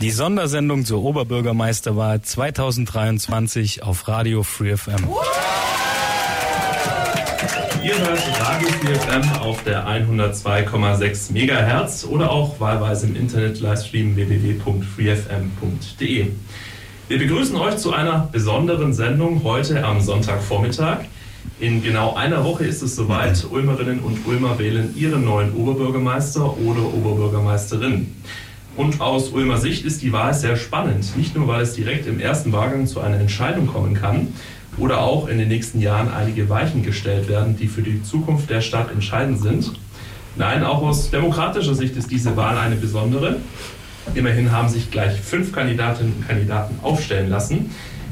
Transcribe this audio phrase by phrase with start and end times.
[0.00, 5.06] Die Sondersendung zur Oberbürgermeisterwahl 2023 auf Radio Free FM.
[7.84, 16.28] Ihr hört Radio 4FM auf der 102,6 MHz oder auch wahlweise im Internet Livestream www.freefm.de.
[17.08, 21.00] Wir begrüßen euch zu einer besonderen Sendung heute am Sonntagvormittag.
[21.58, 23.44] In genau einer Woche ist es soweit.
[23.50, 28.14] Ulmerinnen und Ulmer wählen ihren neuen Oberbürgermeister oder Oberbürgermeisterin.
[28.76, 31.16] Und aus Ulmer Sicht ist die Wahl sehr spannend.
[31.16, 34.28] Nicht nur, weil es direkt im ersten Wahlgang zu einer Entscheidung kommen kann,
[34.78, 38.60] oder auch in den nächsten Jahren einige Weichen gestellt werden, die für die Zukunft der
[38.60, 39.72] Stadt entscheidend sind.
[40.36, 43.36] Nein, auch aus demokratischer Sicht ist diese Wahl eine besondere.
[44.14, 47.70] Immerhin haben sich gleich fünf Kandidatinnen und Kandidaten aufstellen lassen.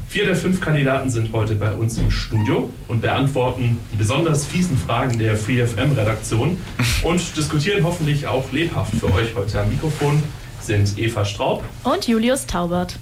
[0.09, 4.77] Vier der fünf Kandidaten sind heute bei uns im Studio und beantworten die besonders fiesen
[4.77, 6.57] Fragen der FreeFM-Redaktion
[7.03, 10.23] und diskutieren hoffentlich auch lebhaft für euch heute am Mikrofon
[10.69, 12.99] sind Eva Straub und Julius Taubert.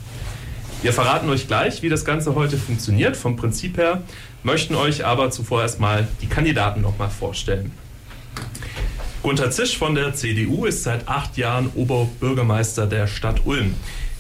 [0.83, 4.05] Wir verraten euch gleich, wie das Ganze heute funktioniert, vom Prinzip her,
[4.45, 7.73] möchten euch aber zuvor erstmal die Kandidaten nochmal vorstellen.
[9.25, 13.75] Gunther Zisch von der CDU ist seit acht Jahren Oberbürgermeister der Stadt Ulm.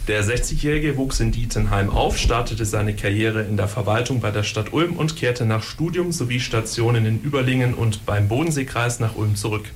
[0.08, 4.72] Der 60-Jährige wuchs in Dietenheim auf, startete seine Karriere in der Verwaltung bei der Stadt
[4.72, 9.66] Ulm und kehrte nach Studium sowie Stationen in Überlingen und beim Bodenseekreis nach Ulm zurück.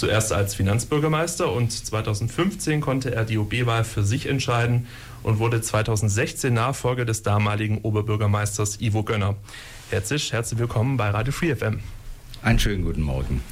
[0.00, 4.86] Zuerst als Finanzbürgermeister und 2015 konnte er die OB-Wahl für sich entscheiden
[5.22, 9.36] und wurde 2016 Nachfolger des damaligen Oberbürgermeisters Ivo Gönner.
[9.90, 11.80] Herzlich, herzlich willkommen bei Radio Free FM.
[12.40, 13.42] Einen schönen guten Morgen.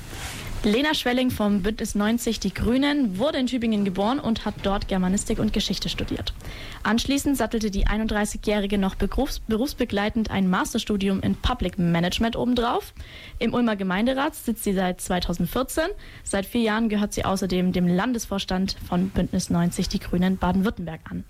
[0.65, 5.39] Lena Schwelling vom Bündnis 90 Die Grünen wurde in Tübingen geboren und hat dort Germanistik
[5.39, 6.35] und Geschichte studiert.
[6.83, 12.93] Anschließend sattelte die 31-Jährige noch berufs berufsbegleitend ein Masterstudium in Public Management obendrauf.
[13.39, 15.85] Im Ulmer Gemeinderat sitzt sie seit 2014.
[16.25, 21.23] Seit vier Jahren gehört sie außerdem dem Landesvorstand von Bündnis 90 Die Grünen Baden-Württemberg an.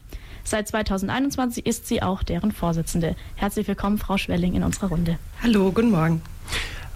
[0.42, 3.14] Seit 2021 ist sie auch deren Vorsitzende.
[3.36, 5.18] Herzlich willkommen, Frau Schwelling, in unserer Runde.
[5.42, 6.22] Hallo, guten Morgen.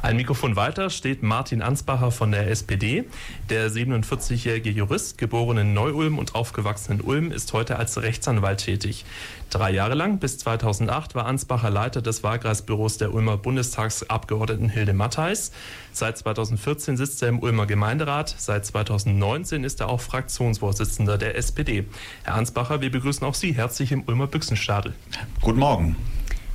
[0.03, 3.05] Ein Mikrofon weiter steht Martin Ansbacher von der SPD.
[3.51, 9.05] Der 47-jährige Jurist, geboren in Neu-Ulm und aufgewachsen in Ulm, ist heute als Rechtsanwalt tätig.
[9.49, 15.53] Drei Jahre lang, bis 2008, war Ansbacher Leiter des Wahlkreisbüros der Ulmer Bundestagsabgeordneten Hilde Mattheis.
[15.93, 18.35] Seit 2014 sitzt er im Ulmer Gemeinderat.
[18.37, 21.85] Seit 2019 ist er auch Fraktionsvorsitzender der SPD.
[22.25, 24.95] Herr Ansbacher, wir begrüßen auch Sie herzlich im Ulmer Büchsenstadel.
[25.41, 25.95] Guten Morgen.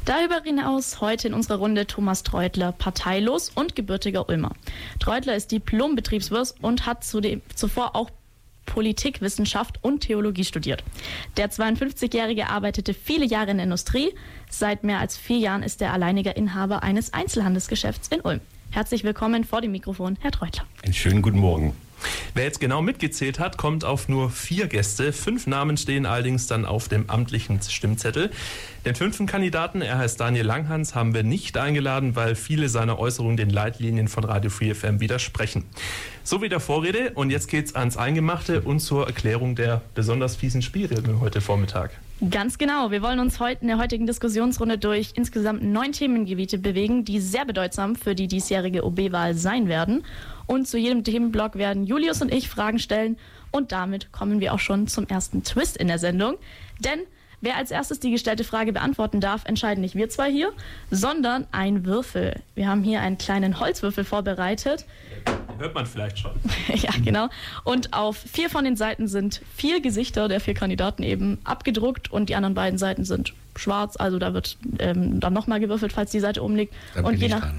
[0.07, 4.53] Darüber hinaus heute in unserer Runde Thomas Treutler, parteilos und gebürtiger Ulmer.
[4.99, 8.09] Treutler ist Diplom-Betriebswirt und hat zudem, zuvor auch
[8.65, 10.81] Politikwissenschaft und Theologie studiert.
[11.35, 14.13] Der 52-Jährige arbeitete viele Jahre in der Industrie.
[14.49, 18.39] Seit mehr als vier Jahren ist er alleiniger Inhaber eines Einzelhandelsgeschäfts in Ulm.
[18.71, 20.63] Herzlich willkommen vor dem Mikrofon, Herr Treutler.
[20.85, 21.75] Einen schönen guten Morgen.
[22.33, 25.13] Wer jetzt genau mitgezählt hat, kommt auf nur vier Gäste.
[25.13, 28.31] Fünf Namen stehen allerdings dann auf dem amtlichen Stimmzettel.
[28.85, 33.37] Den fünften Kandidaten, er heißt Daniel Langhans, haben wir nicht eingeladen, weil viele seiner Äußerungen
[33.37, 35.65] den Leitlinien von Radio Free FM widersprechen.
[36.23, 40.61] So wie der Vorrede und jetzt geht's ans Eingemachte und zur Erklärung der besonders fiesen
[40.61, 41.91] Spielregeln heute Vormittag.
[42.31, 42.89] Ganz genau.
[42.89, 47.45] Wir wollen uns heute in der heutigen Diskussionsrunde durch insgesamt neun Themengebiete bewegen, die sehr
[47.45, 50.03] bedeutsam für die diesjährige OB-Wahl sein werden.
[50.47, 53.17] Und zu jedem Themenblock werden Julius und ich Fragen stellen.
[53.51, 56.37] Und damit kommen wir auch schon zum ersten Twist in der Sendung.
[56.79, 57.01] Denn
[57.41, 60.51] wer als erstes die gestellte Frage beantworten darf, entscheiden nicht wir zwei hier,
[60.91, 62.41] sondern ein Würfel.
[62.55, 64.85] Wir haben hier einen kleinen Holzwürfel vorbereitet.
[65.57, 66.31] Hört man vielleicht schon.
[66.67, 67.29] ja, genau.
[67.63, 72.29] Und auf vier von den Seiten sind vier Gesichter der vier Kandidaten eben abgedruckt und
[72.29, 73.95] die anderen beiden Seiten sind schwarz.
[73.97, 76.73] Also da wird ähm, dann nochmal gewürfelt, falls die Seite umliegt.
[77.01, 77.51] Und je, nach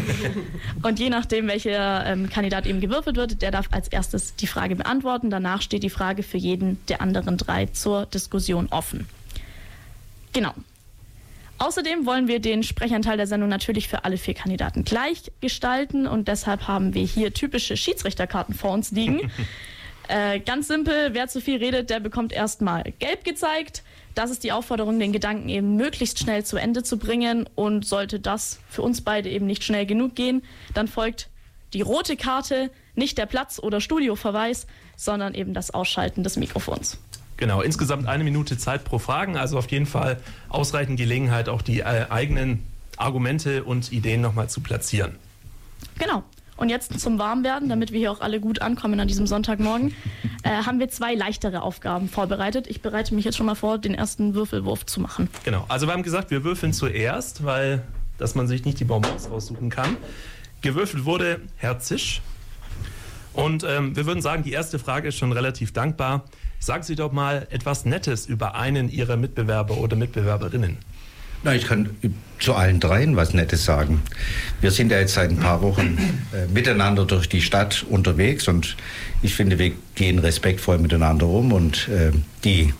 [0.82, 4.76] und je, nachdem, welcher ähm, Kandidat eben gewürfelt wird, der darf als erstes die Frage
[4.76, 5.30] beantworten.
[5.30, 9.06] Danach steht die Frage für jeden der anderen drei zur Diskussion offen.
[10.32, 10.52] Genau.
[11.58, 16.28] Außerdem wollen wir den Sprechanteil der Sendung natürlich für alle vier Kandidaten gleich gestalten und
[16.28, 19.30] deshalb haben wir hier typische Schiedsrichterkarten vor uns liegen.
[20.08, 23.82] äh, ganz simpel, wer zu viel redet, der bekommt erstmal gelb gezeigt.
[24.16, 28.18] Das ist die Aufforderung, den Gedanken eben möglichst schnell zu Ende zu bringen und sollte
[28.18, 30.42] das für uns beide eben nicht schnell genug gehen,
[30.72, 31.28] dann folgt
[31.74, 34.66] die rote Karte, nicht der Platz- oder Studioverweis,
[34.96, 36.96] sondern eben das Ausschalten des Mikrofons.
[37.36, 41.80] Genau, insgesamt eine Minute Zeit pro Fragen, also auf jeden Fall ausreichend Gelegenheit, auch die
[41.80, 42.64] äh, eigenen
[42.96, 45.16] Argumente und Ideen nochmal zu platzieren.
[45.98, 46.24] Genau.
[46.56, 49.94] Und jetzt zum Warmwerden, damit wir hier auch alle gut ankommen an diesem Sonntagmorgen,
[50.42, 52.66] äh, haben wir zwei leichtere Aufgaben vorbereitet.
[52.66, 55.28] Ich bereite mich jetzt schon mal vor, den ersten Würfelwurf zu machen.
[55.44, 57.82] Genau, also wir haben gesagt, wir würfeln zuerst, weil
[58.18, 59.96] dass man sich nicht die Bonbons aussuchen kann.
[60.62, 62.22] Gewürfelt wurde Herr Zisch
[63.32, 66.24] Und ähm, wir würden sagen, die erste Frage ist schon relativ dankbar.
[66.58, 70.78] Sagen Sie doch mal etwas Nettes über einen Ihrer Mitbewerber oder Mitbewerberinnen.
[71.42, 71.90] Na, ich kann
[72.38, 74.02] zu allen dreien was Nettes sagen.
[74.60, 75.96] Wir sind ja jetzt seit ein paar Wochen
[76.32, 78.76] äh, miteinander durch die Stadt unterwegs und
[79.22, 82.12] ich finde, wir gehen respektvoll miteinander um und äh,
[82.44, 82.74] die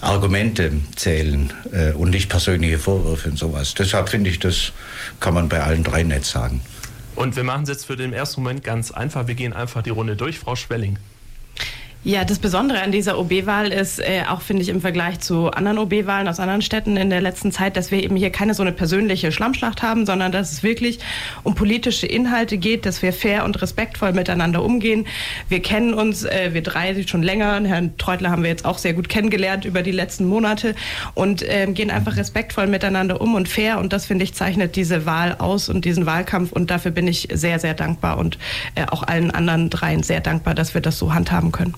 [0.00, 3.74] Argumente zählen äh, und nicht persönliche Vorwürfe und sowas.
[3.74, 4.72] Deshalb finde ich, das
[5.18, 6.60] kann man bei allen drei nett sagen.
[7.16, 9.26] Und wir machen es jetzt für den ersten Moment ganz einfach.
[9.26, 10.38] Wir gehen einfach die Runde durch.
[10.38, 10.98] Frau Schwelling.
[12.02, 15.76] Ja, das Besondere an dieser OB-Wahl ist äh, auch, finde ich, im Vergleich zu anderen
[15.76, 18.72] OB-Wahlen aus anderen Städten in der letzten Zeit, dass wir eben hier keine so eine
[18.72, 20.98] persönliche Schlammschlacht haben, sondern dass es wirklich
[21.42, 25.06] um politische Inhalte geht, dass wir fair und respektvoll miteinander umgehen.
[25.50, 27.60] Wir kennen uns, äh, wir drei schon länger.
[27.64, 30.74] Herrn Treutler haben wir jetzt auch sehr gut kennengelernt über die letzten Monate
[31.12, 33.78] und äh, gehen einfach respektvoll miteinander um und fair.
[33.78, 36.50] Und das, finde ich, zeichnet diese Wahl aus und diesen Wahlkampf.
[36.50, 38.38] Und dafür bin ich sehr, sehr dankbar und
[38.74, 41.74] äh, auch allen anderen dreien sehr dankbar, dass wir das so handhaben können.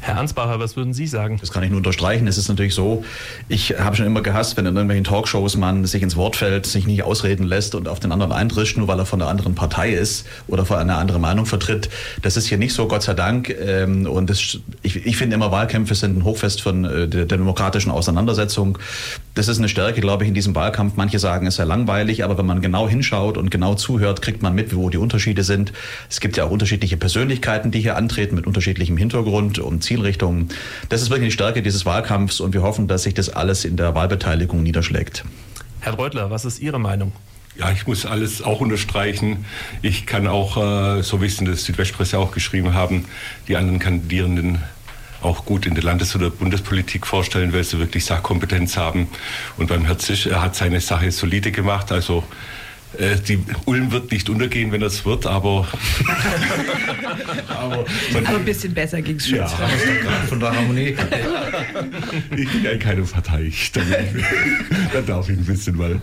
[0.00, 1.38] Herr Ansbacher, was würden Sie sagen?
[1.40, 2.26] Das kann ich nur unterstreichen.
[2.28, 3.04] Es ist natürlich so,
[3.48, 6.86] ich habe schon immer gehasst, wenn in irgendwelchen Talkshows man sich ins Wort fällt, sich
[6.86, 9.92] nicht ausreden lässt und auf den anderen eindrischt, nur weil er von einer anderen Partei
[9.92, 11.88] ist oder von einer anderen Meinung vertritt.
[12.22, 13.48] Das ist hier nicht so, Gott sei Dank.
[13.48, 17.90] Ähm, und das, ich, ich finde immer, Wahlkämpfe sind ein Hochfest von äh, der demokratischen
[17.90, 18.78] Auseinandersetzung.
[19.34, 20.96] Das ist eine Stärke, glaube ich, in diesem Wahlkampf.
[20.96, 24.54] Manche sagen, es sei langweilig, aber wenn man genau hinschaut und genau zuhört, kriegt man
[24.54, 25.72] mit, wo die Unterschiede sind.
[26.08, 30.50] Es gibt ja auch unterschiedliche Persönlichkeiten, die hier antreten mit unterschiedlichem Hintergrund und Zielrichtungen.
[30.88, 33.76] Das ist wirklich die Stärke dieses Wahlkampfs und wir hoffen, dass sich das alles in
[33.76, 35.24] der Wahlbeteiligung niederschlägt.
[35.80, 37.12] Herr Reutler, was ist Ihre Meinung?
[37.58, 39.46] Ja, ich muss alles auch unterstreichen.
[39.80, 40.56] Ich kann auch,
[40.98, 43.06] äh, so wie es in der Südwestpresse auch geschrieben haben,
[43.48, 44.62] die anderen Kandidierenden
[45.22, 49.08] auch gut in der Landes- oder Bundespolitik vorstellen, weil sie wirklich Sachkompetenz haben.
[49.56, 51.92] Und beim Herr Zisch, er hat seine Sache solide gemacht.
[51.92, 52.24] Also
[53.28, 55.66] die Ulm wird nicht untergehen, wenn das wird, aber.
[57.48, 57.84] aber,
[58.24, 59.38] aber, ein bisschen besser ging es schon.
[59.38, 59.48] Ja,
[60.28, 60.96] von der Harmonie.
[62.36, 63.52] ich bin ja in keiner Partei.
[64.92, 66.00] Da darf ich ein bisschen mal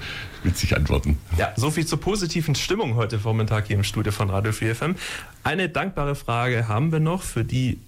[0.54, 1.18] sich antworten.
[1.38, 4.96] Ja, soviel zur positiven Stimmung heute Vormittag hier im Studio von Radio 4 FM.
[5.44, 7.80] Eine dankbare Frage haben wir noch, für die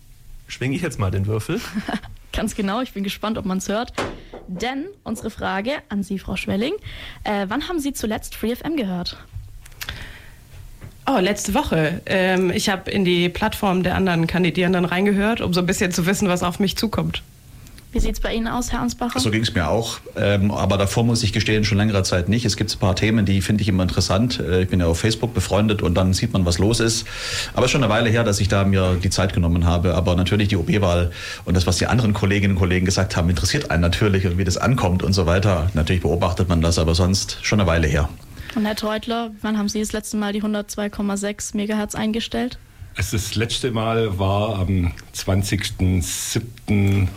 [0.47, 1.59] schwinge ich jetzt mal den Würfel.
[2.31, 3.93] Ganz genau, ich bin gespannt, ob man es hört.
[4.47, 6.73] Denn unsere Frage an Sie, Frau Schwelling,
[7.23, 9.17] äh, wann haben Sie zuletzt FreeFM gehört?
[11.07, 12.01] Oh, letzte Woche.
[12.05, 16.05] Ähm, ich habe in die Plattform der anderen Kandidierenden reingehört, um so ein bisschen zu
[16.05, 17.21] wissen, was auf mich zukommt.
[17.95, 19.21] Wie sieht es bei Ihnen aus, Herr Ansbacher?
[19.21, 19.99] So ging es mir auch.
[20.17, 22.43] Ähm, aber davor muss ich gestehen, schon längerer Zeit nicht.
[22.43, 24.37] Es gibt ein paar Themen, die finde ich immer interessant.
[24.37, 27.07] Äh, ich bin ja auf Facebook befreundet und dann sieht man, was los ist.
[27.53, 29.95] Aber schon eine Weile her, dass ich da mir die Zeit genommen habe.
[29.95, 31.11] Aber natürlich die OB-Wahl
[31.45, 34.43] und das, was die anderen Kolleginnen und Kollegen gesagt haben, interessiert einen natürlich und wie
[34.43, 35.71] das ankommt und so weiter.
[35.73, 38.09] Natürlich beobachtet man das, aber sonst schon eine Weile her.
[38.55, 42.57] Und Herr Teutler, wann haben Sie das letzte Mal die 102,6 Megahertz eingestellt?
[42.97, 47.09] Also das letzte Mal war am 20.07.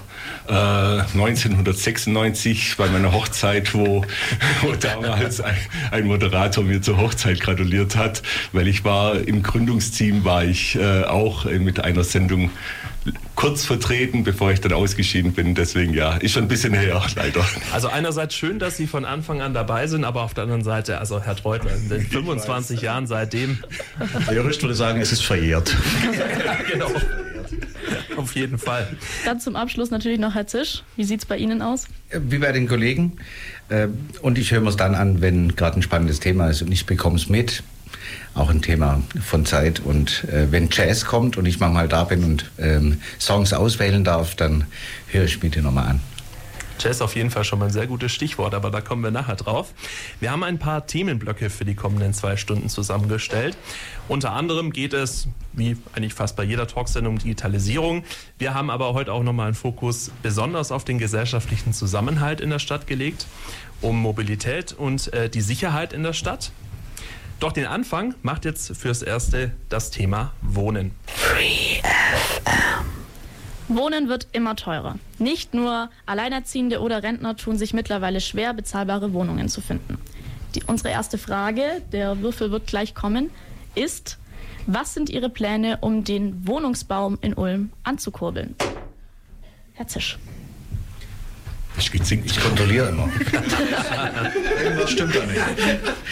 [0.49, 4.05] 1996 äh, bei meiner Hochzeit, wo,
[4.63, 5.57] wo damals ein,
[5.91, 8.23] ein, Moderator mir zur Hochzeit gratuliert hat,
[8.53, 12.51] weil ich war im Gründungsteam, war ich äh, auch mit einer Sendung
[13.35, 15.55] kurz vertreten, bevor ich dann ausgeschieden bin.
[15.55, 17.45] Deswegen ja, ist schon ein bisschen her, leider.
[17.73, 20.99] Also einerseits schön, dass Sie von Anfang an dabei sind, aber auf der anderen Seite,
[20.99, 23.59] also Herr Treutler, in den 25 Jahren seitdem.
[24.29, 25.77] Der Jurist würde sagen, es ist verjährt.
[26.71, 26.91] genau.
[28.17, 28.97] Auf jeden Fall.
[29.25, 30.83] Dann zum Abschluss natürlich noch Herr Zisch.
[30.97, 31.87] Wie sieht es bei Ihnen aus?
[32.11, 33.19] Wie bei den Kollegen.
[33.69, 33.89] Äh,
[34.23, 36.87] und ich höre mir es dann an, wenn gerade ein spannendes Thema ist und ich
[36.87, 37.63] bekomme es mit.
[38.35, 39.81] Auch ein Thema von Zeit.
[39.81, 44.35] Und äh, wenn Jazz kommt und ich manchmal da bin und ähm, Songs auswählen darf,
[44.35, 44.65] dann
[45.09, 46.01] höre ich mir die nochmal an.
[46.79, 49.37] Jazz auf jeden Fall schon mal ein sehr gutes Stichwort, aber da kommen wir nachher
[49.37, 49.75] drauf.
[50.21, 53.57] Wir haben ein paar Themenblöcke für die kommenden zwei Stunden zusammengestellt.
[54.07, 58.05] Unter anderem geht es, wie eigentlich fast bei jeder Talksendung, um Digitalisierung.
[58.39, 62.59] Wir haben aber heute auch nochmal einen Fokus besonders auf den gesellschaftlichen Zusammenhalt in der
[62.59, 63.27] Stadt gelegt,
[63.81, 66.53] um Mobilität und äh, die Sicherheit in der Stadt.
[67.41, 70.91] Doch den Anfang macht jetzt fürs Erste das Thema Wohnen.
[71.07, 72.85] Free FM.
[73.69, 74.97] Wohnen wird immer teurer.
[75.19, 79.99] Nicht nur Alleinerziehende oder Rentner tun sich mittlerweile schwer, bezahlbare Wohnungen zu finden.
[80.55, 83.31] Die, unsere erste Frage, der Würfel wird gleich kommen,
[83.77, 84.19] ist,
[84.67, 88.57] was sind Ihre Pläne, um den Wohnungsbaum in Ulm anzukurbeln?
[89.75, 90.19] Herr Zisch.
[91.79, 93.09] Ich kontrolliere immer.
[94.63, 95.41] Irgendwas stimmt da nicht.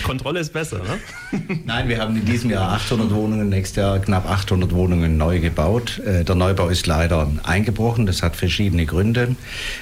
[0.04, 1.40] Kontrolle ist besser, ne?
[1.64, 6.00] Nein, wir haben in diesem Jahr 800 Wohnungen, nächstes Jahr knapp 800 Wohnungen neu gebaut.
[6.06, 8.06] Äh, der Neubau ist leider eingebrochen.
[8.06, 9.34] Das hat verschiedene Gründe.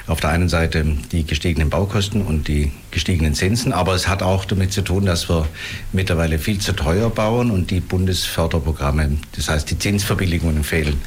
[0.07, 4.47] Auf der einen Seite die gestiegenen Baukosten und die gestiegenen Zinsen, aber es hat auch
[4.47, 5.47] damit zu tun, dass wir
[5.93, 11.01] mittlerweile viel zu teuer bauen und die Bundesförderprogramme, das heißt die Zinsverbilligungen fehlen.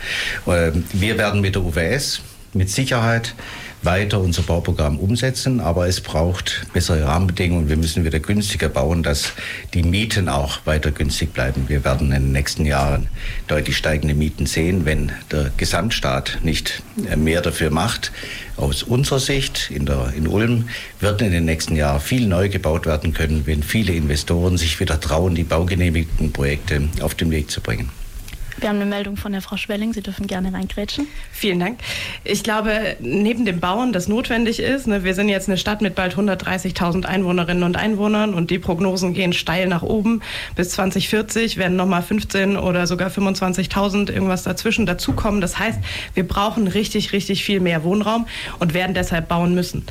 [0.45, 2.21] Ähm, wir werden mit der UWS
[2.53, 3.35] mit Sicherheit
[3.83, 7.69] weiter unser Bauprogramm umsetzen, aber es braucht bessere Rahmenbedingungen.
[7.69, 9.33] Wir müssen wieder günstiger bauen, dass
[9.73, 11.65] die Mieten auch weiter günstig bleiben.
[11.67, 13.07] Wir werden in den nächsten Jahren
[13.47, 16.81] deutlich steigende Mieten sehen, wenn der Gesamtstaat nicht
[17.15, 18.11] mehr dafür macht.
[18.57, 20.69] Aus unserer Sicht in, der, in Ulm
[20.99, 24.99] wird in den nächsten Jahren viel neu gebaut werden können, wenn viele Investoren sich wieder
[24.99, 27.89] trauen, die baugenehmigten Projekte auf den Weg zu bringen.
[28.59, 29.93] Wir haben eine Meldung von der Frau Schwelling.
[29.93, 31.07] Sie dürfen gerne reingrätschen.
[31.31, 31.79] Vielen Dank.
[32.23, 35.93] Ich glaube, neben dem Bauen, das notwendig ist, ne, wir sind jetzt eine Stadt mit
[35.93, 40.21] bald 130.000 Einwohnerinnen und Einwohnern und die Prognosen gehen steil nach oben.
[40.55, 45.39] Bis 2040 werden nochmal 15 oder sogar 25.000 irgendwas dazwischen dazukommen.
[45.39, 45.79] Das heißt,
[46.15, 49.85] wir brauchen richtig, richtig viel mehr Wohnraum und werden deshalb bauen müssen.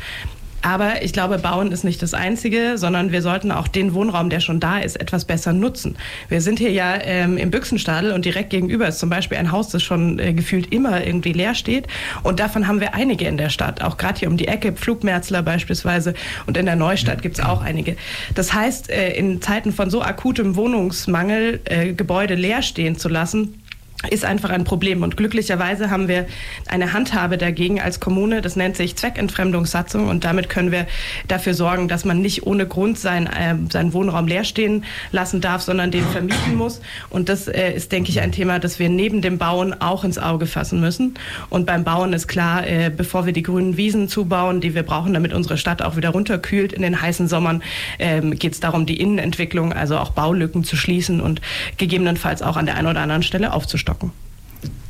[0.67, 4.41] Aber ich glaube, Bauen ist nicht das Einzige, sondern wir sollten auch den Wohnraum, der
[4.41, 5.97] schon da ist, etwas besser nutzen.
[6.29, 9.69] Wir sind hier ja ähm, im Büchsenstadel und direkt gegenüber ist zum Beispiel ein Haus,
[9.69, 11.87] das schon äh, gefühlt immer irgendwie leer steht.
[12.25, 15.45] Und davon haben wir einige in der Stadt, auch gerade hier um die Ecke, Pflugmerzler
[15.45, 16.15] beispielsweise.
[16.49, 17.97] Und in der Neustadt gibt es auch einige.
[18.35, 23.63] Das heißt, äh, in Zeiten von so akutem Wohnungsmangel äh, Gebäude leer stehen zu lassen,
[24.11, 25.03] ist einfach ein Problem.
[25.03, 26.27] Und glücklicherweise haben wir
[26.69, 28.43] eine Handhabe dagegen als Kommune.
[28.43, 30.09] Das nennt sich Zweckentfremdungssatzung.
[30.09, 30.87] Und damit können wir
[31.29, 35.63] dafür sorgen, dass man nicht ohne Grund sein, äh, seinen Wohnraum leer stehen lassen darf,
[35.63, 36.81] sondern den vermieten muss.
[37.11, 40.19] Und das äh, ist, denke ich, ein Thema, das wir neben dem Bauen auch ins
[40.19, 41.15] Auge fassen müssen.
[41.49, 45.15] Und beim Bauen ist klar, äh, bevor wir die grünen Wiesen zubauen, die wir brauchen,
[45.15, 47.63] damit unsere Stadt auch wieder runterkühlt in den heißen Sommern,
[47.99, 51.41] ähm, geht es darum, die Innenentwicklung, also auch Baulücken zu schließen und
[51.79, 54.11] gegebenenfalls auch an der einen oder anderen Stelle aufzustocken stocken.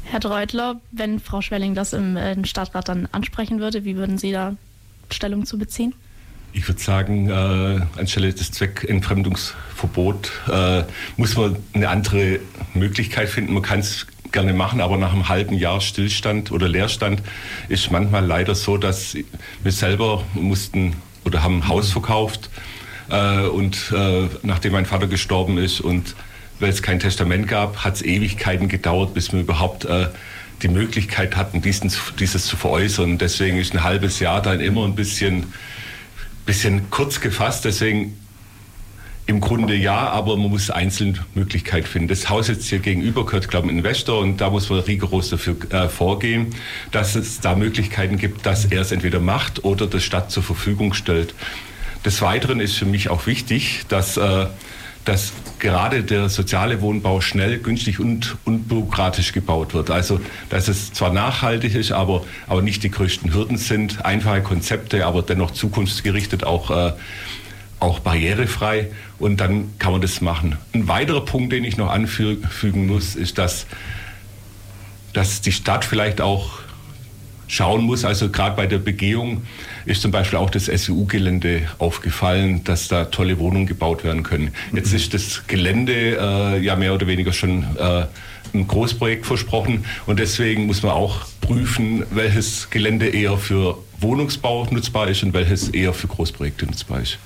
[0.04, 4.32] Herr Dreutler, wenn Frau Schwelling das im äh, Stadtrat dann ansprechen würde, wie würden Sie
[4.32, 4.56] da
[5.10, 5.92] Stellung zu beziehen?
[6.52, 10.84] Ich würde sagen, äh, anstelle des Zweckentfremdungsverbots äh,
[11.18, 12.40] muss man eine andere
[12.72, 13.52] Möglichkeit finden.
[13.52, 17.20] Man kann es gerne machen, aber nach einem halben Jahr Stillstand oder Leerstand
[17.68, 19.16] ist manchmal leider so, dass
[19.62, 20.94] wir selber mussten
[21.26, 22.48] oder haben ein Haus verkauft
[23.10, 26.14] äh, und äh, nachdem mein Vater gestorben ist und
[26.60, 30.08] weil es kein Testament gab, hat es Ewigkeiten gedauert, bis wir überhaupt äh,
[30.62, 33.18] die Möglichkeit hatten, diesen, dieses zu veräußern.
[33.18, 35.52] Deswegen ist ein halbes Jahr dann immer ein bisschen,
[36.46, 37.64] bisschen kurz gefasst.
[37.64, 38.16] Deswegen
[39.26, 42.08] im Grunde ja, aber man muss einzeln Möglichkeit finden.
[42.08, 45.30] Das Haus jetzt hier gegenüber gehört, glaube ich, einem Investor und da muss man rigoros
[45.30, 46.54] dafür äh, vorgehen,
[46.92, 50.94] dass es da Möglichkeiten gibt, dass er es entweder macht oder der Stadt zur Verfügung
[50.94, 51.34] stellt.
[52.04, 54.46] Des Weiteren ist für mich auch wichtig, dass äh,
[55.06, 59.90] dass gerade der soziale Wohnbau schnell, günstig und unbürokratisch gebaut wird.
[59.90, 60.20] Also,
[60.50, 65.22] dass es zwar nachhaltig ist, aber, aber nicht die größten Hürden sind, einfache Konzepte, aber
[65.22, 66.92] dennoch zukunftsgerichtet, auch, äh,
[67.78, 68.88] auch barrierefrei.
[69.18, 70.56] Und dann kann man das machen.
[70.74, 73.66] Ein weiterer Punkt, den ich noch anfügen muss, ist, dass,
[75.12, 76.65] dass die Stadt vielleicht auch
[77.48, 78.04] schauen muss.
[78.04, 79.42] Also gerade bei der Begehung
[79.84, 84.52] ist zum Beispiel auch das SU-Gelände aufgefallen, dass da tolle Wohnungen gebaut werden können.
[84.72, 88.06] Jetzt ist das Gelände äh, ja mehr oder weniger schon äh,
[88.54, 95.08] ein Großprojekt versprochen und deswegen muss man auch prüfen, welches Gelände eher für Wohnungsbau nutzbar
[95.08, 97.18] ist und welches eher für Großprojekte nutzbar ist.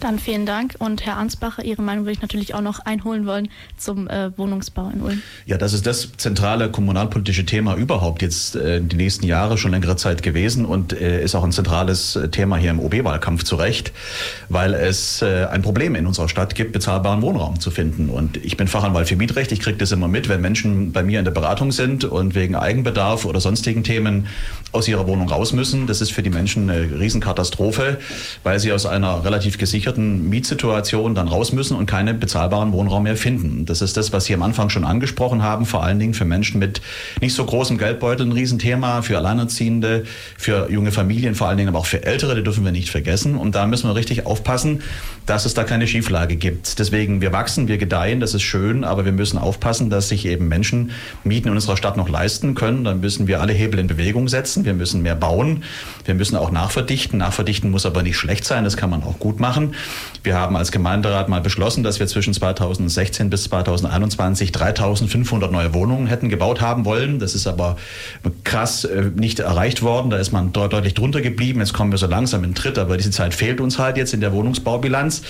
[0.00, 0.74] Dann vielen Dank.
[0.78, 3.48] Und Herr Ansbacher, Ihre Meinung würde ich natürlich auch noch einholen wollen
[3.78, 5.22] zum äh, Wohnungsbau in Ulm.
[5.46, 9.96] Ja, das ist das zentrale kommunalpolitische Thema überhaupt jetzt äh, die nächsten Jahre schon längere
[9.96, 13.92] Zeit gewesen und äh, ist auch ein zentrales äh, Thema hier im OB-Wahlkampf zu Recht,
[14.50, 18.10] weil es äh, ein Problem in unserer Stadt gibt, bezahlbaren Wohnraum zu finden.
[18.10, 21.18] Und ich bin Fachanwalt für Mietrecht, ich kriege das immer mit, wenn Menschen bei mir
[21.18, 24.26] in der Beratung sind und wegen Eigenbedarf oder sonstigen Themen
[24.72, 25.86] aus ihrer Wohnung raus müssen.
[25.86, 27.98] Das ist für die Menschen eine Riesenkatastrophe,
[28.42, 33.02] weil sie aus einer relativ gesicherten gesicherten Mietsituation dann raus müssen und keinen bezahlbaren Wohnraum
[33.02, 33.66] mehr finden.
[33.66, 36.58] Das ist das, was Sie am Anfang schon angesprochen haben, vor allen Dingen für Menschen
[36.58, 36.80] mit
[37.20, 40.04] nicht so großem Geldbeutel ein Riesenthema, für Alleinerziehende,
[40.38, 43.36] für junge Familien, vor allen Dingen aber auch für Ältere, die dürfen wir nicht vergessen.
[43.36, 44.80] Und da müssen wir richtig aufpassen,
[45.26, 46.78] dass es da keine Schieflage gibt.
[46.78, 50.48] Deswegen, wir wachsen, wir gedeihen, das ist schön, aber wir müssen aufpassen, dass sich eben
[50.48, 50.92] Menschen
[51.24, 52.84] Mieten in unserer Stadt noch leisten können.
[52.84, 54.64] Dann müssen wir alle Hebel in Bewegung setzen.
[54.64, 55.62] Wir müssen mehr bauen.
[56.06, 57.18] Wir müssen auch nachverdichten.
[57.18, 59.73] Nachverdichten muss aber nicht schlecht sein, das kann man auch gut machen.
[60.22, 66.06] Wir haben als Gemeinderat mal beschlossen, dass wir zwischen 2016 bis 2021 3500 neue Wohnungen
[66.06, 67.18] hätten gebaut haben wollen.
[67.18, 67.76] Das ist aber
[68.42, 70.08] krass äh, nicht erreicht worden.
[70.08, 71.60] Da ist man deutlich drunter geblieben.
[71.60, 74.14] Jetzt kommen wir so langsam in den Tritt, aber diese Zeit fehlt uns halt jetzt
[74.14, 75.22] in der Wohnungsbaubilanz.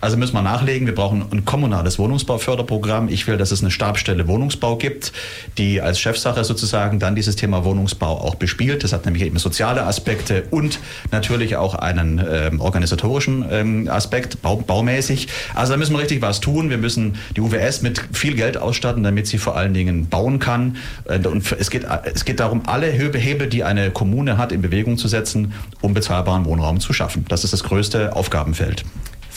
[0.00, 0.86] Also müssen wir nachlegen.
[0.86, 3.08] Wir brauchen ein kommunales Wohnungsbauförderprogramm.
[3.08, 5.12] Ich will, dass es eine Stabsstelle Wohnungsbau gibt,
[5.56, 8.84] die als Chefsache sozusagen dann dieses Thema Wohnungsbau auch bespielt.
[8.84, 10.78] Das hat nämlich eben soziale Aspekte und
[11.10, 15.26] natürlich auch einen ähm, organisatorischen ähm, Aspekt, bau, baumäßig.
[15.54, 16.70] Also da müssen wir richtig was tun.
[16.70, 20.76] Wir müssen die UWS mit viel Geld ausstatten, damit sie vor allen Dingen bauen kann.
[21.06, 24.96] Äh, und es geht, es geht darum, alle Hebel, die eine Kommune hat, in Bewegung
[24.96, 27.24] zu setzen, um bezahlbaren Wohnraum zu schaffen.
[27.28, 28.84] Das ist das größte Aufgabenfeld.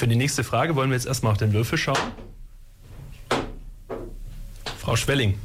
[0.02, 1.96] Für die nächste Frage wollen wir jetzt erstmal auf den Würfel schauen.
[4.80, 5.38] Frau Schwelling.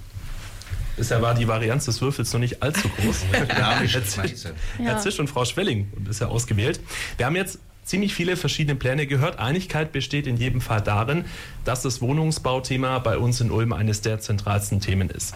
[0.97, 3.27] Bisher war die Varianz des Würfels noch nicht allzu groß.
[4.79, 6.81] Herr, Zisch, und Frau Schwelling bisher ausgewählt.
[7.19, 9.39] Wir haben jetzt ziemlich viele verschiedene Pläne gehört.
[9.39, 11.27] Einigkeit besteht in jedem Fall darin,
[11.67, 15.35] dass das Wohnungsbauthema bei uns in Ulm eines der zentralsten Themen ist.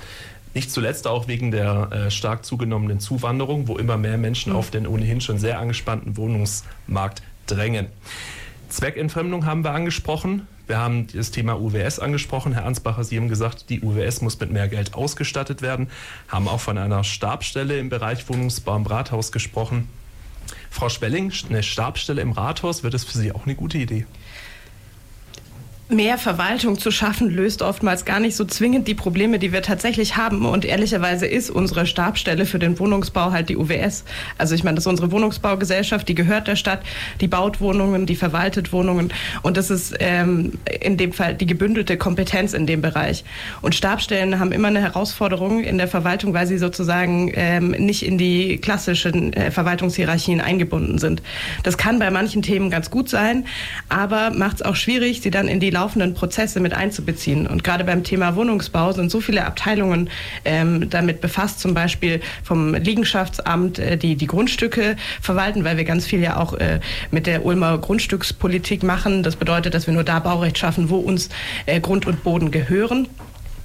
[0.54, 4.58] Nicht zuletzt auch wegen der äh, stark zugenommenen Zuwanderung, wo immer mehr Menschen mhm.
[4.58, 7.88] auf den ohnehin schon sehr angespannten Wohnungsmarkt drängen.
[8.70, 10.46] Zweckentfremdung haben wir angesprochen.
[10.66, 12.52] Wir haben das Thema UWS angesprochen.
[12.52, 15.90] Herr Ansbacher, Sie haben gesagt, die UWS muss mit mehr Geld ausgestattet werden.
[16.28, 19.88] Haben auch von einer Stabstelle im Bereich Wohnungsbau im Rathaus gesprochen.
[20.70, 24.06] Frau Spelling, eine Stabstelle im Rathaus, wird das für Sie auch eine gute Idee?
[25.90, 30.16] Mehr Verwaltung zu schaffen, löst oftmals gar nicht so zwingend die Probleme, die wir tatsächlich
[30.16, 30.46] haben.
[30.46, 34.04] Und ehrlicherweise ist unsere Stabstelle für den Wohnungsbau halt die UWS.
[34.38, 36.82] Also ich meine, das ist unsere Wohnungsbaugesellschaft, die gehört der Stadt,
[37.20, 39.12] die baut Wohnungen, die verwaltet Wohnungen.
[39.42, 43.24] Und das ist ähm, in dem Fall die gebündelte Kompetenz in dem Bereich.
[43.60, 48.18] Und Stabstellen haben immer eine Herausforderung in der Verwaltung, weil sie sozusagen ähm, nicht in
[48.18, 51.22] die klassischen äh, Verwaltungshierarchien eingebunden sind.
[51.62, 53.46] Das kann bei manchen Themen ganz gut sein,
[53.88, 57.46] aber macht es auch schwierig, sie dann in die laufenden Prozesse mit einzubeziehen.
[57.46, 60.10] Und gerade beim Thema Wohnungsbau sind so viele Abteilungen
[60.44, 66.04] ähm, damit befasst, zum Beispiel vom Liegenschaftsamt, äh, die die Grundstücke verwalten, weil wir ganz
[66.04, 69.22] viel ja auch äh, mit der Ulmer Grundstückspolitik machen.
[69.22, 71.30] Das bedeutet, dass wir nur da Baurecht schaffen, wo uns
[71.64, 73.08] äh, Grund und Boden gehören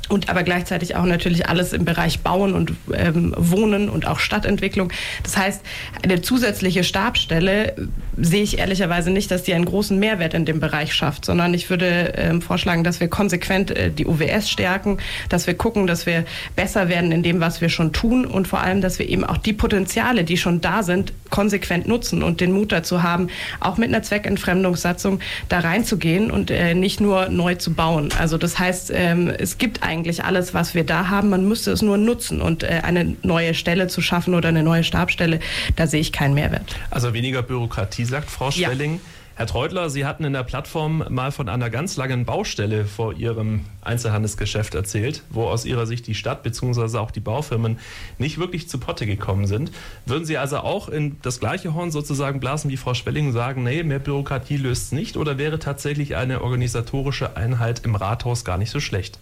[0.10, 4.92] und aber gleichzeitig auch natürlich alles im Bereich Bauen und ähm, Wohnen und auch Stadtentwicklung.
[5.24, 5.62] Das heißt,
[6.04, 10.60] eine zusätzliche Stabstelle äh, sehe ich ehrlicherweise nicht, dass die einen großen Mehrwert in dem
[10.60, 14.98] Bereich schafft, sondern ich würde ähm, vorschlagen, dass wir konsequent äh, die UWS stärken,
[15.30, 18.62] dass wir gucken, dass wir besser werden in dem, was wir schon tun und vor
[18.62, 22.52] allem, dass wir eben auch die Potenziale, die schon da sind, konsequent nutzen und den
[22.52, 23.28] Mut dazu haben,
[23.60, 28.10] auch mit einer Zweckentfremdungssatzung da reinzugehen und äh, nicht nur neu zu bauen.
[28.18, 31.30] Also das heißt, ähm, es gibt eigentlich eigentlich alles, was wir da haben.
[31.30, 34.84] Man müsste es nur nutzen und äh, eine neue Stelle zu schaffen oder eine neue
[34.84, 35.40] Stabstelle,
[35.78, 36.76] da sehe ich keinen Mehrwert.
[36.92, 38.96] Also weniger Bürokratie, sagt Frau Schwelling.
[38.96, 39.00] Ja.
[39.38, 43.66] Herr Treutler, Sie hatten in der Plattform mal von einer ganz langen Baustelle vor Ihrem
[43.82, 46.98] Einzelhandelsgeschäft erzählt, wo aus Ihrer Sicht die Stadt bzw.
[46.98, 47.78] auch die Baufirmen
[48.18, 49.72] nicht wirklich zu Potte gekommen sind.
[50.06, 53.64] Würden Sie also auch in das gleiche Horn sozusagen blasen wie Frau Schwelling und sagen,
[53.64, 58.58] nee, mehr Bürokratie löst es nicht oder wäre tatsächlich eine organisatorische Einheit im Rathaus gar
[58.58, 59.20] nicht so schlecht?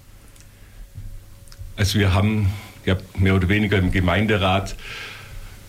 [1.75, 2.51] Also wir haben
[2.85, 4.75] ja mehr oder weniger im Gemeinderat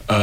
[0.08, 0.14] äh,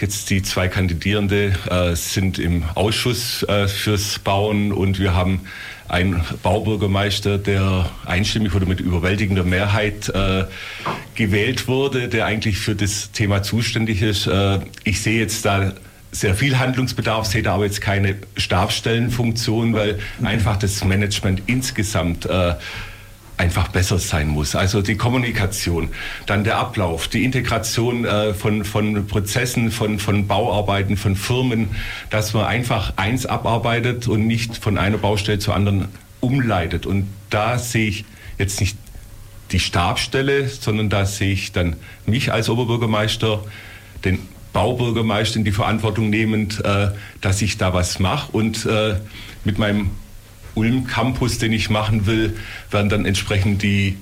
[0.00, 5.42] jetzt die zwei Kandidierende äh, sind im Ausschuss äh, fürs Bauen und wir haben
[5.86, 10.46] einen Baubürgermeister, der einstimmig oder mit überwältigender Mehrheit äh,
[11.14, 14.26] gewählt wurde, der eigentlich für das Thema zuständig ist.
[14.26, 15.74] Äh, ich sehe jetzt da
[16.10, 22.54] sehr viel Handlungsbedarf, sehe da aber jetzt keine Stabstellenfunktion, weil einfach das Management insgesamt äh,
[23.36, 24.54] einfach besser sein muss.
[24.54, 25.90] Also die Kommunikation,
[26.26, 31.70] dann der Ablauf, die Integration äh, von, von Prozessen, von, von Bauarbeiten, von Firmen,
[32.10, 35.88] dass man einfach eins abarbeitet und nicht von einer Baustelle zur anderen
[36.20, 36.86] umleitet.
[36.86, 38.04] Und da sehe ich
[38.38, 38.78] jetzt nicht
[39.50, 43.44] die Stabstelle, sondern da sehe ich dann mich als Oberbürgermeister,
[44.04, 44.20] den
[44.52, 46.88] Baubürgermeister in die Verantwortung nehmend, äh,
[47.20, 48.96] dass ich da was mache und äh,
[49.44, 49.90] mit meinem
[50.54, 52.36] Ulm-Campus, den ich machen will,
[52.70, 53.96] werden dann entsprechend die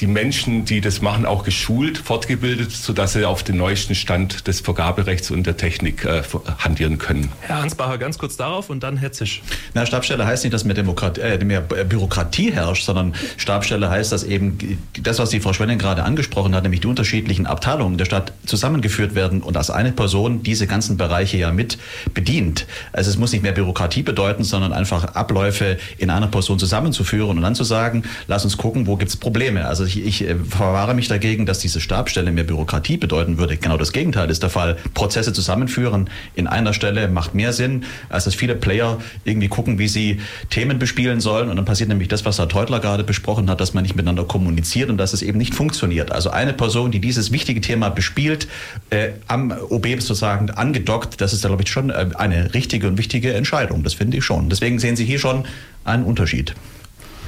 [0.00, 4.60] die Menschen, die das machen, auch geschult, fortgebildet, sodass sie auf den neuesten Stand des
[4.60, 6.22] Vergaberechts und der Technik äh,
[6.58, 7.30] hantieren können.
[7.40, 9.42] Herr Ansbacher, ganz kurz darauf und dann Herr Zisch.
[9.74, 14.24] Na, Stabstelle heißt nicht, dass mehr, Demokratie, äh, mehr Bürokratie herrscht, sondern Stabstelle heißt, dass
[14.24, 18.32] eben das, was die Frau Schwenning gerade angesprochen hat, nämlich die unterschiedlichen Abteilungen der Stadt
[18.44, 21.78] zusammengeführt werden und als eine Person diese ganzen Bereiche ja mit
[22.12, 22.66] bedient.
[22.92, 27.42] Also es muss nicht mehr Bürokratie bedeuten, sondern einfach Abläufe in einer Person zusammenzuführen und
[27.42, 29.66] dann zu sagen, lass uns gucken, wo gibt es Probleme.
[29.66, 33.56] Also ich, ich äh, verwahre mich dagegen, dass diese Stabstelle mehr Bürokratie bedeuten würde.
[33.56, 34.76] Genau das Gegenteil ist der Fall.
[34.94, 39.88] Prozesse zusammenführen in einer Stelle macht mehr Sinn, als dass viele Player irgendwie gucken, wie
[39.88, 40.20] sie
[40.50, 41.48] Themen bespielen sollen.
[41.48, 44.24] Und dann passiert nämlich das, was Herr Teutler gerade besprochen hat, dass man nicht miteinander
[44.24, 46.12] kommuniziert und dass es eben nicht funktioniert.
[46.12, 48.48] Also eine Person, die dieses wichtige Thema bespielt,
[48.90, 53.34] äh, am OB sozusagen angedockt, das ist, glaube ich, schon äh, eine richtige und wichtige
[53.34, 53.82] Entscheidung.
[53.82, 54.48] Das finde ich schon.
[54.48, 55.44] Deswegen sehen Sie hier schon
[55.84, 56.54] einen Unterschied.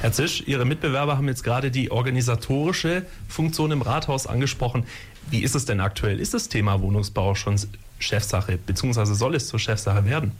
[0.01, 4.85] Herr Zisch, Ihre Mitbewerber haben jetzt gerade die organisatorische Funktion im Rathaus angesprochen.
[5.29, 6.21] Wie ist es denn aktuell?
[6.21, 7.59] Ist das Thema Wohnungsbau schon
[7.99, 10.31] Chefsache, beziehungsweise soll es zur Chefsache werden?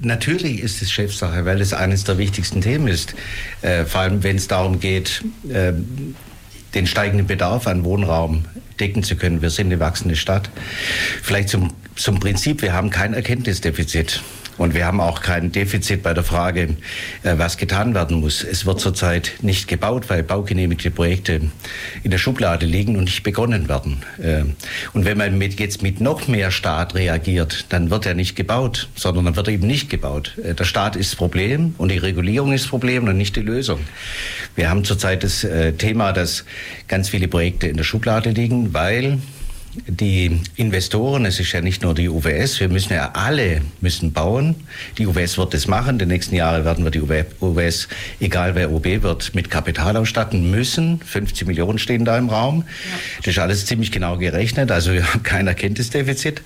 [0.00, 3.14] Natürlich ist es Chefsache, weil es eines der wichtigsten Themen ist.
[3.62, 5.72] Äh, vor allem, wenn es darum geht, äh,
[6.74, 8.44] den steigenden Bedarf an Wohnraum
[8.78, 9.40] decken zu können.
[9.40, 10.50] Wir sind eine wachsende Stadt.
[11.22, 14.22] Vielleicht zum, zum Prinzip, wir haben kein Erkenntnisdefizit.
[14.58, 16.76] Und wir haben auch kein Defizit bei der Frage,
[17.22, 18.44] äh, was getan werden muss.
[18.44, 21.40] Es wird zurzeit nicht gebaut, weil baugenehmigte Projekte
[22.02, 24.02] in der Schublade liegen und nicht begonnen werden.
[24.22, 24.44] Äh,
[24.92, 28.88] und wenn man mit, jetzt mit noch mehr Staat reagiert, dann wird er nicht gebaut,
[28.94, 30.36] sondern dann wird eben nicht gebaut.
[30.42, 33.40] Äh, der Staat ist das Problem und die Regulierung ist das Problem und nicht die
[33.40, 33.80] Lösung.
[34.54, 35.46] Wir haben zurzeit das
[35.78, 36.44] Thema, dass
[36.88, 39.18] ganz viele Projekte in der Schublade liegen, weil
[39.74, 44.54] die Investoren, es ist ja nicht nur die UWS, wir müssen ja alle müssen bauen.
[44.98, 45.98] Die UWS wird das machen.
[45.98, 47.88] Die nächsten Jahre werden wir die UWS,
[48.20, 51.00] egal wer OB wird, mit Kapital ausstatten müssen.
[51.00, 52.64] 50 Millionen stehen da im Raum.
[52.66, 52.98] Ja.
[53.18, 54.70] Das ist alles ziemlich genau gerechnet.
[54.70, 56.42] Also wir haben kein Erkenntnisdefizit.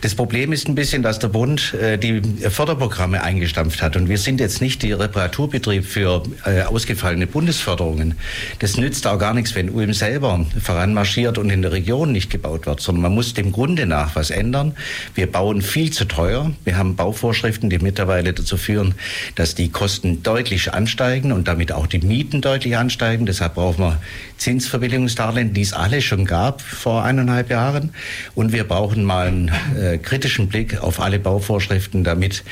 [0.00, 3.96] Das Problem ist ein bisschen, dass der Bund äh, die Förderprogramme eingestampft hat.
[3.96, 8.16] Und wir sind jetzt nicht die Reparaturbetrieb für äh, ausgefallene Bundesförderungen.
[8.58, 12.63] Das nützt auch gar nichts, wenn Ulm selber voranmarschiert und in der Region nicht gebaut
[12.66, 14.74] wird, sondern man muss dem Grunde nach was ändern.
[15.14, 16.52] Wir bauen viel zu teuer.
[16.64, 18.94] Wir haben Bauvorschriften, die mittlerweile dazu führen,
[19.34, 23.26] dass die Kosten deutlich ansteigen und damit auch die Mieten deutlich ansteigen.
[23.26, 24.00] Deshalb brauchen wir
[24.38, 27.94] Zinsverbilligungsdarlehen, die es alle schon gab vor eineinhalb Jahren.
[28.34, 32.44] Und wir brauchen mal einen äh, kritischen Blick auf alle Bauvorschriften, damit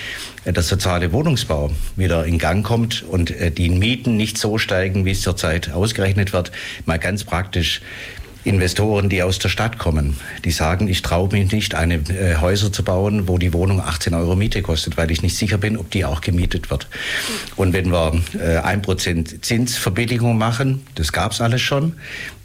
[0.44, 5.04] äh, der soziale Wohnungsbau wieder in Gang kommt und äh, die Mieten nicht so steigen,
[5.04, 6.52] wie es zurzeit ausgerechnet wird.
[6.86, 7.80] Mal ganz praktisch.
[8.44, 12.72] Investoren, die aus der Stadt kommen, die sagen, ich traue mich nicht, eine äh, Häuser
[12.72, 15.90] zu bauen, wo die Wohnung 18 Euro Miete kostet, weil ich nicht sicher bin, ob
[15.90, 16.88] die auch gemietet wird.
[17.56, 21.94] Und wenn wir äh, ein Prozent Zinsverbilligung machen, das gab es alles schon,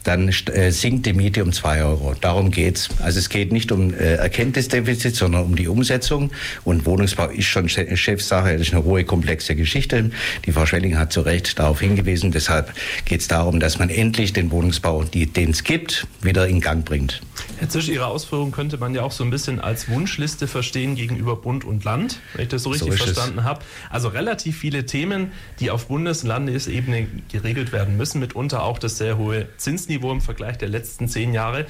[0.08, 2.14] dann äh, sinkt die Miete um zwei Euro.
[2.18, 2.88] Darum geht's.
[3.02, 6.30] Also es geht nicht um äh, Erkenntnisdefizit, sondern um die Umsetzung.
[6.64, 8.52] Und Wohnungsbau ist schon Chefsache.
[8.52, 10.10] Das ist eine hohe, komplexe Geschichte.
[10.46, 12.32] Die Frau Schwelling hat zu Recht darauf hingewiesen.
[12.32, 12.72] Deshalb
[13.04, 17.20] geht es darum, dass man endlich den Wohnungsbau, den es gibt, wieder in Gang bringt.
[17.58, 21.36] Herr Zisch, Ihre Ausführungen könnte man ja auch so ein bisschen als Wunschliste verstehen gegenüber
[21.36, 23.60] Bund und Land, wenn ich das so richtig so verstanden habe.
[23.90, 28.96] Also relativ viele Themen, die auf Bundes- und Landesebene geregelt werden müssen, mitunter auch das
[28.96, 31.66] sehr hohe Zinsniveau im Vergleich der letzten zehn Jahre,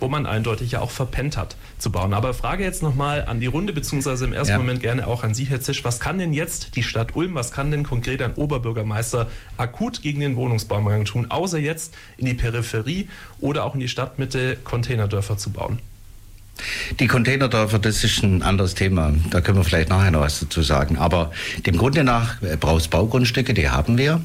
[0.00, 2.14] wo man eindeutig ja auch verpennt hat zu bauen.
[2.14, 4.58] Aber Frage jetzt nochmal an die Runde, beziehungsweise im ersten ja.
[4.58, 5.84] Moment gerne auch an Sie, Herr Zisch.
[5.84, 10.20] Was kann denn jetzt die Stadt Ulm, was kann denn konkret ein Oberbürgermeister akut gegen
[10.20, 13.08] den Wohnungsbaumangel tun, außer jetzt in die Peripherie
[13.40, 15.78] oder auch in die Stadtmitte Containerdörfer zu bauen?
[17.00, 19.12] Die Containerdörfer, das ist ein anderes Thema.
[19.30, 20.98] Da können wir vielleicht nachher noch was dazu sagen.
[20.98, 21.32] Aber
[21.66, 24.24] dem Grunde nach äh, braucht es Baugrundstücke, die haben wir.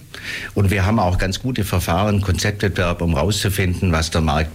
[0.53, 4.51] Und wir haben auch ganz gute Verfahren, Konzeptwettbewerb, um herauszufinden, was der Markt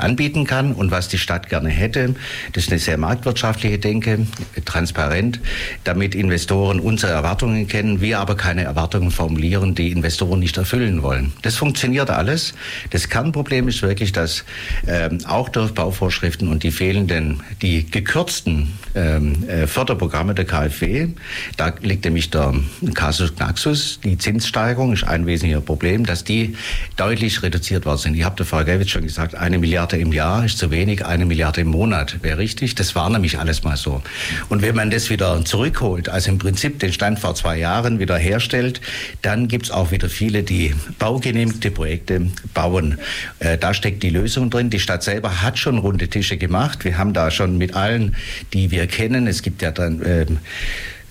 [0.00, 2.14] anbieten kann und was die Stadt gerne hätte.
[2.52, 4.26] Das ist eine sehr marktwirtschaftliche Denke,
[4.64, 5.40] transparent,
[5.84, 11.32] damit Investoren unsere Erwartungen kennen, wir aber keine Erwartungen formulieren, die Investoren nicht erfüllen wollen.
[11.42, 12.54] Das funktioniert alles.
[12.90, 14.44] Das Kernproblem ist wirklich, dass
[14.86, 21.08] ähm, auch durch Bauvorschriften und die fehlenden, die gekürzten ähm, äh, Förderprogramme der KfW,
[21.56, 22.54] da liegt nämlich der
[22.94, 26.56] Casus Knaxus, die Zinssteigerung ist ein wesentlicher Problem, dass die
[26.96, 28.14] deutlich reduziert worden sind.
[28.14, 31.26] Ich habe der Frau Gelwitz schon gesagt, eine Milliarde im Jahr ist zu wenig, eine
[31.26, 32.74] Milliarde im Monat wäre richtig.
[32.74, 34.02] Das war nämlich alles mal so.
[34.48, 38.16] Und wenn man das wieder zurückholt, also im Prinzip den Stand vor zwei Jahren wieder
[38.16, 38.80] herstellt,
[39.20, 42.98] dann gibt es auch wieder viele, die baugenehmigte Projekte bauen.
[43.38, 44.70] Äh, da steckt die Lösung drin.
[44.70, 46.84] Die Stadt selber hat schon runde Tische gemacht.
[46.84, 48.16] Wir haben da schon mit allen,
[48.54, 50.26] die wir kennen, es gibt ja dann äh, äh,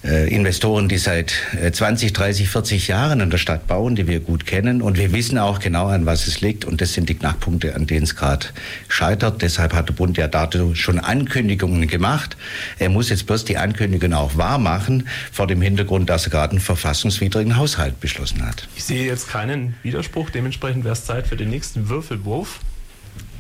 [0.04, 1.34] Investoren, die seit
[1.72, 4.82] 20, 30, 40 Jahren in der Stadt bauen, die wir gut kennen.
[4.82, 6.66] Und wir wissen auch genau, an was es liegt.
[6.66, 8.48] Und das sind die Knackpunkte, an denen es gerade
[8.90, 9.42] scheitert.
[9.42, 12.36] Deshalb hat der Bund ja dazu schon Ankündigungen gemacht.
[12.80, 16.52] Er muss jetzt bloß die Ankündigungen auch wahr machen, vor dem Hintergrund, dass er gerade
[16.52, 18.68] einen verfassungswidrigen Haushalt beschlossen hat.
[18.76, 20.30] Ich sehe jetzt keinen Widerspruch.
[20.32, 22.60] Dementsprechend wäre es Zeit für den nächsten Würfelwurf.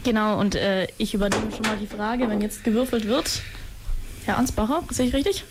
[0.05, 3.41] Genau, und äh, ich übernehme schon mal die Frage, wenn jetzt gewürfelt wird.
[4.25, 5.43] Herr Ansbacher, sehe ich richtig?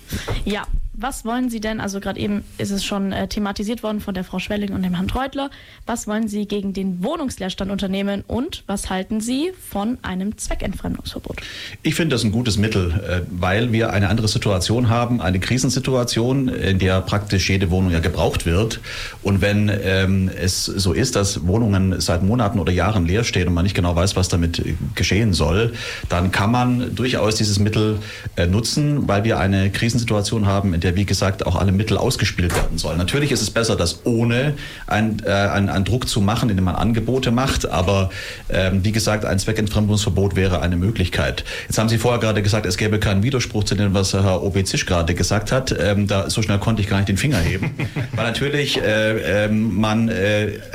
[0.46, 4.12] Ja, was wollen Sie denn, also gerade eben ist es schon äh, thematisiert worden von
[4.12, 5.50] der Frau Schwelling und dem Herrn Treutler,
[5.86, 11.40] was wollen Sie gegen den Wohnungsleerstand unternehmen und was halten Sie von einem Zweckentfremdungsverbot?
[11.82, 16.48] Ich finde das ein gutes Mittel, äh, weil wir eine andere Situation haben, eine Krisensituation,
[16.48, 18.80] in der praktisch jede Wohnung ja gebraucht wird.
[19.22, 23.54] Und wenn ähm, es so ist, dass Wohnungen seit Monaten oder Jahren leer stehen und
[23.54, 24.62] man nicht genau weiß, was damit
[24.94, 25.72] geschehen soll,
[26.10, 27.98] dann kann man durchaus dieses Mittel
[28.36, 32.54] äh, nutzen, weil wir eine Krisensituation haben, in der, wie gesagt, auch alle Mittel ausgespielt
[32.54, 32.98] werden sollen.
[32.98, 34.54] Natürlich ist es besser, das ohne
[34.86, 37.70] einen, äh, einen, einen Druck zu machen, indem man Angebote macht.
[37.70, 38.10] Aber
[38.48, 41.44] ähm, wie gesagt, ein Zweckentfremdungsverbot wäre eine Möglichkeit.
[41.68, 44.66] Jetzt haben Sie vorher gerade gesagt, es gäbe keinen Widerspruch zu dem, was Herr OB
[44.66, 45.74] Zisch gerade gesagt hat.
[45.78, 47.74] Ähm, da, so schnell konnte ich gar nicht den Finger heben.
[48.12, 50.10] Weil natürlich äh, äh, man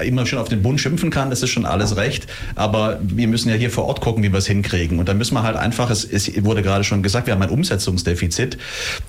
[0.03, 2.27] immer schon auf den Bund schimpfen kann, das ist schon alles recht.
[2.55, 4.99] Aber wir müssen ja hier vor Ort gucken, wie wir es hinkriegen.
[4.99, 7.49] Und dann müssen wir halt einfach, es, es wurde gerade schon gesagt, wir haben ein
[7.49, 8.57] Umsetzungsdefizit.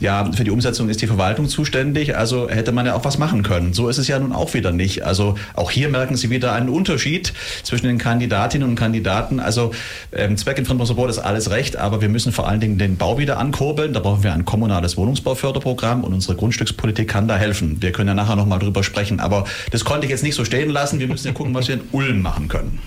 [0.00, 3.42] Ja, für die Umsetzung ist die Verwaltung zuständig, also hätte man ja auch was machen
[3.42, 3.72] können.
[3.72, 5.04] So ist es ja nun auch wieder nicht.
[5.04, 9.40] Also auch hier merken Sie wieder einen Unterschied zwischen den Kandidatinnen und Kandidaten.
[9.40, 9.72] Also
[10.12, 13.92] ähm, Zweckentfremdungsverbot ist alles recht, aber wir müssen vor allen Dingen den Bau wieder ankurbeln.
[13.92, 17.80] Da brauchen wir ein kommunales Wohnungsbauförderprogramm und unsere Grundstückspolitik kann da helfen.
[17.80, 19.20] Wir können ja nachher nochmal drüber sprechen.
[19.20, 21.00] Aber das konnte ich jetzt nicht so stehen lassen.
[21.00, 22.78] Wir müssen ja gucken, was wir in Ulm machen können.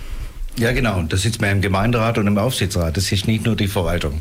[0.58, 1.02] Ja, genau.
[1.02, 2.96] Das sitzt mir im Gemeinderat und im Aufsichtsrat.
[2.96, 4.20] Das ist nicht nur die Verwaltung.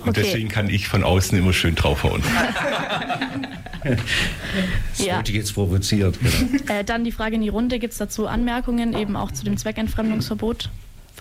[0.00, 0.22] Und okay.
[0.22, 2.22] deswegen kann ich von außen immer schön draufhauen.
[3.84, 5.18] das ja.
[5.18, 6.18] wurde jetzt provoziert.
[6.20, 6.80] Genau.
[6.80, 9.56] Äh, dann die Frage in die Runde: Gibt es dazu Anmerkungen, eben auch zu dem
[9.56, 10.70] Zweckentfremdungsverbot?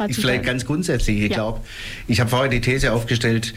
[0.07, 1.17] Vielleicht ganz grundsätzlich.
[1.21, 1.35] Ich ja.
[1.35, 1.61] glaube,
[2.07, 3.53] ich habe vorher die These aufgestellt,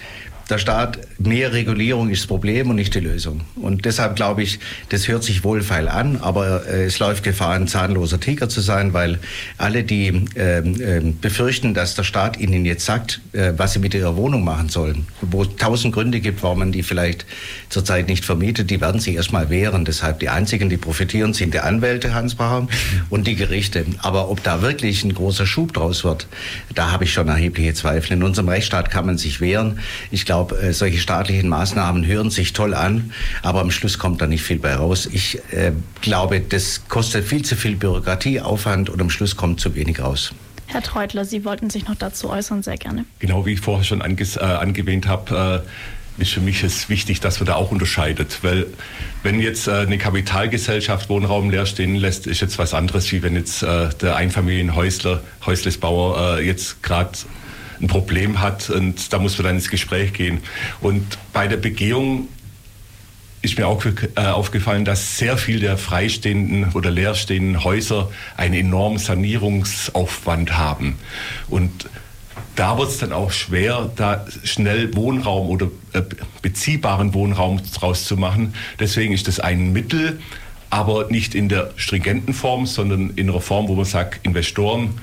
[0.52, 3.40] der Staat, mehr Regulierung ist das Problem und nicht die Lösung.
[3.56, 4.60] Und deshalb glaube ich,
[4.90, 8.92] das hört sich wohlfeil an, aber äh, es läuft Gefahr, ein zahnloser Tiger zu sein,
[8.92, 9.18] weil
[9.56, 13.94] alle, die äh, äh, befürchten, dass der Staat ihnen jetzt sagt, äh, was sie mit
[13.94, 17.24] ihrer Wohnung machen sollen, wo es tausend Gründe gibt, warum man die vielleicht
[17.70, 19.86] zurzeit nicht vermietet, die werden sich erstmal wehren.
[19.86, 22.68] Deshalb die einzigen, die profitieren, sind die Anwälte, Hans Braun,
[23.08, 23.86] und die Gerichte.
[24.02, 26.26] Aber ob da wirklich ein großer Schub draus wird,
[26.74, 28.12] da habe ich schon erhebliche Zweifel.
[28.12, 29.78] In unserem Rechtsstaat kann man sich wehren.
[30.10, 34.20] Ich glaube, glaube, äh, solche staatlichen Maßnahmen hören sich toll an, aber am Schluss kommt
[34.20, 35.08] da nicht viel bei raus.
[35.10, 39.74] Ich äh, glaube, das kostet viel zu viel Bürokratie, Aufwand und am Schluss kommt zu
[39.74, 40.32] wenig raus.
[40.66, 43.04] Herr Treutler, Sie wollten sich noch dazu äußern, sehr gerne.
[43.18, 45.62] Genau, wie ich vorher schon anges, äh, angewähnt habe,
[46.18, 48.38] äh, ist für mich es wichtig, dass man da auch unterscheidet.
[48.42, 48.66] Weil
[49.22, 53.36] wenn jetzt äh, eine Kapitalgesellschaft Wohnraum leer stehen lässt, ist jetzt was anderes, wie wenn
[53.36, 57.12] jetzt äh, der Einfamilienhäusler, Häuslesbauer äh, jetzt gerade
[57.82, 60.38] ein Problem hat und da muss man dann ins Gespräch gehen.
[60.80, 62.28] Und bei der Begehung
[63.42, 68.98] ist mir auch äh, aufgefallen, dass sehr viel der freistehenden oder leerstehenden Häuser einen enormen
[68.98, 70.96] Sanierungsaufwand haben.
[71.50, 71.88] Und
[72.54, 76.02] da wird es dann auch schwer, da schnell Wohnraum oder äh,
[76.40, 78.54] beziehbaren Wohnraum draus zu machen.
[78.78, 80.20] Deswegen ist das ein Mittel,
[80.70, 84.94] aber nicht in der stringenten Form, sondern in einer Form, wo man sagt, Investoren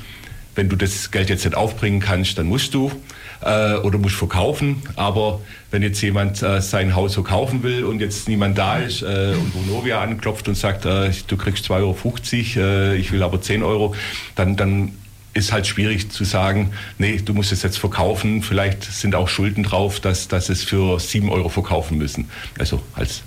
[0.60, 2.92] wenn du das Geld jetzt nicht aufbringen kannst, dann musst du
[3.40, 4.84] äh, oder musst verkaufen.
[4.98, 5.40] Aber
[5.72, 9.56] wenn jetzt jemand äh, sein Haus verkaufen will und jetzt niemand da ist äh, und
[9.56, 13.96] Vonovia anklopft und sagt, äh, du kriegst 2,50 Euro, äh, ich will aber 10 Euro,
[14.36, 14.92] dann, dann
[15.34, 18.44] ist halt schwierig zu sagen, nee, du musst es jetzt verkaufen.
[18.44, 22.30] Vielleicht sind auch Schulden drauf, dass, dass es für 7 Euro verkaufen müssen.
[22.58, 23.24] Also als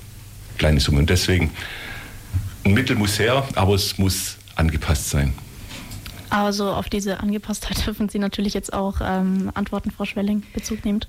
[0.59, 0.99] kleine Summe.
[0.99, 1.51] Und deswegen,
[2.67, 5.33] ein Mittel muss her, aber es muss angepasst sein.
[6.33, 11.07] Also auf diese Angepasstheit dürfen Sie natürlich jetzt auch ähm, antworten, Frau Schwelling, Bezug nehmt.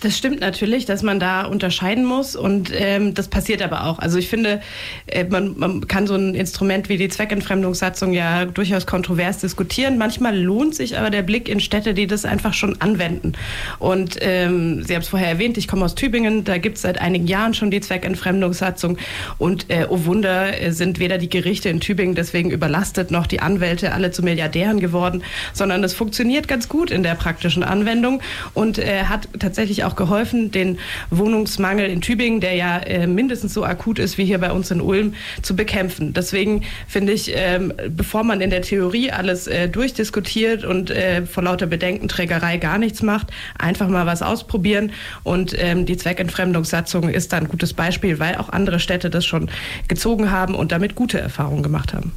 [0.00, 3.98] Das stimmt natürlich, dass man da unterscheiden muss und ähm, das passiert aber auch.
[3.98, 4.60] Also ich finde,
[5.06, 9.98] äh, man, man, kann so ein Instrument wie die Zweckentfremdungssatzung ja durchaus kontrovers diskutieren.
[9.98, 13.34] Manchmal lohnt sich aber der Blick in Städte, die das einfach schon anwenden.
[13.78, 16.98] Und ähm, Sie haben es vorher erwähnt, ich komme aus Tübingen, da gibt es seit
[16.98, 18.96] einigen Jahren schon die Zweckentfremdungssatzung
[19.36, 23.40] und äh, oh Wunder, äh, sind weder die Gerichte in Tübingen deswegen überlastet, noch die
[23.40, 28.22] Anwälte alle zu Milliardären geworden, sondern es funktioniert ganz gut in der praktischen Anwendung
[28.54, 30.78] und äh, hat tatsächlich auch auch geholfen, den
[31.10, 34.80] Wohnungsmangel in Tübingen, der ja äh, mindestens so akut ist wie hier bei uns in
[34.80, 36.12] Ulm, zu bekämpfen.
[36.12, 41.42] Deswegen finde ich, ähm, bevor man in der Theorie alles äh, durchdiskutiert und äh, vor
[41.42, 43.28] lauter Bedenkenträgerei gar nichts macht,
[43.58, 44.92] einfach mal was ausprobieren.
[45.22, 49.50] Und ähm, die Zweckentfremdungssatzung ist da ein gutes Beispiel, weil auch andere Städte das schon
[49.88, 52.12] gezogen haben und damit gute Erfahrungen gemacht haben.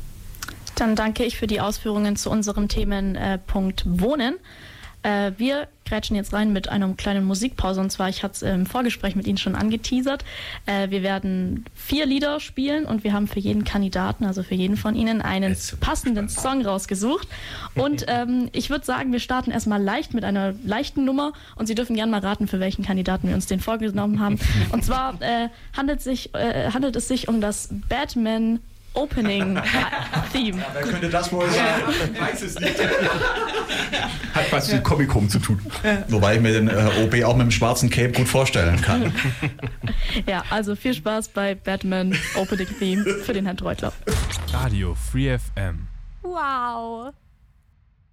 [0.76, 4.36] Dann danke ich für die Ausführungen zu unserem Themenpunkt Wohnen.
[5.04, 7.82] Äh, wir krätschen jetzt rein mit einer kleinen Musikpause.
[7.82, 10.24] Und zwar, ich hatte es im Vorgespräch mit Ihnen schon angeteasert.
[10.66, 14.78] Äh, wir werden vier Lieder spielen und wir haben für jeden Kandidaten, also für jeden
[14.78, 17.28] von Ihnen, einen passenden Song rausgesucht.
[17.76, 21.76] Und ähm, ich würde sagen, wir starten erstmal leicht mit einer leichten Nummer und Sie
[21.76, 24.40] dürfen gerne mal raten, für welchen Kandidaten wir uns den vorgenommen haben.
[24.72, 28.60] Und zwar äh, handelt, sich, äh, handelt es sich um das Batman
[28.94, 29.60] Opening
[30.32, 30.58] Theme.
[30.60, 31.66] Ja, wer könnte das wohl sein?
[32.14, 32.76] Ich weiß es nicht.
[34.36, 35.60] Hat was mit Comic Home zu tun.
[36.10, 39.14] Wobei ich mir den äh, OB auch mit dem schwarzen Cape gut vorstellen kann.
[40.28, 43.92] Ja, also viel Spaß bei Batman Opening Theme für den Herrn Treutler.
[44.52, 45.88] Radio Free FM.
[46.22, 47.14] Wow.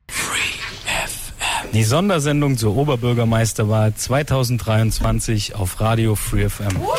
[0.08, 0.38] Free
[1.06, 1.70] FM.
[1.72, 6.80] Die Sondersendung zur Oberbürgermeisterwahl 2023 auf Radio Free FM.
[6.80, 6.98] Wow.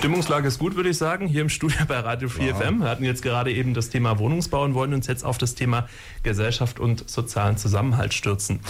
[0.00, 2.62] Stimmungslage ist gut, würde ich sagen, hier im Studio bei Radio 4 wow.
[2.62, 2.80] FM.
[2.80, 5.90] Wir hatten jetzt gerade eben das Thema Wohnungsbau und wollen uns jetzt auf das Thema
[6.22, 8.60] Gesellschaft und sozialen Zusammenhalt stürzen.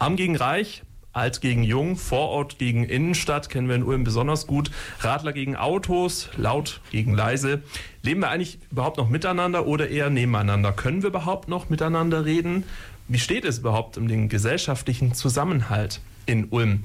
[0.00, 4.72] Arm gegen Reich, Alt gegen Jung, Vorort gegen Innenstadt kennen wir in Ulm besonders gut.
[4.98, 7.62] Radler gegen Autos, laut gegen leise.
[8.02, 10.72] Leben wir eigentlich überhaupt noch miteinander oder eher nebeneinander?
[10.72, 12.64] Können wir überhaupt noch miteinander reden?
[13.06, 16.82] Wie steht es überhaupt um den gesellschaftlichen Zusammenhalt in Ulm?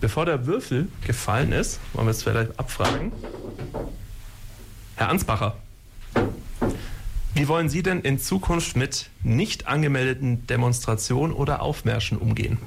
[0.00, 3.12] Bevor der Würfel gefallen ist, wollen wir es vielleicht abfragen.
[4.94, 5.56] Herr Ansbacher,
[7.34, 12.58] wie wollen Sie denn in Zukunft mit nicht angemeldeten Demonstrationen oder Aufmärschen umgehen?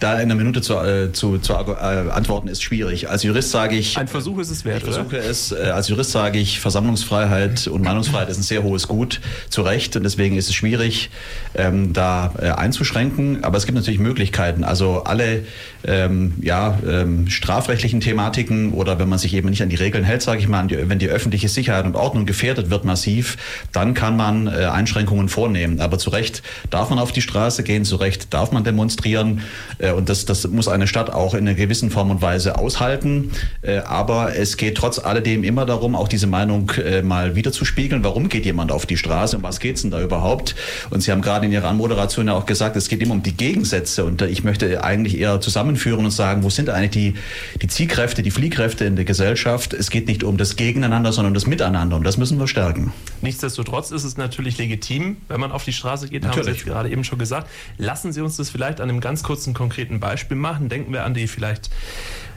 [0.00, 3.10] Da in einer Minute zu, äh, zu, zu äh, antworten ist schwierig.
[3.10, 3.98] Als Jurist sage ich.
[3.98, 4.78] Ein Versuch ist es wert.
[4.78, 5.24] Ich versuche oder?
[5.24, 5.52] es.
[5.52, 9.96] Äh, als Jurist sage ich, Versammlungsfreiheit und Meinungsfreiheit ist ein sehr hohes Gut, zu Recht.
[9.96, 11.10] Und deswegen ist es schwierig,
[11.54, 13.44] ähm, da äh, einzuschränken.
[13.44, 14.64] Aber es gibt natürlich Möglichkeiten.
[14.64, 15.44] Also alle
[15.84, 20.22] ähm, ja, ähm, strafrechtlichen Thematiken oder wenn man sich eben nicht an die Regeln hält,
[20.22, 23.36] sage ich mal, wenn die öffentliche Sicherheit und Ordnung gefährdet wird massiv,
[23.72, 25.80] dann kann man äh, Einschränkungen vornehmen.
[25.80, 29.39] Aber zu Recht darf man auf die Straße gehen, zu Recht darf man demonstrieren.
[29.78, 33.30] Äh, und das, das muss eine Stadt auch in einer gewissen Form und Weise aushalten.
[33.62, 38.04] Äh, aber es geht trotz alledem immer darum, auch diese Meinung äh, mal wiederzuspiegeln.
[38.04, 39.36] Warum geht jemand auf die Straße?
[39.36, 40.54] Um was geht es denn da überhaupt?
[40.90, 43.34] Und Sie haben gerade in Ihrer Anmoderation ja auch gesagt, es geht immer um die
[43.34, 44.04] Gegensätze.
[44.04, 47.14] Und ich möchte eigentlich eher zusammenführen und sagen, wo sind eigentlich die,
[47.62, 49.72] die Zielkräfte, die Fliehkräfte in der Gesellschaft?
[49.72, 51.96] Es geht nicht um das Gegeneinander, sondern um das Miteinander.
[51.96, 52.92] Und das müssen wir stärken.
[53.22, 56.46] Nichtsdestotrotz ist es natürlich legitim, wenn man auf die Straße geht, natürlich.
[56.46, 57.48] haben Sie jetzt gerade eben schon gesagt.
[57.78, 60.68] Lassen Sie uns das vielleicht an einem ganz kurzen, konkreten konkreten Beispiel machen.
[60.68, 61.70] Denken wir an die vielleicht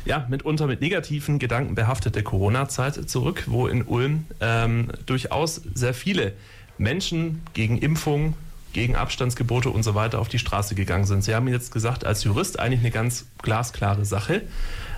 [0.06, 6.34] ja, mitunter mit negativen Gedanken behaftete Corona-Zeit zurück, wo in Ulm ähm, durchaus sehr viele
[6.78, 8.36] Menschen gegen Impfung,
[8.74, 11.24] gegen Abstandsgebote und so weiter auf die Straße gegangen sind.
[11.24, 14.44] Sie haben jetzt gesagt, als Jurist eigentlich eine ganz glasklare Sache.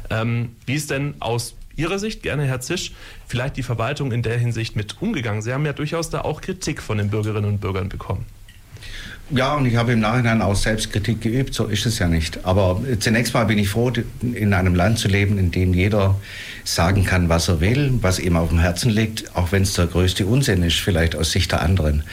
[0.10, 2.92] Ähm, wie ist denn aus Ihrer Sicht, gerne Herr Zisch,
[3.26, 5.42] vielleicht die Verwaltung in der Hinsicht mit umgegangen?
[5.42, 8.26] Sie haben ja durchaus da auch Kritik von den Bürgerinnen und Bürgern bekommen.
[9.32, 12.46] Ja, und ich habe im Nachhinein auch Selbstkritik geübt, so ist es ja nicht.
[12.46, 16.20] Aber zunächst mal bin ich froh, in einem Land zu leben, in dem jeder
[16.64, 19.88] sagen kann, was er will, was ihm auf dem Herzen liegt, auch wenn es der
[19.88, 22.04] größte Unsinn ist, vielleicht aus Sicht der anderen.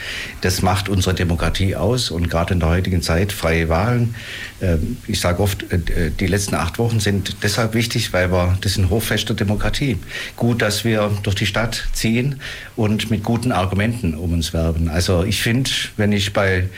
[0.41, 4.15] Das macht unsere Demokratie aus und gerade in der heutigen Zeit freie Wahlen.
[4.63, 8.75] Ähm, ich sage oft, äh, die letzten acht Wochen sind deshalb wichtig, weil wir, das
[8.75, 9.97] sind Hochfest der Demokratie.
[10.37, 12.39] Gut, dass wir durch die Stadt ziehen
[12.75, 14.89] und mit guten Argumenten um uns werben.
[14.89, 16.69] Also ich finde, wenn ich bei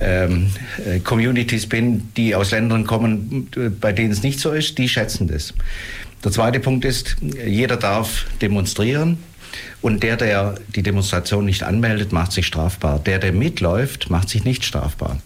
[0.00, 0.50] ähm,
[0.86, 3.48] äh, Communities bin, die aus Ländern kommen,
[3.80, 5.54] bei denen es nicht so ist, die schätzen das.
[6.22, 9.18] Der zweite Punkt ist, jeder darf demonstrieren.
[9.80, 12.98] Und der, der die Demonstration nicht anmeldet, macht sich strafbar.
[12.98, 15.18] Der, der mitläuft, macht sich nicht strafbar.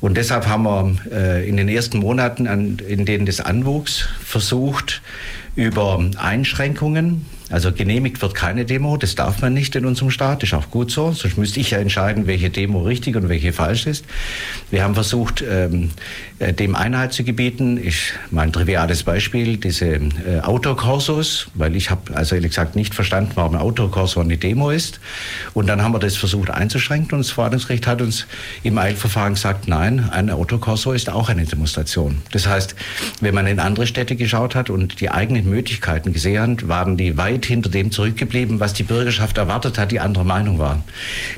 [0.00, 5.02] Und deshalb haben wir äh, in den ersten Monaten, an, in denen das anwuchs, versucht,
[5.56, 10.52] über Einschränkungen also genehmigt wird keine Demo, das darf man nicht in unserem Staat, ist
[10.52, 14.04] auch gut so, sonst müsste ich ja entscheiden, welche Demo richtig und welche falsch ist.
[14.70, 15.90] Wir haben versucht, ähm,
[16.38, 17.80] äh, dem Einhalt zu gebieten.
[17.82, 23.32] Ich mein triviales Beispiel, diese äh, Autokorsos, weil ich habe also ehrlich gesagt nicht verstanden,
[23.34, 25.00] warum ein Autokorso eine Demo ist.
[25.54, 28.26] Und dann haben wir das versucht einzuschränken und das Verwaltungsgericht hat uns
[28.62, 32.22] im Eilverfahren gesagt, nein, ein Autokorso ist auch eine Demonstration.
[32.30, 32.76] Das heißt,
[33.20, 37.16] wenn man in andere Städte geschaut hat und die eigenen Möglichkeiten gesehen hat, waren die
[37.16, 40.84] weit hinter dem zurückgeblieben, was die Bürgerschaft erwartet hat, die andere Meinung war.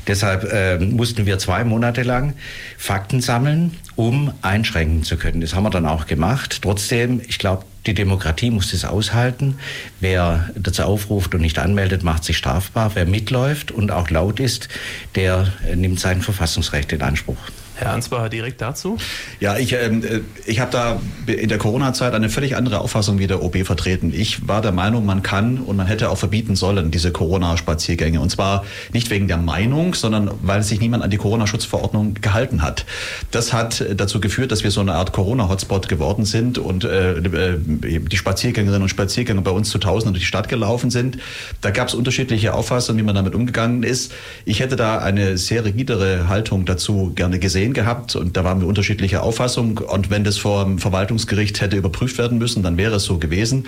[0.07, 2.35] Deshalb äh, mussten wir zwei Monate lang
[2.81, 5.43] Fakten sammeln, um einschränken zu können.
[5.43, 6.61] Das haben wir dann auch gemacht.
[6.63, 9.59] Trotzdem, ich glaube, die Demokratie muss das aushalten.
[10.01, 12.93] Wer dazu aufruft und nicht anmeldet, macht sich strafbar.
[12.95, 14.71] Wer mitläuft und auch laut ist,
[15.15, 17.37] der äh, nimmt sein Verfassungsrecht in Anspruch.
[17.81, 18.99] Herr Ansbauer, direkt dazu?
[19.41, 23.27] Ja, ich, ähm, äh, ich habe da in der Corona-Zeit eine völlig andere Auffassung wie
[23.27, 24.13] der OB vertreten.
[24.15, 28.21] Ich war der Meinung, man kann und man hätte auch verbieten sollen, diese Corona-Spaziergänge.
[28.21, 32.85] Und zwar nicht wegen der Meinung, sondern weil sich niemand an die Corona-Schutzverordnung gehalten hat.
[33.31, 37.59] Das hat dazu geführt, dass wir so eine Art Corona-Hotspot geworden sind und äh, äh
[37.81, 41.17] die Spaziergängerinnen und Spaziergänger bei uns zu Tausenden durch die Stadt gelaufen sind.
[41.63, 44.13] Da gab es unterschiedliche Auffassungen, wie man damit umgegangen ist.
[44.45, 48.61] Ich hätte da eine sehr rigidere Haltung dazu gerne gesehen Ideen gehabt und da waren
[48.61, 49.79] wir unterschiedlicher Auffassung.
[49.79, 53.67] Und wenn das vor dem Verwaltungsgericht hätte überprüft werden müssen, dann wäre es so gewesen.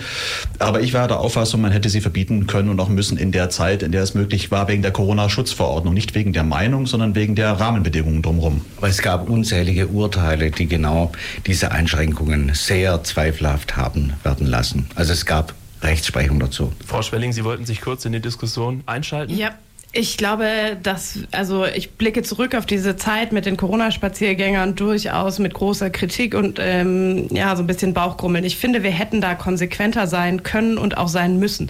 [0.59, 3.49] Aber ich war der Auffassung, man hätte sie verbieten können und auch müssen in der
[3.49, 5.93] Zeit, in der es möglich war, wegen der Corona-Schutzverordnung.
[5.93, 8.61] Nicht wegen der Meinung, sondern wegen der Rahmenbedingungen drumherum.
[8.77, 11.11] Aber es gab unzählige Urteile, die genau
[11.47, 14.87] diese Einschränkungen sehr zweifelhaft haben werden lassen.
[14.95, 16.71] Also es gab Rechtsprechung dazu.
[16.85, 19.35] Frau Schwelling, Sie wollten sich kurz in die Diskussion einschalten?
[19.35, 19.51] Ja,
[19.95, 25.53] ich glaube, dass, also ich blicke zurück auf diese Zeit mit den Corona-Spaziergängern durchaus mit
[25.53, 28.43] großer Kritik und ähm, ja, so ein bisschen Bauchgrummeln.
[28.43, 31.69] Ich finde, wir hätten da konsequenter sein können und auch sein müssen.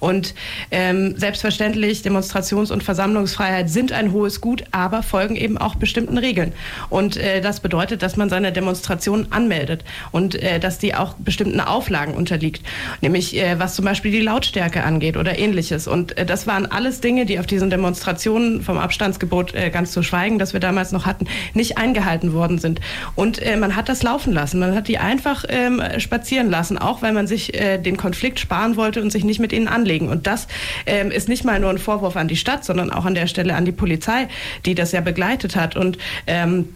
[0.00, 0.34] Und
[0.72, 6.52] ähm, selbstverständlich, Demonstrations- und Versammlungsfreiheit sind ein hohes Gut, aber folgen eben auch bestimmten Regeln.
[6.88, 11.60] Und äh, das bedeutet, dass man seine Demonstration anmeldet und äh, dass die auch bestimmten
[11.60, 12.64] Auflagen unterliegt.
[13.00, 15.86] Nämlich äh, was zum Beispiel die Lautstärke angeht oder ähnliches.
[15.86, 19.92] Und äh, das waren alles Dinge, die auf diese diesen Demonstrationen vom Abstandsgebot äh, ganz
[19.92, 22.80] zu schweigen, das wir damals noch hatten, nicht eingehalten worden sind.
[23.14, 24.58] Und äh, man hat das laufen lassen.
[24.60, 28.76] Man hat die einfach ähm, spazieren lassen, auch weil man sich äh, den Konflikt sparen
[28.76, 30.08] wollte und sich nicht mit ihnen anlegen.
[30.08, 30.48] Und das
[30.86, 33.54] ähm, ist nicht mal nur ein Vorwurf an die Stadt, sondern auch an der Stelle
[33.54, 34.28] an die Polizei,
[34.64, 35.76] die das ja begleitet hat.
[35.76, 36.68] Und ähm,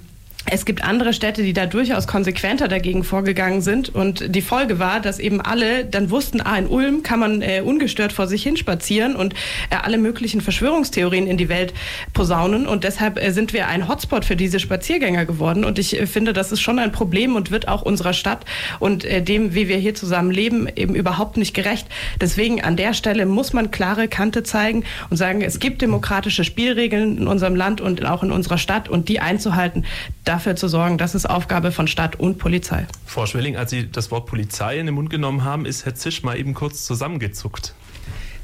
[0.47, 3.95] es gibt andere Städte, die da durchaus konsequenter dagegen vorgegangen sind.
[3.95, 7.63] Und die Folge war, dass eben alle dann wussten, ah, in Ulm kann man äh,
[7.65, 9.33] ungestört vor sich hin spazieren und
[9.71, 11.73] äh, alle möglichen Verschwörungstheorien in die Welt
[12.13, 12.67] posaunen.
[12.67, 15.65] Und deshalb äh, sind wir ein Hotspot für diese Spaziergänger geworden.
[15.65, 18.45] Und ich äh, finde, das ist schon ein Problem und wird auch unserer Stadt
[18.81, 21.87] und äh, dem, wie wir hier zusammen leben, eben überhaupt nicht gerecht.
[22.21, 27.17] Deswegen an der Stelle muss man klare Kante zeigen und sagen, es gibt demokratische Spielregeln
[27.17, 29.87] in unserem Land und auch in unserer Stadt und die einzuhalten.
[30.25, 32.89] Da dafür zu sorgen, das ist Aufgabe von Stadt und Polizei.
[33.07, 36.25] Frau Schwelling, als Sie das Wort Polizei in den Mund genommen haben, ist Herr Zisch
[36.25, 37.73] mal eben kurz zusammengezuckt.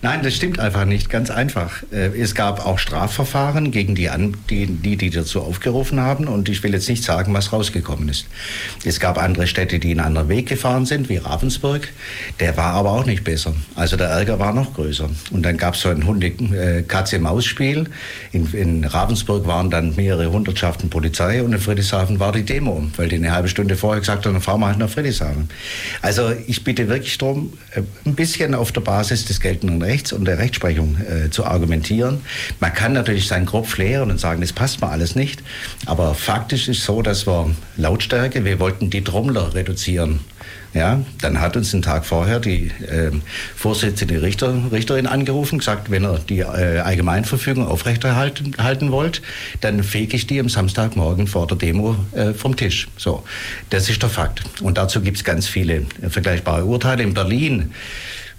[0.02, 1.10] Nein, das stimmt einfach nicht.
[1.10, 1.82] Ganz einfach.
[1.92, 4.08] Äh, es gab auch Strafverfahren gegen die,
[4.48, 6.26] die, die, dazu aufgerufen haben.
[6.26, 8.26] Und ich will jetzt nicht sagen, was rausgekommen ist.
[8.82, 11.88] Es gab andere Städte, die einen anderen Weg gefahren sind, wie Ravensburg.
[12.40, 13.52] Der war aber auch nicht besser.
[13.74, 15.10] Also der Ärger war noch größer.
[15.32, 17.84] Und dann gab es so ein Hunde-Katze-Maus-Spiel.
[18.32, 23.10] In, in, Ravensburg waren dann mehrere Hundertschaften Polizei und in Friedrichshafen war die Demo, weil
[23.10, 25.50] die eine halbe Stunde vorher gesagt haben, dann fahren wir halt nach Friedrichshafen.
[26.00, 30.12] Also ich bitte wirklich darum, äh, ein bisschen auf der Basis des geltenden Rechts Rechts
[30.12, 32.20] und der Rechtsprechung äh, zu argumentieren.
[32.60, 35.42] Man kann natürlich seinen Kopf leeren und sagen, das passt mir alles nicht.
[35.86, 40.20] Aber faktisch ist so, dass wir Lautstärke, wir wollten die Trommler reduzieren.
[40.72, 43.10] Ja, dann hat uns einen Tag vorher die äh,
[43.56, 49.20] Vorsitzende Richter, Richterin angerufen, gesagt, wenn ihr die äh, Allgemeinverfügung aufrechterhalten halten wollt,
[49.60, 52.86] dann fege ich die am Samstagmorgen vor der Demo äh, vom Tisch.
[52.96, 53.24] So,
[53.70, 54.42] das ist der Fakt.
[54.60, 57.02] Und dazu gibt es ganz viele äh, vergleichbare Urteile.
[57.02, 57.72] In Berlin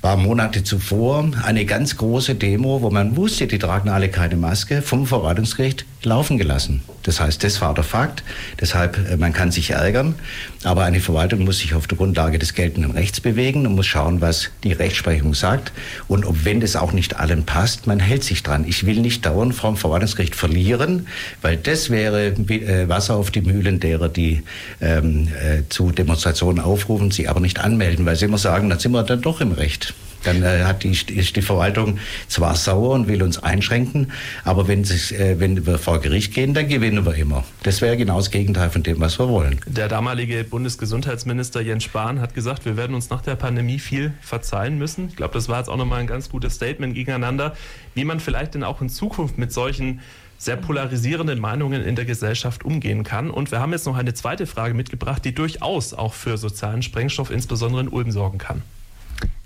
[0.01, 4.81] war Monate zuvor eine ganz große Demo, wo man wusste, die tragen alle keine Maske,
[4.81, 6.81] vom Verwaltungsgericht laufen gelassen.
[7.03, 8.23] Das heißt, das war der Fakt.
[8.59, 10.15] Deshalb, äh, man kann sich ärgern,
[10.63, 14.21] aber eine Verwaltung muss sich auf der Grundlage des geltenden Rechts bewegen und muss schauen,
[14.21, 15.71] was die Rechtsprechung sagt.
[16.07, 18.65] Und ob, wenn das auch nicht allen passt, man hält sich dran.
[18.67, 21.07] Ich will nicht dauernd vom Verwaltungsgericht verlieren,
[21.41, 24.43] weil das wäre äh, Wasser auf die Mühlen derer, die
[24.81, 28.91] ähm, äh, zu Demonstrationen aufrufen, sie aber nicht anmelden, weil sie immer sagen, dann sind
[28.91, 29.93] wir dann doch im Recht.
[30.23, 34.11] Dann äh, hat die, ist die Verwaltung zwar sauer und will uns einschränken,
[34.43, 37.43] aber wenn, sich, äh, wenn wir vor Gericht gehen, dann gewinnen wir immer.
[37.63, 39.59] Das wäre genau das Gegenteil von dem, was wir wollen.
[39.65, 44.77] Der damalige Bundesgesundheitsminister Jens Spahn hat gesagt, wir werden uns nach der Pandemie viel verzeihen
[44.77, 45.09] müssen.
[45.09, 47.55] Ich glaube, das war jetzt auch nochmal ein ganz gutes Statement gegeneinander,
[47.95, 50.01] wie man vielleicht denn auch in Zukunft mit solchen
[50.41, 53.29] sehr polarisierenden Meinungen in der Gesellschaft umgehen kann.
[53.29, 57.29] Und wir haben jetzt noch eine zweite Frage mitgebracht, die durchaus auch für sozialen Sprengstoff,
[57.29, 58.63] insbesondere in Ulm, sorgen kann.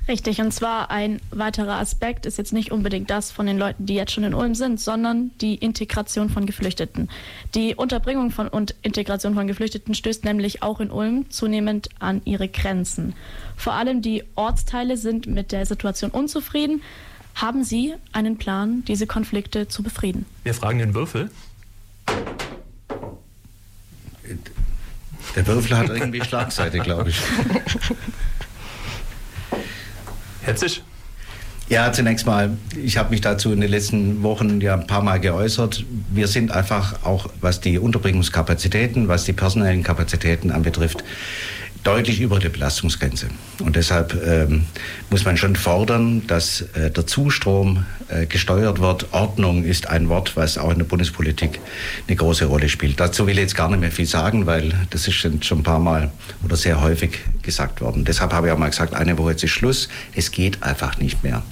[0.07, 3.95] Richtig, und zwar ein weiterer Aspekt ist jetzt nicht unbedingt das von den Leuten, die
[3.95, 7.09] jetzt schon in Ulm sind, sondern die Integration von Geflüchteten.
[7.55, 12.47] Die Unterbringung von und Integration von Geflüchteten stößt nämlich auch in Ulm zunehmend an ihre
[12.47, 13.15] Grenzen.
[13.57, 16.83] Vor allem die Ortsteile sind mit der Situation unzufrieden.
[17.33, 20.25] Haben Sie einen Plan, diese Konflikte zu befrieden?
[20.43, 21.31] Wir fragen den Würfel.
[25.35, 27.19] Der Würfel hat irgendwie Schlagseite, glaube ich.
[30.45, 30.83] Herzlich.
[31.67, 35.19] Ja, zunächst mal, ich habe mich dazu in den letzten Wochen ja ein paar Mal
[35.19, 35.83] geäußert.
[36.11, 41.03] Wir sind einfach auch, was die Unterbringungskapazitäten, was die personellen Kapazitäten anbetrifft,
[41.85, 43.27] deutlich über der Belastungsgrenze.
[43.63, 44.65] Und deshalb ähm,
[45.09, 49.13] muss man schon fordern, dass äh, der Zustrom äh, gesteuert wird.
[49.13, 51.59] Ordnung ist ein Wort, was auch in der Bundespolitik
[52.07, 52.99] eine große Rolle spielt.
[52.99, 55.79] Dazu will ich jetzt gar nicht mehr viel sagen, weil das ist schon, ein paar
[55.79, 56.11] Mal
[56.43, 58.03] oder sehr häufig gesagt worden.
[58.03, 59.87] Deshalb habe ich auch mal gesagt, eine Woche ist Schluss.
[60.15, 61.43] Es geht einfach nicht mehr.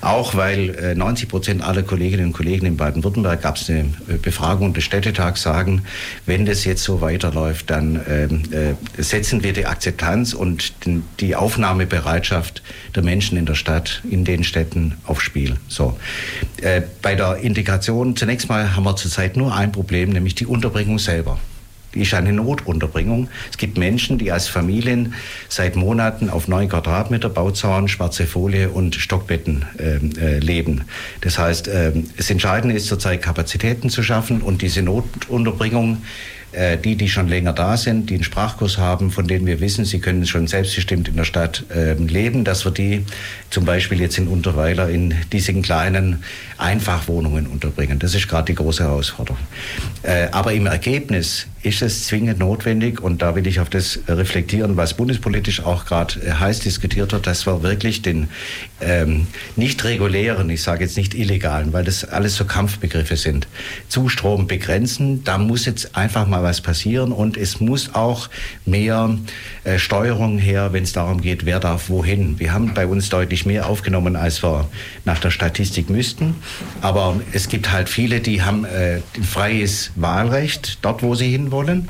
[0.00, 4.16] Auch weil äh, 90 Prozent aller Kolleginnen und Kollegen in Baden-Württemberg gab es eine äh,
[4.20, 5.82] Befragung des Städtetags sagen,
[6.24, 10.74] wenn das jetzt so weiterläuft, dann ähm, äh, setzen wir die Akzeptanz und
[11.20, 12.62] die Aufnahmebereitschaft
[12.94, 15.56] der Menschen in der Stadt, in den Städten aufs Spiel.
[15.66, 15.98] So.
[16.60, 20.98] Äh, bei der Integration zunächst mal haben wir zurzeit nur ein Problem, nämlich die Unterbringung
[20.98, 21.38] selber.
[21.94, 23.28] Die ist eine Notunterbringung.
[23.50, 25.14] Es gibt Menschen, die als Familien
[25.48, 30.82] seit Monaten auf neun Quadratmeter Bauzaun, schwarze Folie und Stockbetten äh, äh, leben.
[31.20, 35.98] Das heißt, äh, das Entscheidende ist zurzeit Kapazitäten zu schaffen und diese Notunterbringung
[36.52, 39.84] äh, die, die schon länger da sind, die einen Sprachkurs haben, von denen wir wissen,
[39.84, 43.04] sie können schon selbstbestimmt in der Stadt äh, leben, dass wir die
[43.50, 46.22] zum Beispiel jetzt in Unterweiler in diesen kleinen
[46.58, 47.98] Einfachwohnungen unterbringen.
[47.98, 49.40] Das ist gerade die große Herausforderung.
[50.02, 54.76] Äh, aber im Ergebnis ist es zwingend notwendig, und da will ich auf das reflektieren,
[54.76, 58.28] was bundespolitisch auch gerade äh, heiß diskutiert wird, dass wir wirklich den
[58.80, 63.46] ähm, nicht regulären, ich sage jetzt nicht illegalen, weil das alles so Kampfbegriffe sind,
[63.88, 65.22] Zustrom begrenzen.
[65.24, 68.28] Da muss jetzt einfach mal was passieren und es muss auch
[68.66, 69.16] mehr
[69.64, 72.40] äh, Steuerung her, wenn es darum geht, wer darf wohin.
[72.40, 74.68] Wir haben bei uns deutlich mehr aufgenommen, als wir
[75.04, 76.34] nach der Statistik müssten.
[76.80, 81.88] Aber es gibt halt viele, die haben äh, freies Wahlrecht dort, wo sie hinwollen.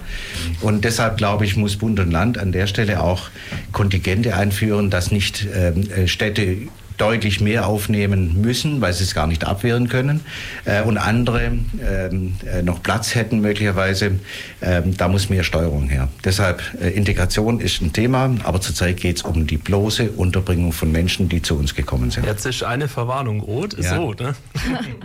[0.61, 3.31] Und deshalb glaube ich, muss Bund und Land an der Stelle auch
[3.73, 6.57] Kontingente einführen, dass nicht ähm, äh, Städte
[6.99, 10.21] deutlich mehr aufnehmen müssen, weil sie es gar nicht abwehren können.
[10.65, 14.21] Äh, und andere ähm, äh, noch Platz hätten möglicherweise.
[14.61, 16.09] Ähm, da muss mehr Steuerung her.
[16.23, 20.93] Deshalb äh, Integration ist ein Thema, aber zurzeit geht es um die bloße Unterbringung von
[20.93, 22.27] Menschen, die zu uns gekommen sind.
[22.27, 23.41] Jetzt ist eine Verwarnung.
[23.41, 23.97] Rot ist ja.
[23.97, 24.35] rot, ne?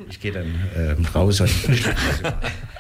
[0.10, 1.42] Ich gehe dann ähm, raus.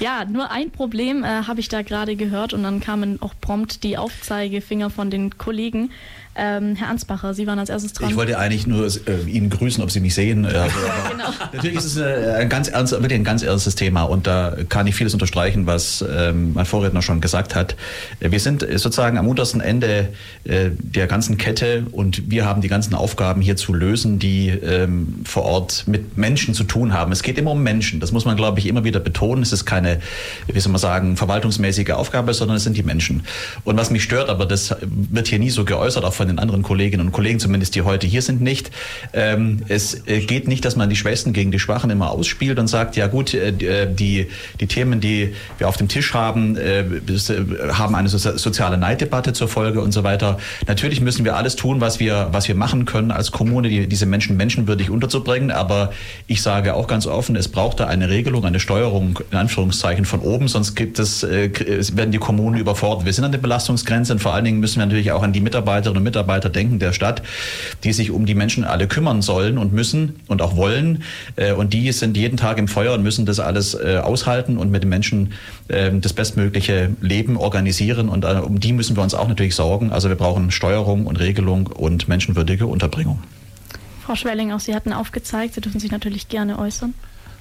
[0.00, 3.82] Ja, nur ein Problem äh, habe ich da gerade gehört und dann kamen auch prompt
[3.84, 5.90] die Aufzeigefinger von den Kollegen.
[6.34, 8.08] Ähm, Herr Ansbacher, Sie waren als erstes dran.
[8.08, 10.44] Ich wollte eigentlich nur äh, Ihnen grüßen, ob Sie mich sehen.
[10.44, 10.48] Äh,
[11.10, 11.24] genau.
[11.52, 14.86] Natürlich ist es äh, ein ganz ernst, wirklich ein ganz ernstes Thema und da kann
[14.86, 17.76] ich vieles unterstreichen, was ähm, mein Vorredner schon gesagt hat.
[18.20, 20.08] Wir sind sozusagen am untersten Ende
[20.44, 25.20] äh, der ganzen Kette und wir haben die ganzen Aufgaben hier zu lösen, die ähm,
[25.24, 27.12] vor Ort mit Menschen zu tun haben.
[27.12, 28.00] Es geht immer um Menschen.
[28.00, 29.42] Das muss man, glaube ich, immer wieder betonen.
[29.42, 30.00] Es ist keine,
[30.46, 33.24] wie soll man sagen, verwaltungsmäßige Aufgabe, sondern es sind die Menschen.
[33.64, 36.62] Und was mich stört, aber das wird hier nie so geäußert, auch von den anderen
[36.62, 38.70] Kolleginnen und Kollegen, zumindest die heute hier sind, nicht.
[39.12, 42.68] Ähm, es äh, geht nicht, dass man die Schwächsten gegen die Schwachen immer ausspielt und
[42.68, 44.28] sagt, ja gut, äh, äh die,
[44.60, 46.56] die Themen, die wir auf dem Tisch haben,
[47.72, 50.38] haben eine so soziale Neiddebatte zur Folge und so weiter.
[50.68, 54.06] Natürlich müssen wir alles tun, was wir, was wir machen können als Kommune, die, diese
[54.06, 55.50] Menschen menschenwürdig unterzubringen.
[55.50, 55.92] Aber
[56.28, 60.20] ich sage auch ganz offen, es braucht da eine Regelung, eine Steuerung in Anführungszeichen von
[60.20, 63.06] oben, sonst gibt es, werden die Kommunen überfordert.
[63.06, 65.40] Wir sind an der Belastungsgrenze und vor allen Dingen müssen wir natürlich auch an die
[65.40, 67.22] Mitarbeiterinnen und Mitarbeiter Mitarbeiter denken der Stadt,
[67.84, 71.02] die sich um die Menschen alle kümmern sollen und müssen und auch wollen.
[71.36, 74.70] Äh, und die sind jeden Tag im Feuer und müssen das alles äh, aushalten und
[74.70, 75.32] mit den Menschen
[75.70, 78.10] ähm, das bestmögliche Leben organisieren.
[78.10, 79.90] Und äh, um die müssen wir uns auch natürlich sorgen.
[79.90, 83.22] Also wir brauchen Steuerung und Regelung und menschenwürdige Unterbringung.
[84.04, 86.92] Frau Schwelling, auch Sie hatten aufgezeigt, Sie dürfen sich natürlich gerne äußern.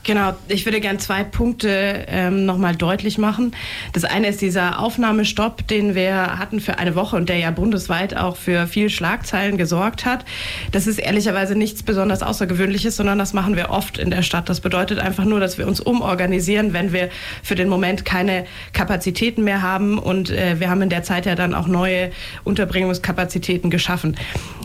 [0.03, 3.53] Genau, ich würde gerne zwei Punkte ähm, nochmal deutlich machen.
[3.93, 8.17] Das eine ist dieser Aufnahmestopp, den wir hatten für eine Woche und der ja bundesweit
[8.17, 10.25] auch für viel Schlagzeilen gesorgt hat.
[10.71, 14.49] Das ist ehrlicherweise nichts besonders Außergewöhnliches, sondern das machen wir oft in der Stadt.
[14.49, 17.09] Das bedeutet einfach nur, dass wir uns umorganisieren, wenn wir
[17.43, 19.99] für den Moment keine Kapazitäten mehr haben.
[19.99, 22.09] Und äh, wir haben in der Zeit ja dann auch neue
[22.43, 24.17] Unterbringungskapazitäten geschaffen.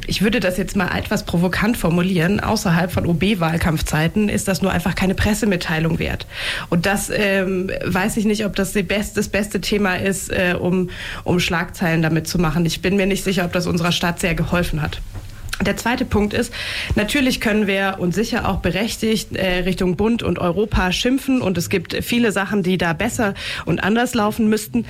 [0.08, 2.38] Ich würde das jetzt mal etwas provokant formulieren.
[2.40, 6.24] Außerhalb von OB-Wahlkampfzeiten ist das nur einfach keine Pressemitteilung wert.
[6.70, 10.90] Und das ähm, weiß ich nicht, ob das best, das beste Thema ist, äh, um,
[11.24, 12.64] um Schlagzeilen damit zu machen.
[12.64, 15.00] Ich bin mir nicht sicher, ob das unserer Stadt sehr geholfen hat.
[15.64, 16.52] Der zweite Punkt ist,
[16.96, 21.70] natürlich können wir uns sicher auch berechtigt äh, Richtung Bund und Europa schimpfen und es
[21.70, 23.32] gibt viele Sachen, die da besser
[23.64, 24.84] und anders laufen müssten.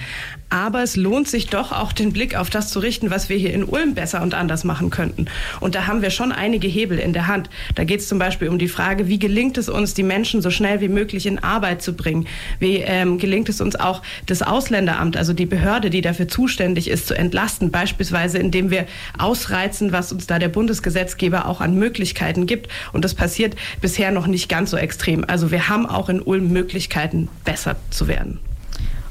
[0.48, 3.52] Aber es lohnt sich doch auch den Blick auf das zu richten, was wir hier
[3.52, 5.26] in Ulm besser und anders machen könnten.
[5.60, 7.50] Und da haben wir schon einige Hebel in der Hand.
[7.74, 10.50] Da geht es zum Beispiel um die Frage, wie gelingt es uns, die Menschen so
[10.50, 12.26] schnell wie möglich in Arbeit zu bringen?
[12.58, 17.06] Wie ähm, gelingt es uns auch, das Ausländeramt, also die Behörde, die dafür zuständig ist,
[17.06, 17.70] zu entlasten?
[17.70, 18.86] Beispielsweise, indem wir
[19.18, 22.72] ausreizen, was uns da der Bundesgesetzgeber auch an Möglichkeiten gibt.
[22.94, 25.22] Und das passiert bisher noch nicht ganz so extrem.
[25.28, 28.40] Also wir haben auch in Ulm Möglichkeiten, besser zu werden.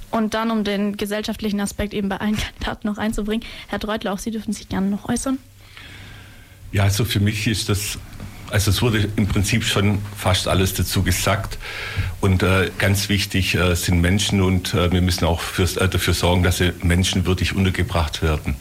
[0.10, 4.18] Und dann, um den gesellschaftlichen Aspekt eben bei allen Kandidaten noch einzubringen, Herr Dreutler, auch
[4.18, 5.38] Sie dürfen sich gerne noch äußern.
[6.72, 8.00] Ja, also für mich ist das,
[8.50, 11.60] also es wurde im Prinzip schon fast alles dazu gesagt.
[12.22, 16.16] Und äh, ganz wichtig äh, sind Menschen und äh, wir müssen auch fürs, äh, dafür
[16.16, 18.56] sorgen, dass sie menschenwürdig untergebracht werden.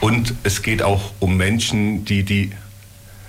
[0.00, 2.50] Und es geht auch um Menschen, die die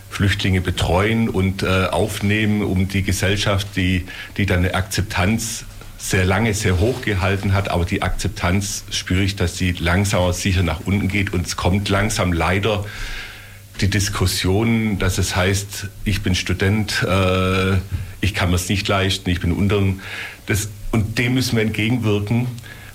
[0.09, 4.05] Flüchtlinge betreuen und äh, aufnehmen, um die Gesellschaft, die,
[4.37, 5.65] die dann eine Akzeptanz
[5.97, 10.33] sehr lange sehr hoch gehalten hat, aber die Akzeptanz spüre ich, dass sie langsam aber
[10.33, 11.33] sicher nach unten geht.
[11.33, 12.85] Und es kommt langsam leider
[13.81, 17.77] die Diskussion, dass es heißt, ich bin Student, äh,
[18.21, 19.81] ich kann mir es nicht leisten, ich bin unter
[20.45, 22.47] das und dem müssen wir entgegenwirken.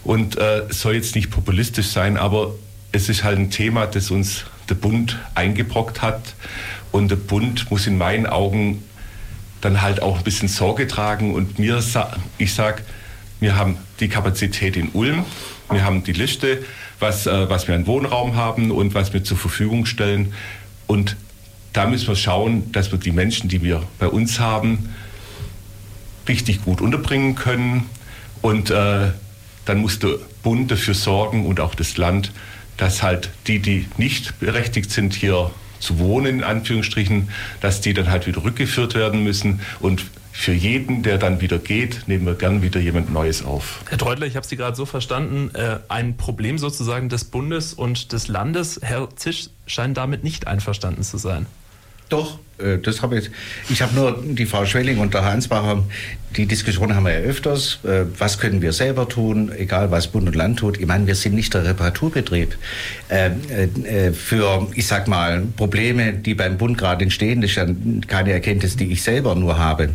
[0.05, 2.55] Und äh, soll jetzt nicht populistisch sein, aber
[2.93, 6.34] es ist halt ein Thema, das uns der Bund eingebrockt hat
[6.93, 8.84] und der Bund muss in meinen Augen
[9.62, 11.34] dann halt auch ein bisschen Sorge tragen.
[11.34, 11.82] Und mir,
[12.38, 12.82] ich sage,
[13.40, 15.24] wir haben die Kapazität in Ulm,
[15.70, 16.62] wir haben die Liste,
[17.01, 20.34] was, äh, was wir an Wohnraum haben und was wir zur Verfügung stellen.
[20.86, 21.16] Und
[21.72, 24.90] da müssen wir schauen, dass wir die Menschen, die wir bei uns haben,
[26.28, 27.86] richtig gut unterbringen können.
[28.43, 29.12] Und äh,
[29.64, 32.32] dann muss der Bund dafür sorgen und auch das Land,
[32.83, 37.28] dass halt die, die nicht berechtigt sind, hier zu wohnen, in Anführungsstrichen,
[37.61, 39.61] dass die dann halt wieder rückgeführt werden müssen.
[39.78, 43.85] Und für jeden, der dann wieder geht, nehmen wir gern wieder jemand Neues auf.
[43.89, 48.11] Herr Treutler, ich habe Sie gerade so verstanden, äh, ein Problem sozusagen des Bundes und
[48.11, 48.80] des Landes.
[48.83, 51.47] Herr Zisch scheint damit nicht einverstanden zu sein.
[52.12, 53.30] Doch, äh, das habe ich.
[53.70, 55.82] Ich habe nur die Frau Schwelling und der Hansbacher,
[56.36, 57.78] die Diskussion haben wir ja öfters.
[57.84, 60.78] Äh, was können wir selber tun, egal was Bund und Land tut?
[60.78, 62.56] Ich meine, wir sind nicht der Reparaturbetrieb.
[63.08, 67.66] Äh, für, ich sag mal, Probleme, die beim Bund gerade entstehen, das ist ja
[68.08, 69.90] keine Erkenntnis, die ich selber nur habe.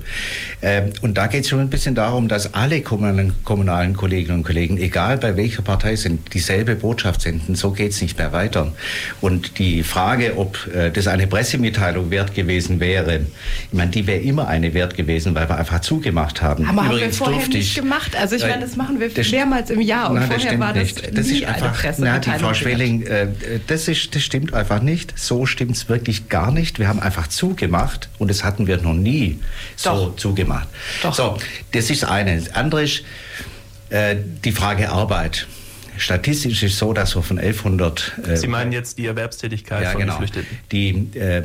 [1.02, 5.18] Und da geht es schon ein bisschen darum, dass alle kommunalen Kolleginnen und Kollegen, egal
[5.18, 7.56] bei welcher Partei sind, dieselbe Botschaft senden.
[7.56, 8.74] So geht es nicht mehr weiter.
[9.22, 10.58] Und die Frage, ob
[10.94, 13.22] das eine Pressemitteilung wert gewesen gewesen wäre.
[13.72, 16.68] Ich meine, die wäre immer eine wert gewesen, weil wir einfach zugemacht haben.
[16.68, 18.16] Aber Übrigens haben wir vorher nicht gemacht.
[18.16, 20.96] Also ich meine, das machen wir das mehrmals im Jahr und nein, vorher war das
[20.96, 21.18] nicht.
[21.18, 23.28] Das ist einfach, na, die Frau Schwelling, äh,
[23.68, 25.18] das, ist, das stimmt einfach nicht.
[25.18, 26.80] So stimmt es wirklich gar nicht.
[26.80, 29.40] Wir haben einfach zugemacht und das hatten wir noch nie
[29.76, 30.16] so Doch.
[30.16, 30.68] zugemacht.
[31.04, 31.14] Doch.
[31.14, 31.38] So,
[31.72, 32.38] das ist eine.
[32.38, 33.04] Das andere ist
[33.90, 35.48] äh, die Frage Arbeit.
[35.98, 38.14] Statistisch ist es so, dass wir von 1100...
[38.28, 40.14] Äh, Sie meinen jetzt die Erwerbstätigkeit ja, von genau.
[40.14, 40.58] Geflüchteten?
[40.72, 41.42] Die, äh,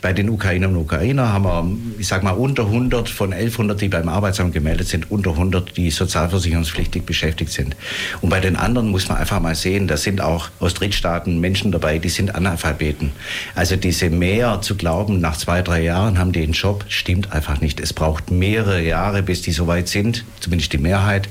[0.00, 3.88] bei den Ukrainern und Ukrainer haben wir, ich sage mal, unter 100 von 1100, die
[3.88, 7.76] beim Arbeitsamt gemeldet sind, unter 100, die sozialversicherungspflichtig beschäftigt sind.
[8.20, 11.72] Und bei den anderen muss man einfach mal sehen, da sind auch aus Drittstaaten Menschen
[11.72, 13.12] dabei, die sind Analphabeten.
[13.54, 17.60] Also diese mehr zu glauben, nach zwei, drei Jahren haben die einen Job, stimmt einfach
[17.60, 17.80] nicht.
[17.80, 21.28] Es braucht mehrere Jahre, bis die soweit sind, zumindest die Mehrheit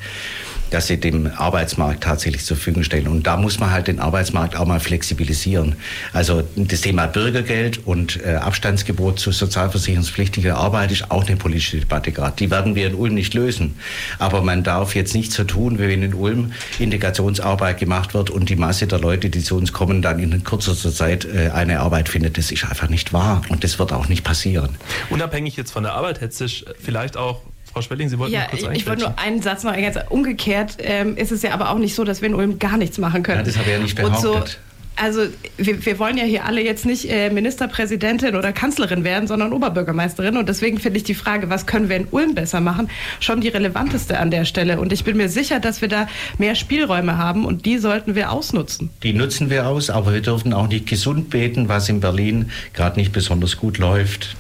[0.72, 3.08] dass sie dem Arbeitsmarkt tatsächlich zur Verfügung stellen.
[3.08, 5.76] Und da muss man halt den Arbeitsmarkt auch mal flexibilisieren.
[6.14, 12.12] Also das Thema Bürgergeld und äh, Abstandsgebot zu sozialversicherungspflichtiger Arbeit ist auch eine politische Debatte
[12.12, 12.36] gerade.
[12.38, 13.76] Die werden wir in Ulm nicht lösen.
[14.18, 18.50] Aber man darf jetzt nicht so tun, wie wenn in Ulm Integrationsarbeit gemacht wird und
[18.50, 22.10] die Masse der Leute, die zu uns kommen, dann in kürzester Zeit äh, eine Arbeit
[22.10, 22.38] findet.
[22.38, 24.70] Das ist einfach nicht wahr und das wird auch nicht passieren.
[25.10, 27.42] Unabhängig jetzt von der Arbeit hätte sich vielleicht auch
[27.74, 30.02] Frau Schwelling, Sie wollten ja, kurz ich, ich wollte nur einen Satz noch ergänzen.
[30.10, 32.98] Umgekehrt ähm, ist es ja aber auch nicht so, dass wir in Ulm gar nichts
[32.98, 33.40] machen können.
[33.40, 34.22] Ja, das habe ich ja nicht behauptet.
[34.22, 34.58] So,
[34.98, 35.22] also
[35.58, 40.38] wir, wir, wollen ja hier alle jetzt nicht äh, Ministerpräsidentin oder Kanzlerin werden, sondern Oberbürgermeisterin.
[40.38, 43.48] Und deswegen finde ich die Frage, was können wir in Ulm besser machen, schon die
[43.48, 44.80] relevanteste an der Stelle.
[44.80, 46.08] Und ich bin mir sicher, dass wir da
[46.38, 48.90] mehr Spielräume haben und die sollten wir ausnutzen.
[49.02, 53.00] Die nutzen wir aus, aber wir dürfen auch nicht gesund beten, was in Berlin gerade
[53.00, 54.36] nicht besonders gut läuft.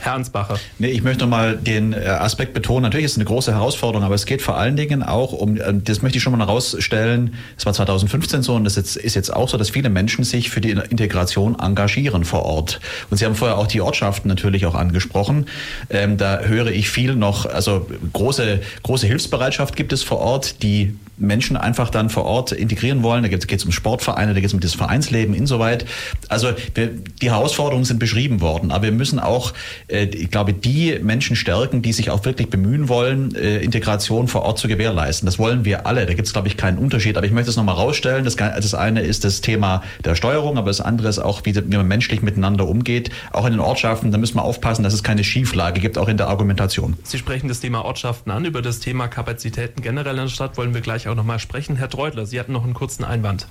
[0.00, 0.58] Herr Ansbacher.
[0.78, 2.82] Nee, ich möchte mal den äh, Aspekt betonen.
[2.82, 5.74] Natürlich ist es eine große Herausforderung, aber es geht vor allen Dingen auch um, äh,
[5.74, 9.48] das möchte ich schon mal herausstellen, es war 2015 so und das ist jetzt auch
[9.48, 12.80] so, dass viele Menschen sich für die Integration engagieren vor Ort.
[13.10, 15.46] Und Sie haben vorher auch die Ortschaften natürlich auch angesprochen.
[15.90, 20.96] Ähm, da höre ich viel noch, also große, große Hilfsbereitschaft gibt es vor Ort, die
[21.18, 23.22] Menschen einfach dann vor Ort integrieren wollen.
[23.22, 25.84] Da geht es um Sportvereine, da geht es um das Vereinsleben insoweit.
[26.28, 29.52] Also wir, die Herausforderungen sind beschrieben worden, aber wir müssen auch,
[29.88, 34.42] äh, ich glaube, die Menschen stärken, die sich auch wirklich bemühen wollen, äh, Integration vor
[34.42, 35.26] Ort zu gewährleisten.
[35.26, 36.06] Das wollen wir alle.
[36.06, 37.16] Da gibt es, glaube ich, keinen Unterschied.
[37.16, 38.24] Aber ich möchte es nochmal rausstellen.
[38.24, 41.76] Das, das eine ist das Thema der Steuerung, aber das andere ist auch, wie, wie
[41.76, 43.10] man menschlich miteinander umgeht.
[43.32, 46.16] Auch in den Ortschaften, da müssen wir aufpassen, dass es keine Schieflage gibt, auch in
[46.16, 46.96] der Argumentation.
[47.02, 48.44] Sie sprechen das Thema Ortschaften an.
[48.44, 51.76] Über das Thema Kapazitäten generell in der Stadt wollen wir gleich auch nochmal sprechen.
[51.76, 53.48] Herr Treutler, Sie hatten noch einen kurzen Einwand.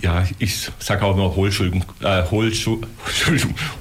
[0.00, 2.86] ja, ich sage auch immer Hohlschuld, äh, Hohlschuld,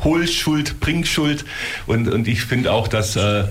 [0.03, 1.45] Hohlschuld, Bringschuld.
[1.85, 3.45] Und, und ich finde auch, dass äh,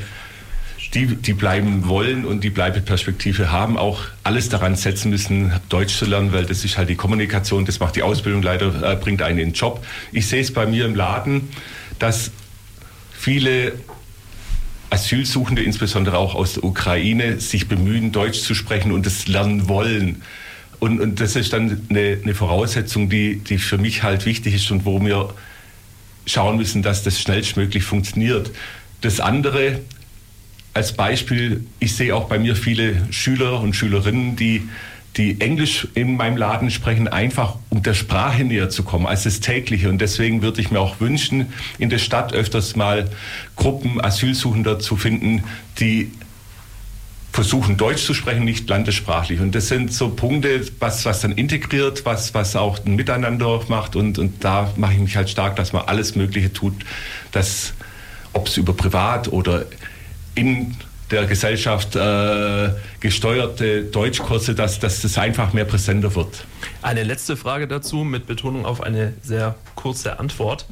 [0.94, 6.07] die, die bleiben wollen und die Bleibeperspektive haben, auch alles daran setzen müssen, Deutsch zu
[6.07, 9.38] lernen, weil das ist halt die Kommunikation, das macht die Ausbildung leider, äh, bringt einen
[9.38, 9.84] in den Job.
[10.12, 11.48] Ich sehe es bei mir im Laden,
[11.98, 12.30] dass
[13.12, 13.72] viele
[14.91, 20.22] Asylsuchende, insbesondere auch aus der Ukraine, sich bemühen, Deutsch zu sprechen und es lernen wollen.
[20.78, 24.70] Und, und das ist dann eine, eine Voraussetzung, die, die für mich halt wichtig ist
[24.70, 25.34] und wo wir
[26.26, 28.51] schauen müssen, dass das schnellstmöglich funktioniert.
[29.01, 29.80] Das andere
[30.74, 34.68] als Beispiel, ich sehe auch bei mir viele Schüler und Schülerinnen, die,
[35.16, 39.40] die Englisch in meinem Laden sprechen, einfach um der Sprache näher zu kommen als das
[39.40, 39.88] tägliche.
[39.88, 43.08] Und deswegen würde ich mir auch wünschen, in der Stadt öfters mal
[43.56, 45.44] Gruppen Asylsuchender zu finden,
[45.80, 46.12] die
[47.32, 49.40] versuchen, Deutsch zu sprechen, nicht landessprachlich.
[49.40, 53.94] Und das sind so Punkte, was, was dann integriert, was, was auch ein Miteinander macht.
[53.94, 56.74] Und, und da mache ich mich halt stark, dass man alles Mögliche tut,
[57.32, 57.74] dass,
[58.32, 59.66] ob es über privat oder
[60.34, 60.74] in
[61.11, 66.44] der Gesellschaft äh, gesteuerte Deutschkurse, dass, dass das einfach mehr präsenter wird.
[66.82, 70.66] Eine letzte Frage dazu mit Betonung auf eine sehr kurze Antwort.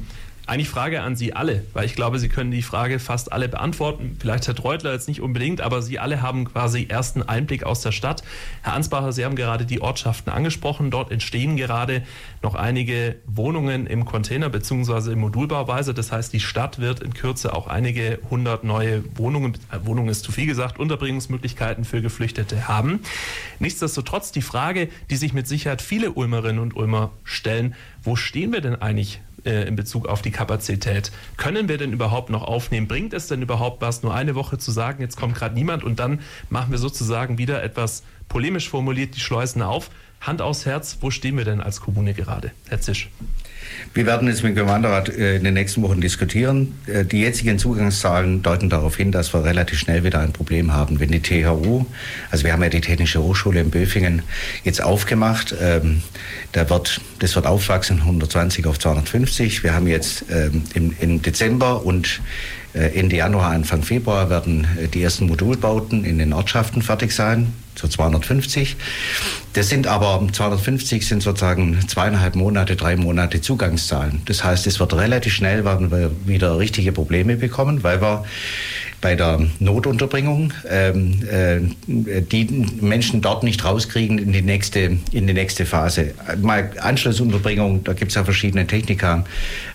[0.47, 4.15] Eigentlich Frage an Sie alle, weil ich glaube, Sie können die Frage fast alle beantworten.
[4.19, 7.91] Vielleicht Herr Treutler jetzt nicht unbedingt, aber Sie alle haben quasi ersten Einblick aus der
[7.91, 8.21] Stadt.
[8.61, 10.91] Herr Ansbacher, Sie haben gerade die Ortschaften angesprochen.
[10.91, 12.03] Dort entstehen gerade
[12.43, 15.13] noch einige Wohnungen im Container- bzw.
[15.13, 15.95] in Modulbauweise.
[15.95, 20.23] Das heißt, die Stadt wird in Kürze auch einige hundert neue Wohnungen, äh, Wohnungen ist
[20.23, 22.99] zu viel gesagt, Unterbringungsmöglichkeiten für Geflüchtete haben.
[23.57, 27.73] Nichtsdestotrotz die Frage, die sich mit Sicherheit viele Ulmerinnen und Ulmer stellen,
[28.03, 31.11] wo stehen wir denn eigentlich äh, in Bezug auf die Kapazität.
[31.37, 32.87] Können wir denn überhaupt noch aufnehmen?
[32.87, 35.99] Bringt es denn überhaupt was, nur eine Woche zu sagen, jetzt kommt gerade niemand und
[35.99, 39.89] dann machen wir sozusagen wieder etwas polemisch formuliert die Schleusen auf?
[40.21, 42.51] Hand aufs Herz, wo stehen wir denn als Kommune gerade?
[42.67, 43.09] Herr Zisch.
[43.93, 46.73] Wir werden jetzt mit dem Gemeinderat äh, in den nächsten Wochen diskutieren.
[46.87, 50.99] Äh, die jetzigen Zugangszahlen deuten darauf hin, dass wir relativ schnell wieder ein Problem haben.
[50.99, 51.85] Wenn die THU,
[52.31, 54.21] also wir haben ja die Technische Hochschule in Böfingen
[54.63, 56.01] jetzt aufgemacht, ähm,
[56.51, 59.63] da wird, das wird aufwachsen 120 auf 250.
[59.63, 62.21] Wir haben jetzt ähm, im, im Dezember und
[62.73, 67.87] äh, Ende Januar, Anfang Februar werden die ersten Modulbauten in den Ortschaften fertig sein so
[67.87, 68.75] 250.
[69.53, 74.21] Das sind aber 250 sind sozusagen zweieinhalb Monate, drei Monate Zugangszahlen.
[74.25, 78.25] Das heißt, es wird relativ schnell werden wir wieder richtige Probleme bekommen, weil wir
[79.01, 85.33] bei der Notunterbringung ähm, äh, die Menschen dort nicht rauskriegen in die nächste, in die
[85.33, 86.13] nächste Phase.
[86.41, 89.23] Mal Anschlussunterbringung, da gibt es ja verschiedene Techniker,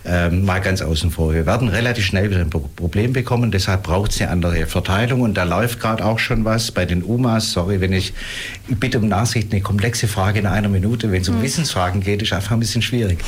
[0.05, 1.33] äh, mal ganz außen vor.
[1.33, 5.35] Wir werden relativ schnell wieder ein Problem bekommen, deshalb braucht es eine andere Verteilung und
[5.35, 7.51] da läuft gerade auch schon was bei den UMAs.
[7.51, 8.13] Sorry, wenn ich,
[8.67, 11.43] ich bitte um Nachsicht, eine komplexe Frage in einer Minute, wenn es um mhm.
[11.43, 13.19] Wissensfragen geht, ist einfach ein bisschen schwierig.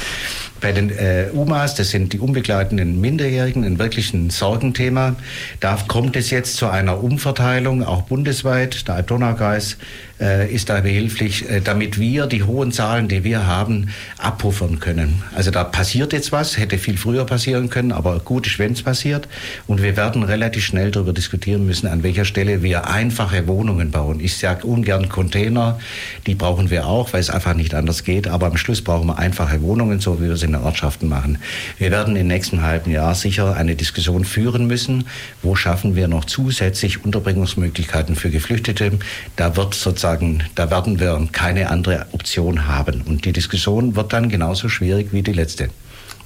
[0.62, 5.16] Bei den äh, UMAs, das sind die unbegleitenden Minderjährigen, ein wirklich ein Sorgenthema.
[5.60, 8.88] Da kommt es jetzt zu einer Umverteilung, auch bundesweit.
[8.88, 13.90] Der Alb-Donau-Kreis äh, ist da behilflich, äh, damit wir die hohen Zahlen, die wir haben,
[14.18, 15.24] abpuffern können.
[15.36, 18.82] Also da passiert jetzt was, hätte viel früher passieren können, aber gut ist, wenn es
[18.82, 19.28] passiert.
[19.68, 24.20] Und wir werden relativ schnell darüber diskutieren müssen, an welcher Stelle wir einfache Wohnungen bauen.
[24.20, 25.80] Ich sage ungern Container,
[26.26, 28.28] die brauchen wir auch, weil es einfach nicht anders geht.
[28.28, 31.38] Aber am Schluss brauchen wir einfache Wohnungen, so wie wir es in den Ortschaften machen.
[31.78, 35.06] Wir werden im nächsten halben Jahr sicher eine Diskussion führen müssen,
[35.42, 39.00] wo schaffen wir noch zusätzlich Unterbringungsmöglichkeiten für Geflüchtete.
[39.36, 40.13] Da wird sozusagen,
[40.56, 43.02] da werden wir keine andere Option haben.
[43.02, 45.70] Und die Diskussion wird dann genauso schwierig wie die letzte.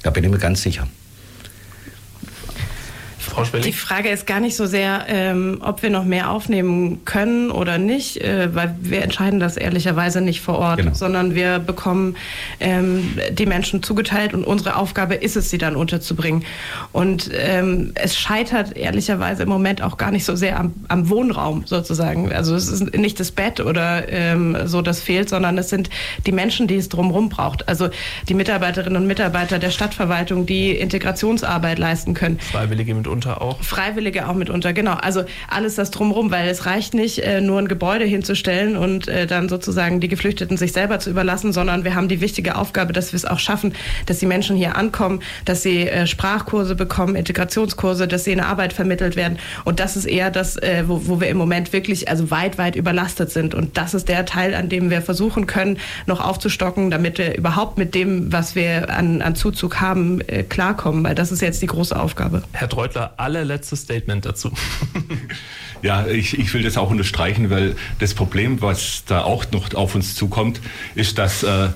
[0.04, 0.88] Da bin ich mir ganz sicher.
[3.38, 3.66] Frau Spelling?
[3.66, 7.78] Die Frage ist gar nicht so sehr, ähm, ob wir noch mehr aufnehmen können oder
[7.78, 10.94] nicht, äh, weil wir entscheiden das ehrlicherweise nicht vor Ort, genau.
[10.94, 12.16] sondern wir bekommen
[12.60, 16.46] ähm, die Menschen zugeteilt und unsere Aufgabe ist es, sie dann unterzubringen.
[16.92, 21.64] Und ähm, es scheitert ehrlicherweise im Moment auch gar nicht so sehr am, am Wohnraum
[21.66, 22.32] sozusagen.
[22.32, 25.92] Also es ist nicht das Bett oder ähm, so, das fehlt, sondern es sind
[26.26, 27.68] die Menschen, die es drumherum braucht.
[27.70, 27.90] Also
[28.28, 32.40] die Mitarbeiterinnen und Mitarbeiter der Stadtverwaltung, die Integrationsarbeit leisten können.
[32.40, 33.62] Freiwillige mit mitunter auch.
[33.62, 34.94] Freiwillige auch mitunter, genau.
[34.94, 39.28] Also alles das drumherum, weil es reicht nicht, äh, nur ein Gebäude hinzustellen und äh,
[39.28, 43.12] dann sozusagen die Geflüchteten sich selber zu überlassen, sondern wir haben die wichtige Aufgabe, dass
[43.12, 43.74] wir es auch schaffen,
[44.06, 48.74] dass die Menschen hier ankommen, dass sie äh, Sprachkurse bekommen, Integrationskurse, dass sie in Arbeit
[48.74, 49.40] vermittelt werden.
[49.66, 53.32] Und das ist eher das, wo, wo wir im Moment wirklich also weit, weit überlastet
[53.32, 53.56] sind.
[53.56, 57.78] Und das ist der Teil, an dem wir versuchen können, noch aufzustocken, damit wir überhaupt
[57.78, 61.04] mit dem, was wir an, an Zuzug haben, klarkommen.
[61.04, 62.44] Weil das ist jetzt die große Aufgabe.
[62.54, 64.52] Herr Treutler, allerletztes Statement dazu.
[65.82, 69.96] ja, ich, ich will das auch unterstreichen, weil das Problem, was da auch noch auf
[69.96, 70.62] uns zukommt,
[70.96, 71.70] ist, dass äh,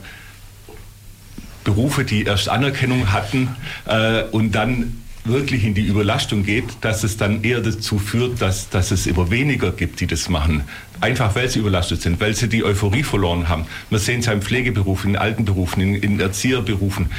[1.64, 7.18] Berufe, die erst Anerkennung hatten äh, und dann wirklich in die Überlastung geht, dass es
[7.18, 10.64] dann eher dazu führt, dass, dass es immer weniger gibt, die das machen.
[11.00, 13.66] Einfach weil sie überlastet sind, weil sie die Euphorie verloren haben.
[13.90, 17.12] Wir sehen es ja im Pflegeberuf, in alten Berufen, in, in Erzieherberufen.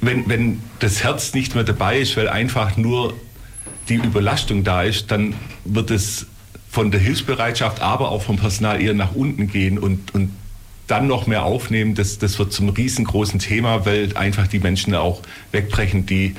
[0.00, 3.14] Wenn, wenn das Herz nicht mehr dabei ist, weil einfach nur
[3.98, 5.34] die Überlastung da ist, dann
[5.64, 6.26] wird es
[6.70, 10.30] von der Hilfsbereitschaft, aber auch vom Personal eher nach unten gehen und, und
[10.86, 15.22] dann noch mehr aufnehmen, das, das wird zum riesengroßen Thema, weil einfach die Menschen auch
[15.52, 16.34] wegbrechen, die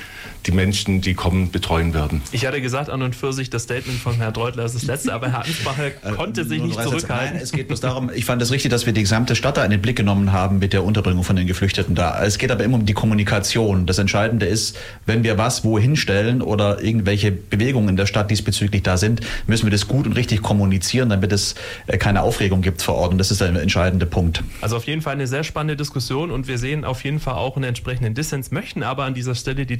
[0.46, 2.22] die Menschen, die kommen, betreuen werden.
[2.32, 5.14] Ich hatte gesagt, an und für sich, das Statement von Herrn Deutler ist das letzte,
[5.14, 7.36] aber Herr Ansbacher äh, konnte sich nicht zurückhalten.
[7.36, 9.66] Nein, es geht bloß darum, ich fand es richtig, dass wir die gesamte Stadt da
[9.66, 12.24] in den Blick genommen haben mit der Unterbringung von den Geflüchteten da.
[12.24, 13.86] Es geht aber immer um die Kommunikation.
[13.86, 18.84] Das Entscheidende ist, wenn wir was wohin stellen oder irgendwelche Bewegungen in der Stadt diesbezüglich
[18.84, 21.56] da sind, müssen wir das gut und richtig kommunizieren, damit es
[21.88, 23.12] äh, keine Aufregung gibt vor Ort.
[23.12, 24.44] Und das ist der entscheidende Punkt.
[24.62, 27.56] Also auf jeden Fall eine sehr spannende Diskussion und wir sehen auf jeden Fall auch
[27.56, 29.78] einen entsprechenden Dissens, möchten aber an dieser Stelle die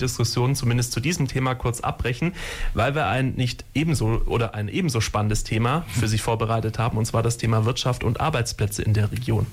[0.54, 2.34] Diskussion zumindest zu diesem Thema kurz abbrechen,
[2.74, 7.06] weil wir ein nicht ebenso oder ein ebenso spannendes Thema für Sie vorbereitet haben, und
[7.06, 9.46] zwar das Thema Wirtschaft und Arbeitsplätze in der Region.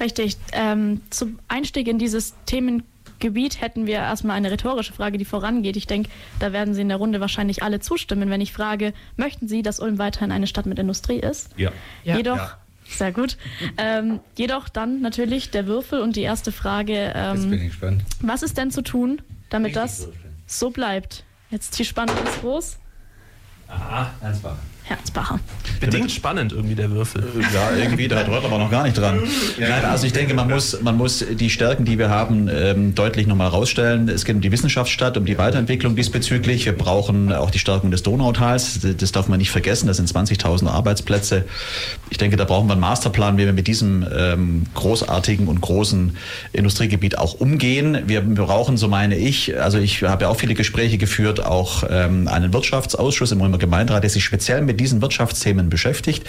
[0.00, 0.36] Richtig.
[0.52, 5.76] Ähm, zum Einstieg in dieses Themengebiet hätten wir erstmal eine rhetorische Frage, die vorangeht.
[5.76, 6.10] Ich denke,
[6.40, 9.78] da werden Sie in der Runde wahrscheinlich alle zustimmen, wenn ich frage, möchten Sie, dass
[9.78, 11.50] Ulm weiterhin eine Stadt mit Industrie ist?
[11.56, 11.70] Ja.
[12.02, 12.16] ja.
[12.16, 12.36] Jedoch.
[12.36, 12.58] Ja.
[12.86, 13.38] Sehr gut.
[13.78, 17.14] Ähm, jedoch dann natürlich der Würfel und die erste Frage.
[17.14, 18.04] Ähm, Jetzt bin ich gespannt.
[18.20, 20.10] Was ist denn zu tun, damit das
[20.46, 21.24] so bleibt.
[21.50, 22.78] Jetzt die Spannung ist groß.
[23.68, 24.58] Aha, Ansbacher.
[24.86, 25.40] Herzbacher.
[25.80, 27.24] Bedingt spannend irgendwie der Würfel.
[27.54, 29.18] Ja, irgendwie, da hat Reuter aber noch gar nicht dran.
[29.58, 33.26] Nein, also ich denke, man muss, man muss die Stärken, die wir haben, ähm, deutlich
[33.26, 34.10] nochmal rausstellen.
[34.10, 36.66] Es geht um die Wissenschaftsstadt, um die Weiterentwicklung diesbezüglich.
[36.66, 38.80] Wir brauchen auch die Stärkung des Donautals.
[38.98, 39.86] Das darf man nicht vergessen.
[39.86, 41.46] Das sind 20.000 Arbeitsplätze.
[42.10, 46.18] Ich denke, da brauchen wir einen Masterplan, wie wir mit diesem ähm, großartigen und großen
[46.52, 48.02] Industriegebiet auch umgehen.
[48.06, 51.84] Wir, wir brauchen, so meine ich, also ich habe ja auch viele Gespräche geführt, auch
[51.88, 56.24] ähm, einen Wirtschaftsausschuss im Römer Gemeinderat, der sich speziell mit mit diesen Wirtschaftsthemen beschäftigt,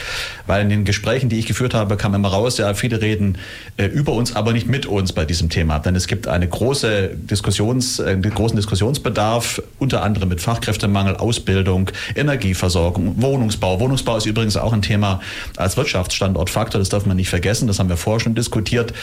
[0.45, 3.39] weil in den Gesprächen, die ich geführt habe, kam immer raus, ja, viele reden
[3.77, 5.79] äh, über uns, aber nicht mit uns bei diesem Thema.
[5.79, 13.19] Denn es gibt eine große Diskussions, äh, großen Diskussionsbedarf, unter anderem mit Fachkräftemangel, Ausbildung, Energieversorgung,
[13.19, 13.79] Wohnungsbau.
[13.79, 15.21] Wohnungsbau ist übrigens auch ein Thema
[15.57, 18.93] als Wirtschaftsstandortfaktor, das darf man nicht vergessen, das haben wir vorher schon diskutiert.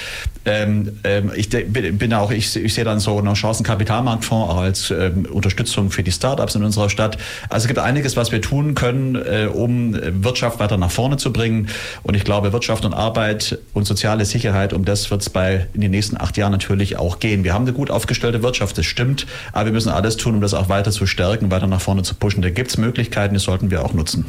[0.45, 5.91] Ähm, ähm, ich bin auch, ich sehe dann so einen Chancenkapitalmarktfonds auch als ähm, Unterstützung
[5.91, 7.19] für die Startups in unserer Stadt.
[7.49, 11.33] Also es gibt einiges, was wir tun können, äh, um Wirtschaft weiter nach vorne zu
[11.33, 11.69] bringen.
[12.03, 15.33] Und ich glaube, Wirtschaft und Arbeit und soziale Sicherheit, um das wird es
[15.73, 17.45] in den nächsten acht Jahren natürlich auch gehen.
[17.45, 20.55] Wir haben eine gut aufgestellte Wirtschaft, das stimmt, aber wir müssen alles tun, um das
[20.55, 22.43] auch weiter zu stärken, weiter nach vorne zu pushen.
[22.43, 24.27] Da gibt es Möglichkeiten, die sollten wir auch nutzen.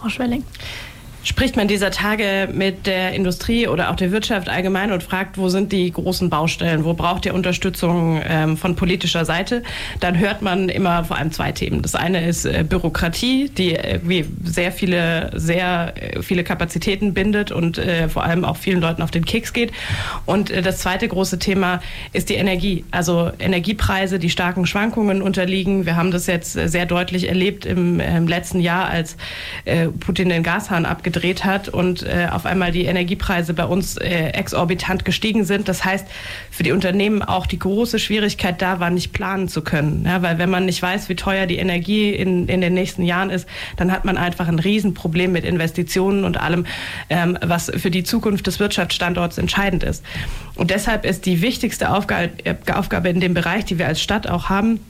[0.00, 0.44] Frau Schwelling.
[1.24, 5.48] Spricht man dieser Tage mit der Industrie oder auch der Wirtschaft allgemein und fragt, wo
[5.48, 9.62] sind die großen Baustellen, wo braucht ihr Unterstützung ähm, von politischer Seite,
[10.00, 11.80] dann hört man immer vor allem zwei Themen.
[11.80, 17.78] Das eine ist äh, Bürokratie, die irgendwie sehr viele, sehr äh, viele Kapazitäten bindet und
[17.78, 19.72] äh, vor allem auch vielen Leuten auf den Keks geht.
[20.26, 21.80] Und äh, das zweite große Thema
[22.12, 22.84] ist die Energie.
[22.90, 25.86] Also Energiepreise, die starken Schwankungen unterliegen.
[25.86, 29.16] Wir haben das jetzt äh, sehr deutlich erlebt im, im letzten Jahr, als
[29.64, 33.96] äh, Putin den Gashahn abgedreht gedreht hat und äh, auf einmal die Energiepreise bei uns
[33.96, 35.68] äh, exorbitant gestiegen sind.
[35.68, 36.06] Das heißt,
[36.50, 40.04] für die Unternehmen auch die große Schwierigkeit da war, nicht planen zu können.
[40.04, 43.30] Ja, weil wenn man nicht weiß, wie teuer die Energie in, in den nächsten Jahren
[43.30, 46.66] ist, dann hat man einfach ein Riesenproblem mit Investitionen und allem,
[47.08, 50.04] ähm, was für die Zukunft des Wirtschaftsstandorts entscheidend ist.
[50.56, 54.26] Und deshalb ist die wichtigste Aufgabe, äh, Aufgabe in dem Bereich, die wir als Stadt
[54.26, 54.80] auch haben,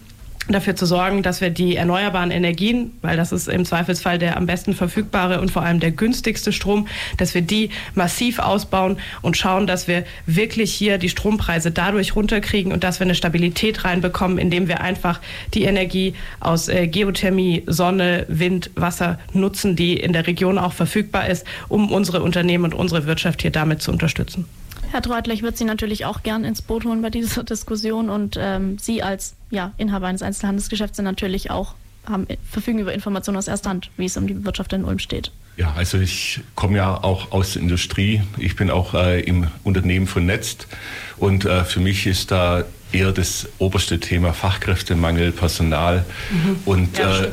[0.49, 4.47] dafür zu sorgen, dass wir die erneuerbaren Energien, weil das ist im Zweifelsfall der am
[4.47, 6.86] besten verfügbare und vor allem der günstigste Strom,
[7.16, 12.72] dass wir die massiv ausbauen und schauen, dass wir wirklich hier die Strompreise dadurch runterkriegen
[12.72, 15.20] und dass wir eine Stabilität reinbekommen, indem wir einfach
[15.55, 21.28] die Energie aus äh, Geothermie, Sonne, Wind, Wasser nutzen, die in der Region auch verfügbar
[21.28, 24.47] ist, um unsere Unternehmen und unsere Wirtschaft hier damit zu unterstützen.
[24.95, 28.38] Herr Treutler, ich würde Sie natürlich auch gern ins Boot holen bei dieser Diskussion und
[28.40, 31.74] ähm, Sie als ja, Inhaber eines Einzelhandelsgeschäfts sind natürlich auch
[32.07, 35.32] haben, verfügen über Informationen aus erster Hand, wie es um die Wirtschaft in Ulm steht.
[35.57, 38.22] Ja, also ich komme ja auch aus der Industrie.
[38.38, 40.68] Ich bin auch äh, im Unternehmen von Netzt
[41.16, 46.57] und äh, für mich ist da eher das oberste Thema Fachkräftemangel, Personal mhm.
[46.66, 47.30] und ja, äh,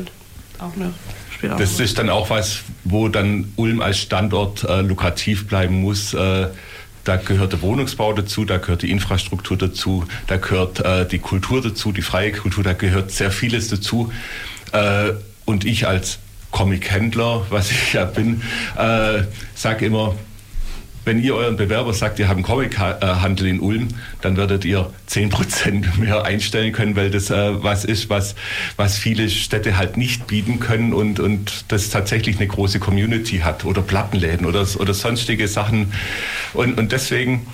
[0.58, 0.94] auch eine
[1.42, 6.14] das ist dann auch was, wo dann Ulm als Standort äh, lukrativ bleiben muss.
[7.04, 11.62] Da gehört der Wohnungsbau dazu, da gehört die Infrastruktur dazu, da gehört äh, die Kultur
[11.62, 14.12] dazu, die freie Kultur, da gehört sehr vieles dazu.
[14.72, 15.14] Äh,
[15.46, 16.20] und ich als
[16.52, 18.42] Comic-Händler, was ich ja bin,
[18.78, 19.24] äh,
[19.56, 20.16] sage immer,
[21.04, 23.88] wenn ihr euren Bewerber sagt, ihr habt einen Comic-Handel in Ulm,
[24.22, 28.36] dann werdet ihr 10% mehr einstellen können, weil das äh, was ist, was,
[28.76, 33.66] was viele Städte halt nicht bieten können und, und das tatsächlich eine große Community hat
[33.66, 35.92] oder Plattenläden oder, oder sonstige Sachen.
[36.54, 37.48] Und, und deswegen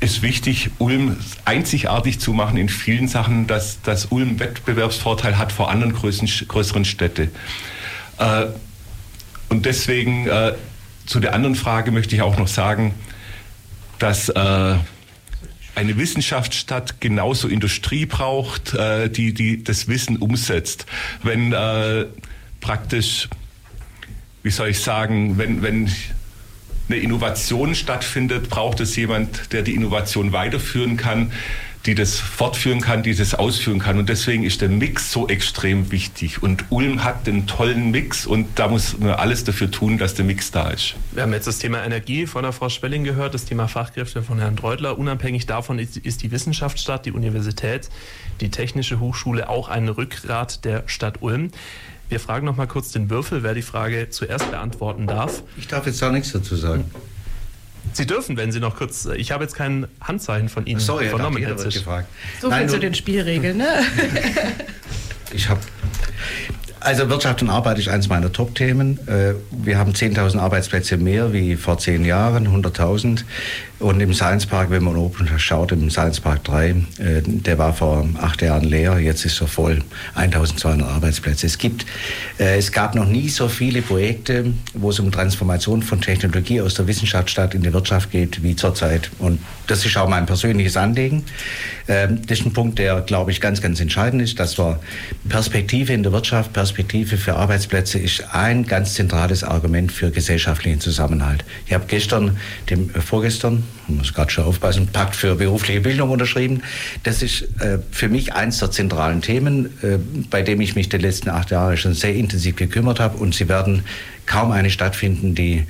[0.00, 5.70] ist wichtig, Ulm einzigartig zu machen in vielen Sachen, dass, dass Ulm Wettbewerbsvorteil hat vor
[5.70, 7.30] anderen größeren, größeren Städten.
[8.18, 8.46] Äh,
[9.48, 10.52] und deswegen äh,
[11.08, 12.94] zu der anderen Frage möchte ich auch noch sagen,
[13.98, 14.74] dass äh,
[15.74, 20.84] eine Wissenschaftsstadt genauso Industrie braucht, äh, die, die das Wissen umsetzt.
[21.22, 22.04] Wenn äh,
[22.60, 23.28] praktisch,
[24.42, 25.90] wie soll ich sagen, wenn, wenn
[26.88, 31.32] eine Innovation stattfindet, braucht es jemand, der die Innovation weiterführen kann
[31.86, 33.98] die das fortführen kann, die das ausführen kann.
[33.98, 36.42] Und deswegen ist der Mix so extrem wichtig.
[36.42, 40.24] Und Ulm hat den tollen Mix und da muss man alles dafür tun, dass der
[40.24, 40.94] Mix da ist.
[41.12, 44.38] Wir haben jetzt das Thema Energie von der Frau Spelling gehört, das Thema Fachkräfte von
[44.38, 44.98] Herrn Dreutler.
[44.98, 47.88] Unabhängig davon ist, die Wissenschaftsstadt, die Universität,
[48.40, 51.50] die Technische Hochschule auch ein Rückgrat der Stadt Ulm.
[52.08, 55.42] Wir fragen noch mal kurz den Würfel, wer die Frage zuerst beantworten darf.
[55.58, 56.90] Ich darf jetzt auch nichts dazu sagen.
[57.98, 59.06] Sie dürfen, wenn Sie noch kurz.
[59.06, 62.08] Ich habe jetzt kein Handzeichen von Ihnen Sorry, vernommen, Herr Herr gefragt.
[62.40, 63.82] So viel zu den Spielregeln, ne?
[65.32, 65.60] ich habe
[66.80, 68.98] also Wirtschaft und Arbeit ist eines meiner Top-Themen.
[69.06, 73.24] Äh, wir haben 10.000 Arbeitsplätze mehr wie vor zehn Jahren, 100.000.
[73.80, 76.74] Und im Science Park, wenn man oben schaut, im Science Park 3, äh,
[77.22, 79.82] der war vor acht Jahren leer, jetzt ist er voll,
[80.16, 81.46] 1200 Arbeitsplätze.
[81.46, 81.86] Es, gibt,
[82.40, 86.74] äh, es gab noch nie so viele Projekte, wo es um Transformation von Technologie aus
[86.74, 89.10] der Wissenschaftsstadt in die Wirtschaft geht, wie zurzeit.
[89.20, 91.24] Und das ist auch mein persönliches Anliegen.
[91.86, 94.80] Ähm, das ist ein Punkt, der, glaube ich, ganz, ganz entscheidend ist, dass wir
[95.28, 96.77] Perspektive in der Wirtschaft, Perspektive
[97.18, 101.44] für Arbeitsplätze ist ein ganz zentrales Argument für gesellschaftlichen Zusammenhalt.
[101.66, 102.38] Ich habe gestern,
[102.70, 106.62] dem, äh, vorgestern, muss gerade schon aufpassen, Pakt für berufliche Bildung unterschrieben.
[107.02, 109.98] Das ist äh, für mich eins der zentralen Themen, äh,
[110.30, 113.18] bei dem ich mich die letzten acht Jahre schon sehr intensiv gekümmert habe.
[113.18, 113.82] Und Sie werden
[114.26, 115.66] kaum eine Stadt finden, die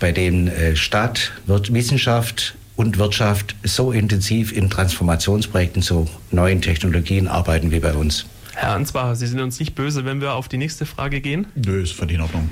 [0.00, 7.70] bei dem äh, Stadt, Wissenschaft und Wirtschaft so intensiv in Transformationsprojekten zu neuen Technologien arbeiten
[7.70, 8.24] wie bei uns.
[8.58, 11.46] Herr Ansbacher, Sie sind uns nicht böse, wenn wir auf die nächste Frage gehen?
[11.54, 12.50] Nö, ist völlig in Ordnung.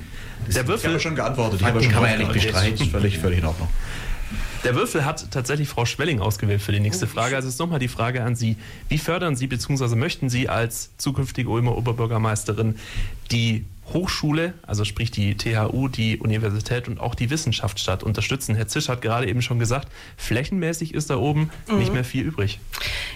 [0.55, 0.91] Der Würfel.
[0.91, 1.61] Ich habe schon geantwortet.
[1.61, 2.89] Ich habe schon kann man ja nicht bestreiten.
[2.89, 3.69] Völlig, völlig in Ordnung.
[4.63, 7.35] Der Würfel hat tatsächlich Frau Schwelling ausgewählt für die nächste Frage.
[7.35, 8.57] Also ist nochmal die Frage an Sie.
[8.89, 9.97] Wie fördern Sie bzw.
[9.97, 12.77] möchten Sie als zukünftige Ulmer Oberbürgermeisterin
[13.33, 18.55] die Hochschule, also sprich die THU, die Universität und auch die Wissenschaftsstadt unterstützen.
[18.57, 21.79] Herr Zisch hat gerade eben schon gesagt, flächenmäßig ist da oben mhm.
[21.79, 22.59] nicht mehr viel übrig.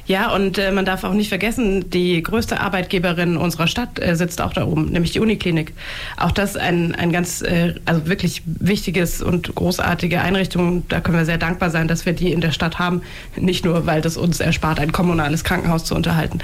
[0.06, 4.40] Ja, und äh, man darf auch nicht vergessen, die größte Arbeitgeberin unserer Stadt äh, sitzt
[4.40, 5.72] auch da oben, nämlich die Uniklinik.
[6.16, 10.84] Auch das ein, ein ganz, äh, also wirklich wichtiges und großartige Einrichtung.
[10.88, 13.02] Da können wir sehr dankbar sein, dass wir die in der Stadt haben.
[13.36, 16.38] Nicht nur, weil das uns erspart, ein kommunales Krankenhaus zu unterhalten.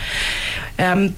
[0.79, 1.15] Ähm,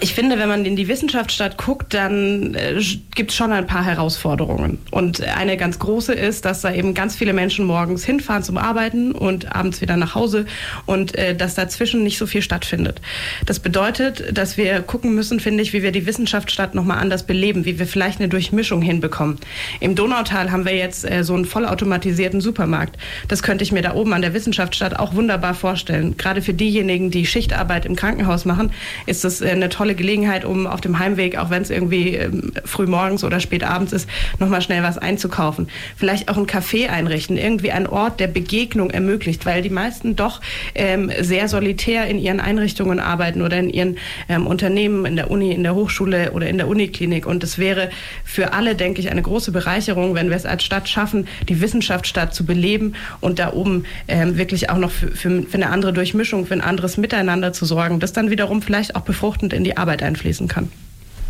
[0.00, 2.80] ich finde, wenn man in die Wissenschaftsstadt guckt, dann äh,
[3.14, 4.78] gibt es schon ein paar Herausforderungen.
[4.90, 9.12] Und eine ganz große ist, dass da eben ganz viele Menschen morgens hinfahren zum Arbeiten
[9.12, 10.46] und abends wieder nach Hause
[10.86, 13.00] und äh, dass dazwischen nicht so viel stattfindet.
[13.46, 17.64] Das bedeutet, dass wir gucken müssen, finde ich, wie wir die Wissenschaftsstadt nochmal anders beleben,
[17.64, 19.38] wie wir vielleicht eine Durchmischung hinbekommen.
[19.80, 22.96] Im Donautal haben wir jetzt äh, so einen vollautomatisierten Supermarkt.
[23.28, 26.16] Das könnte ich mir da oben an der Wissenschaftsstadt auch wunderbar vorstellen.
[26.16, 28.72] Gerade für diejenigen, die Schichtarbeit im Krankenhaus machen,
[29.06, 32.14] ist das äh, eine tolle tolle Gelegenheit, um auf dem Heimweg, auch wenn es irgendwie
[32.14, 34.08] ähm, früh morgens oder spät abends ist,
[34.38, 35.68] nochmal schnell was einzukaufen.
[35.94, 40.40] Vielleicht auch ein Café einrichten, irgendwie ein Ort der Begegnung ermöglicht, weil die meisten doch
[40.74, 43.98] ähm, sehr solitär in ihren Einrichtungen arbeiten oder in ihren
[44.30, 47.26] ähm, Unternehmen, in der Uni, in der Hochschule oder in der Uniklinik.
[47.26, 47.90] Und es wäre
[48.24, 52.34] für alle, denke ich, eine große Bereicherung, wenn wir es als Stadt schaffen, die Wissenschaftsstadt
[52.34, 56.46] zu beleben und da oben ähm, wirklich auch noch für, für, für eine andere Durchmischung,
[56.46, 60.02] für ein anderes Miteinander zu sorgen, das dann wiederum vielleicht auch befruchtend in die Arbeit
[60.02, 60.70] einfließen kann.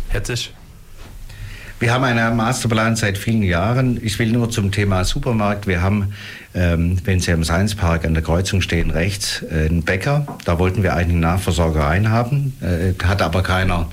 [0.09, 0.51] Herr Zisch.
[1.79, 3.99] Wir haben einen Masterplan seit vielen Jahren.
[4.01, 5.67] Ich will nur zum Thema Supermarkt.
[5.67, 6.13] Wir haben
[6.55, 10.25] ähm, wenn Sie im Science Park an der Kreuzung stehen, rechts äh, ein Bäcker.
[10.45, 13.89] Da wollten wir eigentlich einen Nachversorger einhaben, äh, hat aber keiner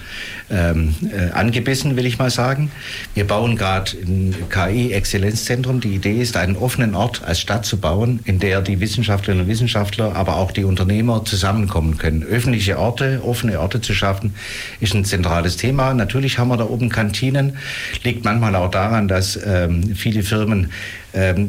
[0.53, 2.71] ähm, äh, angebissen, will ich mal sagen.
[3.15, 5.81] Wir bauen gerade ein KI-Exzellenzzentrum.
[5.81, 9.51] Die Idee ist, einen offenen Ort als Stadt zu bauen, in der die Wissenschaftlerinnen und
[9.51, 12.23] Wissenschaftler, aber auch die Unternehmer zusammenkommen können.
[12.23, 14.35] Öffentliche Orte, offene Orte zu schaffen,
[14.81, 15.95] ist ein zentrales Thema.
[15.95, 17.57] Natürlich haben wir da oben Kantinen.
[18.05, 20.71] Liegt manchmal auch daran, dass ähm, viele Firmen
[21.15, 21.49] ähm,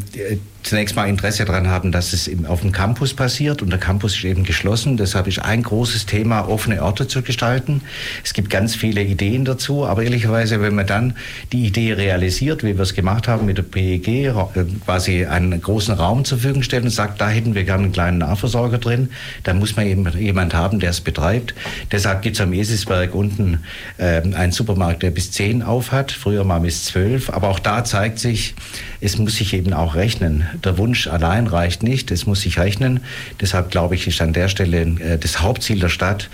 [0.63, 3.61] zunächst mal Interesse daran haben, dass es auf dem Campus passiert.
[3.61, 4.97] Und der Campus ist eben geschlossen.
[4.97, 7.81] Deshalb ist ein großes Thema, offene Orte zu gestalten.
[8.23, 9.85] Es gibt ganz viele Ideen dazu.
[9.85, 11.15] Aber ehrlicherweise, wenn man dann
[11.51, 14.31] die Idee realisiert, wie wir es gemacht haben mit der PEG, äh,
[14.85, 18.19] quasi einen großen Raum zur Verfügung stellen und sagt, da hätten wir gerne einen kleinen
[18.19, 19.09] Nahversorger drin,
[19.43, 21.53] dann muss man eben jemand haben, der es betreibt.
[21.91, 23.59] Deshalb gibt es am Esisberg unten
[23.97, 26.11] äh, einen Supermarkt, der bis 10 auf hat.
[26.11, 27.29] Früher mal bis 12.
[27.29, 28.55] Aber auch da zeigt sich,
[29.01, 30.47] es muss sich eben auch rechnen.
[30.63, 33.01] Der Wunsch allein reicht nicht, es muss sich rechnen.
[33.41, 36.29] Deshalb glaube ich, ist an der Stelle äh, das Hauptziel der Stadt,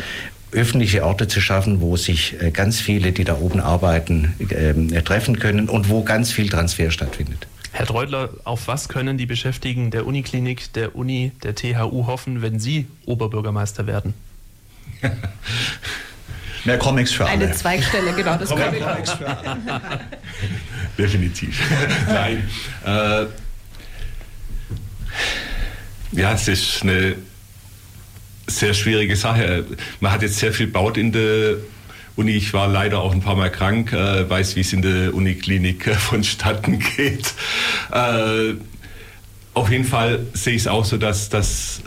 [0.52, 5.40] öffentliche Orte zu schaffen, wo sich äh, ganz viele, die da oben arbeiten, ähm, treffen
[5.40, 7.48] können und wo ganz viel Transfer stattfindet.
[7.72, 12.60] Herr Treutler, auf was können die Beschäftigten der Uniklinik, der Uni, der THU hoffen, wenn
[12.60, 14.16] Sie Oberbürgermeister werden?
[16.66, 17.46] Mehr Comics für alle.
[17.46, 19.58] Eine Zweigstelle, genau, das Comics für alle.
[20.98, 21.60] Definitiv.
[22.08, 22.50] Nein.
[22.86, 23.26] Äh,
[26.12, 27.16] ja, es ist eine
[28.48, 29.66] sehr schwierige Sache.
[30.00, 31.58] Man hat jetzt sehr viel baut in der
[32.16, 32.32] Uni.
[32.32, 35.88] Ich war leider auch ein paar Mal krank, äh, weiß, wie es in der Uniklinik
[35.88, 37.34] äh, vonstatten geht.
[37.92, 38.56] Äh,
[39.54, 41.82] auf jeden Fall sehe ich es auch so, dass, dass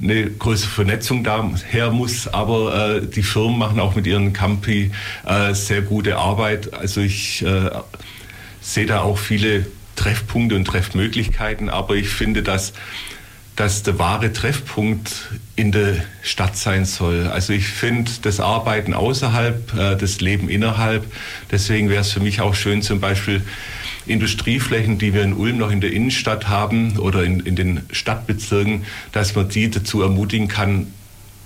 [0.00, 4.90] eine größere Vernetzung daher muss, aber äh, die Firmen machen auch mit ihren Campi
[5.52, 6.74] sehr gute Arbeit.
[6.74, 7.44] Also ich
[8.60, 9.66] sehe da auch viele
[9.96, 12.72] Treffpunkte und Treffmöglichkeiten, aber ich finde, dass,
[13.56, 17.26] dass der wahre Treffpunkt in der Stadt sein soll.
[17.26, 21.10] Also ich finde das Arbeiten außerhalb, äh, das Leben innerhalb,
[21.50, 23.42] deswegen wäre es für mich auch schön zum Beispiel
[24.06, 28.84] Industrieflächen, die wir in Ulm noch in der Innenstadt haben oder in, in den Stadtbezirken,
[29.12, 30.92] dass man die dazu ermutigen kann,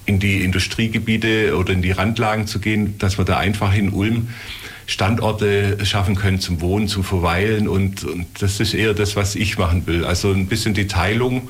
[0.06, 4.28] in die Industriegebiete oder in die Randlagen zu gehen, dass man da einfach in Ulm
[4.90, 9.56] Standorte schaffen können zum Wohnen, zum Verweilen und, und das ist eher das, was ich
[9.56, 10.04] machen will.
[10.04, 11.48] Also ein bisschen die Teilung,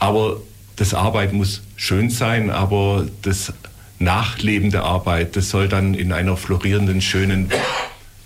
[0.00, 0.40] aber
[0.74, 3.52] das Arbeit muss schön sein, aber das
[4.00, 7.48] Nachleben der Arbeit, das soll dann in einer florierenden, schönen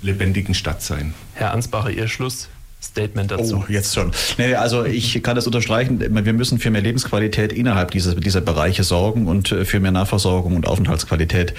[0.01, 1.13] lebendigen Stadt sein.
[1.35, 3.63] Herr Ansbacher, Ihr Schlussstatement dazu.
[3.69, 4.13] Oh, jetzt schon.
[4.39, 6.01] Nee, also ich kann das unterstreichen.
[6.01, 10.57] Wir müssen für mehr Lebensqualität innerhalb dieser, dieser Bereiche sorgen und äh, für mehr Nahversorgung
[10.57, 11.53] und Aufenthaltsqualität.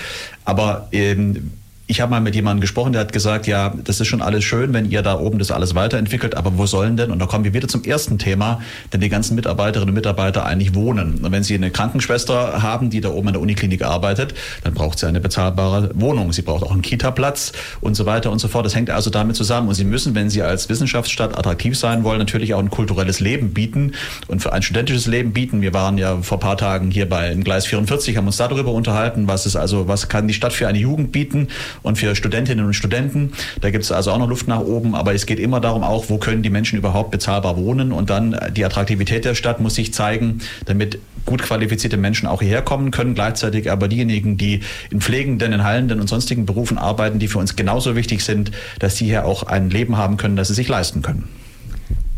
[0.44, 1.52] Aber ähm,
[1.92, 4.74] ich habe mal mit jemandem gesprochen, der hat gesagt, ja, das ist schon alles schön,
[4.74, 7.54] wenn ihr da oben das alles weiterentwickelt, aber wo sollen denn, und da kommen wir
[7.54, 8.62] wieder zum ersten Thema,
[8.94, 11.20] denn die ganzen Mitarbeiterinnen und Mitarbeiter eigentlich wohnen.
[11.22, 14.34] Und wenn sie eine Krankenschwester haben, die da oben in der Uniklinik arbeitet,
[14.64, 16.32] dann braucht sie eine bezahlbare Wohnung.
[16.32, 18.66] Sie braucht auch einen Kita-Platz und so weiter und so fort.
[18.66, 19.68] Das hängt also damit zusammen.
[19.68, 23.54] Und sie müssen, wenn sie als Wissenschaftsstadt attraktiv sein wollen, natürlich auch ein kulturelles Leben
[23.54, 23.92] bieten
[24.30, 25.62] und für ein studentisches Leben bieten.
[25.62, 29.46] Wir waren ja vor paar Tagen hier bei Gleis 44, haben uns darüber unterhalten, was
[29.46, 31.50] ist also, was kann die Stadt für eine Jugend bieten
[31.84, 33.34] und für Studentinnen und Studenten.
[33.62, 36.10] Da gibt es also auch noch Luft nach oben, aber es geht immer darum auch,
[36.10, 39.76] wo können die Menschen überhaupt bezahlbar wohnen und dann äh, die Attraktivität der Stadt muss
[39.76, 45.02] sich zeigen, damit gut qualifizierte Menschen auch hierher kommen können, gleichzeitig aber diejenigen, die in
[45.02, 49.06] pflegenden, in hallenden und sonstigen Berufen arbeiten, die für uns genauso wichtig sind, dass sie
[49.06, 51.28] hier auch ein Leben haben können, das sie sich leisten können.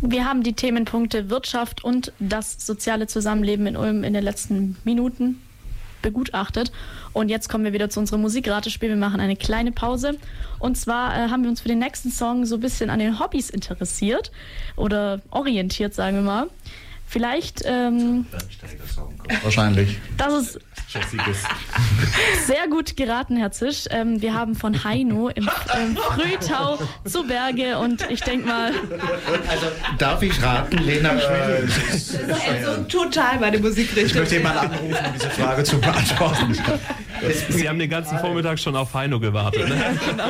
[0.00, 5.40] Wir haben die Themenpunkte Wirtschaft und das soziale Zusammenleben in Ulm in den letzten Minuten
[6.04, 6.70] begutachtet.
[7.12, 8.90] Und jetzt kommen wir wieder zu unserem Musikratespiel.
[8.90, 10.16] Wir machen eine kleine Pause.
[10.60, 13.18] Und zwar äh, haben wir uns für den nächsten Song so ein bisschen an den
[13.18, 14.30] Hobbys interessiert
[14.76, 16.46] oder orientiert, sagen wir mal.
[17.14, 17.62] Vielleicht.
[17.64, 18.26] Ähm,
[19.44, 19.98] Wahrscheinlich.
[20.16, 20.58] Das ist
[22.46, 23.84] sehr gut geraten, Herr Zisch.
[23.90, 25.48] Ähm, wir haben von Heino im,
[25.78, 28.72] im Frühtau zu Berge und ich denke mal.
[29.48, 31.68] Also darf ich raten, Lena Schmidt?
[32.28, 34.06] Das ist also total meine Musikrichtung.
[34.06, 36.58] Ich möchte jemanden anrufen, um diese Frage zu beantworten.
[37.48, 39.68] Sie haben den ganzen Vormittag schon auf Heino gewartet.
[39.68, 39.76] Ne?
[40.06, 40.24] Genau.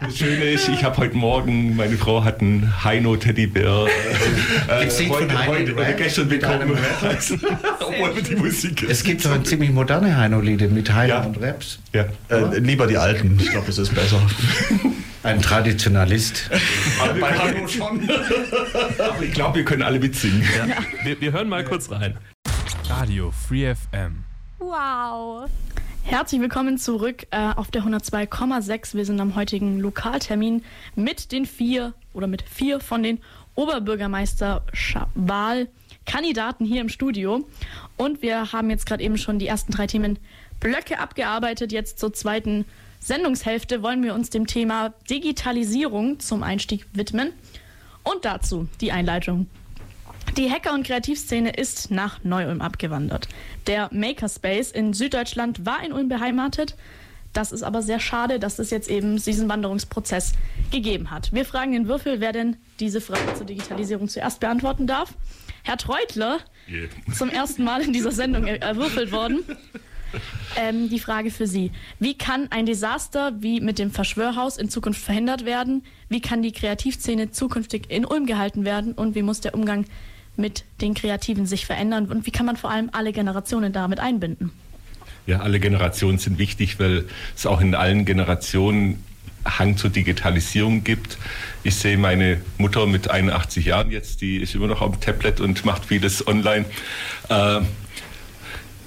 [0.00, 3.86] Das Schöne ist, ich habe heute Morgen, meine Frau hat einen Heino-Teddybär
[4.68, 6.70] äh, heute, heute oder gestern bekommen.
[7.80, 8.90] Obwohl die Musik ist.
[8.90, 11.22] Es gibt doch ein ziemlich moderne Heino-Lieder mit Heino ja.
[11.22, 11.78] und Raps.
[11.92, 12.06] Ja.
[12.28, 14.20] Äh, lieber die alten, ich glaube, es ist besser.
[15.24, 16.50] Ein Traditionalist.
[17.20, 18.08] Bei Heino schon.
[18.98, 20.42] Aber ich glaube, wir können alle mitsingen.
[20.42, 20.76] Ja.
[21.04, 22.16] Wir, wir hören mal kurz rein.
[22.88, 24.24] Radio Free FM.
[24.58, 25.48] Wow.
[26.04, 28.94] Herzlich willkommen zurück äh, auf der 102,6.
[28.94, 30.64] Wir sind am heutigen Lokaltermin
[30.96, 33.20] mit den vier oder mit vier von den
[36.02, 37.46] Oberbürgermeisterwahlkandidaten hier im Studio.
[37.96, 41.72] Und wir haben jetzt gerade eben schon die ersten drei Themenblöcke abgearbeitet.
[41.72, 42.64] Jetzt zur zweiten
[43.00, 47.32] Sendungshälfte wollen wir uns dem Thema Digitalisierung zum Einstieg widmen.
[48.04, 49.46] Und dazu die Einleitung.
[50.36, 53.28] Die Hacker- und Kreativszene ist nach Neu-Ulm abgewandert.
[53.66, 56.76] Der Makerspace in Süddeutschland war in Ulm beheimatet.
[57.32, 60.32] Das ist aber sehr schade, dass es jetzt eben diesen Wanderungsprozess
[60.70, 61.32] gegeben hat.
[61.32, 65.14] Wir fragen den Würfel, wer denn diese Frage zur Digitalisierung zuerst beantworten darf.
[65.62, 66.88] Herr Treutler, yeah.
[67.14, 69.44] zum ersten Mal in dieser Sendung erwürfelt worden.
[70.56, 71.70] Ähm, die Frage für Sie.
[71.98, 75.84] Wie kann ein Desaster wie mit dem Verschwörhaus in Zukunft verhindert werden?
[76.08, 78.92] Wie kann die Kreativszene zukünftig in Ulm gehalten werden?
[78.92, 79.86] Und wie muss der Umgang
[80.36, 82.06] mit den Kreativen sich verändern?
[82.06, 84.50] Und wie kann man vor allem alle Generationen damit einbinden?
[85.26, 87.06] Ja, alle Generationen sind wichtig, weil
[87.36, 89.02] es auch in allen Generationen
[89.44, 91.18] Hang zur Digitalisierung gibt.
[91.62, 95.64] Ich sehe meine Mutter mit 81 Jahren jetzt, die ist immer noch dem Tablet und
[95.64, 96.64] macht vieles online.
[97.28, 97.60] Äh,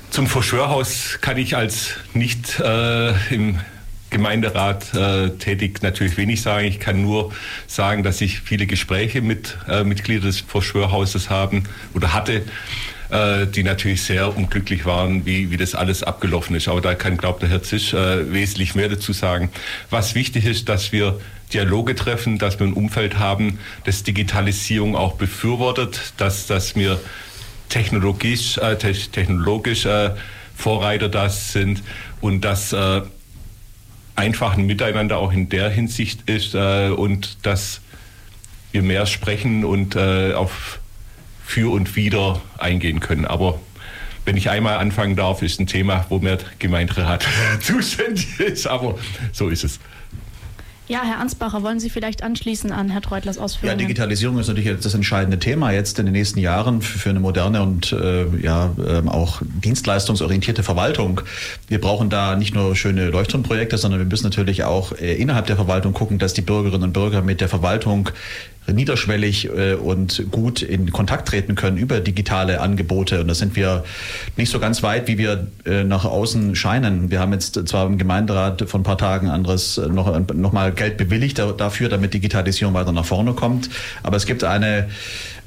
[0.09, 3.59] zum Verschwörhaus kann ich als nicht äh, im
[4.09, 6.65] Gemeinderat äh, tätig natürlich wenig sagen.
[6.67, 7.33] Ich kann nur
[7.67, 11.63] sagen, dass ich viele Gespräche mit äh, Mitgliedern des Verschwörhauses haben
[11.93, 12.43] oder hatte,
[13.09, 16.67] äh, die natürlich sehr unglücklich waren, wie, wie das alles abgelaufen ist.
[16.67, 19.49] Aber da kann, glaubt der Herr Zisch äh, wesentlich mehr dazu sagen.
[19.89, 21.19] Was wichtig ist, dass wir
[21.53, 26.99] Dialoge treffen, dass wir ein Umfeld haben, das Digitalisierung auch befürwortet, dass, dass wir
[27.69, 30.11] technologisch, äh, te technologisch äh,
[30.55, 31.83] Vorreiter das sind
[32.21, 33.01] und dass äh,
[34.15, 37.81] einfach ein Miteinander auch in der Hinsicht ist äh, und dass
[38.71, 40.79] wir mehr sprechen und äh, auf
[41.45, 43.25] für und wieder eingehen können.
[43.25, 43.59] Aber
[44.25, 47.25] wenn ich einmal anfangen darf, ist ein Thema, wo mir Gemeinderat
[47.61, 48.97] zuständig ist, aber
[49.31, 49.79] so ist es.
[50.87, 53.79] Ja, Herr Ansbacher, wollen Sie vielleicht anschließen an Herr Treutlers Ausführungen?
[53.79, 57.63] Ja, Digitalisierung ist natürlich das entscheidende Thema jetzt in den nächsten Jahren für eine moderne
[57.63, 61.21] und äh, ja äh, auch dienstleistungsorientierte Verwaltung.
[61.67, 65.55] Wir brauchen da nicht nur schöne Leuchtturmprojekte, sondern wir müssen natürlich auch äh, innerhalb der
[65.55, 68.09] Verwaltung gucken, dass die Bürgerinnen und Bürger mit der Verwaltung
[68.71, 73.21] niederschwellig äh, und gut in Kontakt treten können über digitale Angebote.
[73.21, 73.83] Und da sind wir
[74.37, 77.11] nicht so ganz weit, wie wir äh, nach außen scheinen.
[77.11, 80.71] Wir haben jetzt zwar im Gemeinderat vor ein paar Tagen anderes äh, noch, noch mal
[80.71, 83.69] Geld bewilligt dafür, damit Digitalisierung weiter nach vorne kommt.
[84.03, 84.87] Aber es gibt eine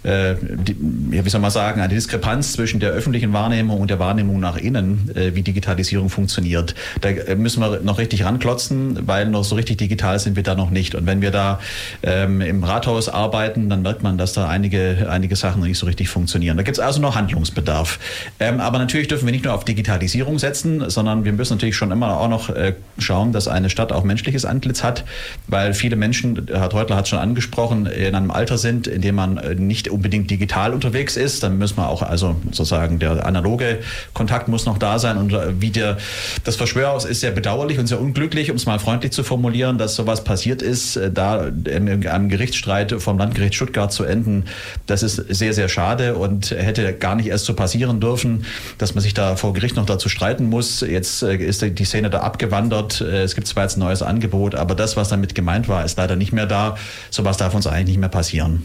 [0.08, 4.40] äh, die, wie soll man sagen, eine Diskrepanz zwischen der öffentlichen Wahrnehmung und der Wahrnehmung
[4.40, 6.74] nach innen, äh, wie Digitalisierung funktioniert.
[7.02, 10.54] Da äh, müssen wir noch richtig ranklotzen, weil noch so richtig digital sind wir da
[10.54, 10.94] noch nicht.
[10.94, 11.60] Und wenn wir da
[12.02, 16.08] ähm, im Rathaus arbeiten, dann merkt man, dass da einige, einige Sachen nicht so richtig
[16.08, 16.56] funktionieren.
[16.56, 17.98] Da gibt es also noch Handlungsbedarf.
[18.40, 21.90] Ähm, aber natürlich dürfen wir nicht nur auf Digitalisierung setzen, sondern wir müssen natürlich schon
[21.90, 25.04] immer auch noch äh, schauen, dass eine Stadt auch menschliches Antlitz hat,
[25.48, 29.14] weil viele Menschen, Herr Teutler hat es schon angesprochen, in einem Alter sind, in dem
[29.14, 33.80] man äh, nicht unbedingt digital unterwegs ist, dann müssen wir auch, also sozusagen der analoge
[34.14, 35.98] Kontakt muss noch da sein und äh, wie der,
[36.44, 39.96] das Verschwörhaus ist sehr bedauerlich und sehr unglücklich, um es mal freundlich zu formulieren, dass
[39.96, 44.44] sowas passiert ist, äh, da in einem Gerichtsstreit vom Landgericht Stuttgart zu enden,
[44.86, 48.44] das ist sehr, sehr schade und hätte gar nicht erst so passieren dürfen,
[48.78, 50.80] dass man sich da vor Gericht noch dazu streiten muss.
[50.80, 53.00] Jetzt äh, ist die Szene da abgewandert.
[53.00, 56.14] Es gibt zwar jetzt ein neues Angebot, aber das, was damit gemeint war, ist leider
[56.14, 56.76] nicht mehr da.
[57.10, 58.62] Sowas darf uns eigentlich nicht mehr passieren.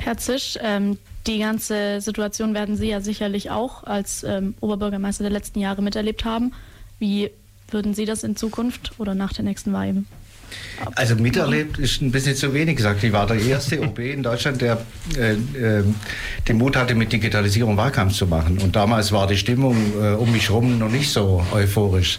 [0.00, 5.32] Herr Zisch, ähm, die ganze Situation werden Sie ja sicherlich auch als ähm, Oberbürgermeister der
[5.32, 6.52] letzten Jahre miterlebt haben.
[6.98, 7.30] Wie
[7.68, 10.08] würden Sie das in Zukunft oder nach der nächsten Wahl eben
[10.94, 13.02] also miterlebt ist ein bisschen zu wenig gesagt.
[13.04, 14.78] Ich war der erste OB in Deutschland, der
[15.16, 15.84] äh, äh,
[16.48, 18.58] den Mut hatte, mit Digitalisierung Wahlkampf zu machen.
[18.58, 22.18] Und damals war die Stimmung äh, um mich herum noch nicht so euphorisch.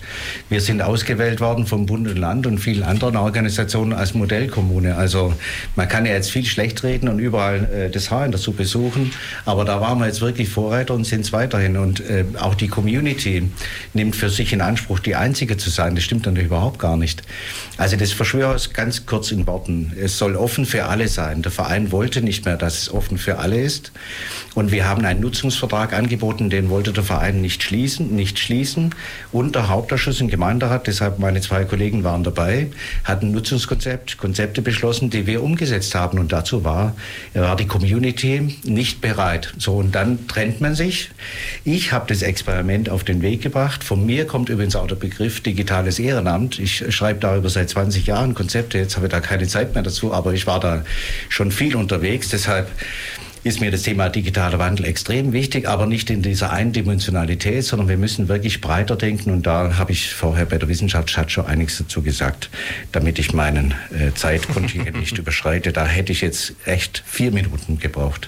[0.50, 4.96] Wir sind ausgewählt worden vom Bund und Land und vielen anderen Organisationen als Modellkommune.
[4.96, 5.34] Also
[5.76, 8.66] man kann ja jetzt viel schlecht reden und überall äh, das Haar in der Suppe
[8.66, 9.12] suchen,
[9.46, 11.78] aber da waren wir jetzt wirklich Vorreiter und sind es weiterhin.
[11.78, 13.50] Und äh, auch die Community
[13.94, 15.96] nimmt für sich in Anspruch, die Einzige zu sein.
[15.96, 17.24] Das stimmt natürlich überhaupt gar nicht.
[17.78, 19.94] Also das Verschwörhaus ganz kurz in Worten.
[20.00, 21.42] Es soll offen für alle sein.
[21.42, 23.92] Der Verein wollte nicht mehr, dass es offen für alle ist.
[24.54, 28.94] Und wir haben einen Nutzungsvertrag angeboten, den wollte der Verein nicht schließen, nicht schließen.
[29.32, 32.68] Und der Hauptausschuss im Gemeinderat, deshalb meine zwei Kollegen waren dabei,
[33.04, 36.20] hat ein Nutzungskonzept, Konzepte beschlossen, die wir umgesetzt haben.
[36.20, 36.96] Und dazu war,
[37.34, 39.52] war die Community nicht bereit.
[39.58, 41.10] So, und dann trennt man sich.
[41.64, 43.84] Ich habe das Experiment auf den Weg gebracht.
[43.84, 46.60] Von mir kommt übrigens auch der Begriff digitales Ehrenamt.
[46.60, 48.78] Ich schreibe darüber seit 20 Jahren Jahren Konzepte.
[48.78, 50.84] Jetzt habe ich da keine Zeit mehr dazu, aber ich war da
[51.30, 52.28] schon viel unterwegs.
[52.28, 52.70] Deshalb
[53.44, 57.98] ist mir das Thema digitaler Wandel extrem wichtig, aber nicht in dieser Eindimensionalität, sondern wir
[57.98, 59.32] müssen wirklich breiter denken.
[59.32, 62.50] Und da habe ich vorher bei der Wissenschaftsstadt schon einiges dazu gesagt,
[62.92, 65.72] damit ich meinen äh, Zeitkontingent nicht überschreite.
[65.72, 68.28] Da hätte ich jetzt echt vier Minuten gebraucht.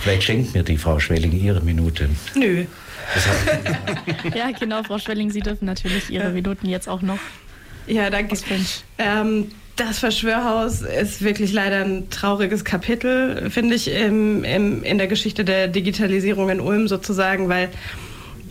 [0.00, 2.08] Vielleicht schenkt mir die Frau Schwelling ihre Minute.
[2.36, 2.64] Nö.
[4.34, 7.18] ja, genau, Frau Schwelling, Sie dürfen natürlich Ihre Minuten jetzt auch noch
[7.86, 8.36] ja, danke.
[8.98, 15.06] Ähm, das Verschwörhaus ist wirklich leider ein trauriges Kapitel, finde ich, im, im, in der
[15.06, 17.70] Geschichte der Digitalisierung in Ulm sozusagen, weil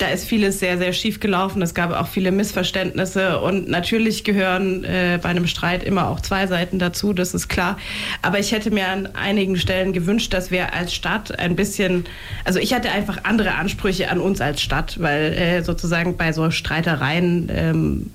[0.02, 1.62] da ist vieles sehr, sehr schief gelaufen.
[1.62, 6.48] Es gab auch viele Missverständnisse und natürlich gehören äh, bei einem Streit immer auch zwei
[6.48, 7.78] Seiten dazu, das ist klar.
[8.24, 12.06] Aber ich hätte mir an einigen Stellen gewünscht, dass wir als Stadt ein bisschen,
[12.46, 16.50] also ich hatte einfach andere Ansprüche an uns als Stadt, weil äh, sozusagen bei so
[16.50, 18.12] Streitereien ähm,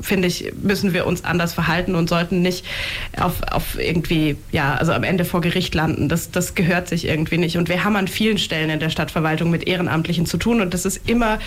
[0.00, 2.64] finde ich, müssen wir uns anders verhalten und sollten nicht
[3.16, 6.08] auf, auf irgendwie, ja, also am Ende vor Gericht landen.
[6.08, 7.56] Das, das gehört sich irgendwie nicht.
[7.56, 10.60] Und wir haben an vielen Stellen in der Stadtverwaltung mit Ehrenamtlichen zu tun.
[10.60, 11.38] Und das ist immer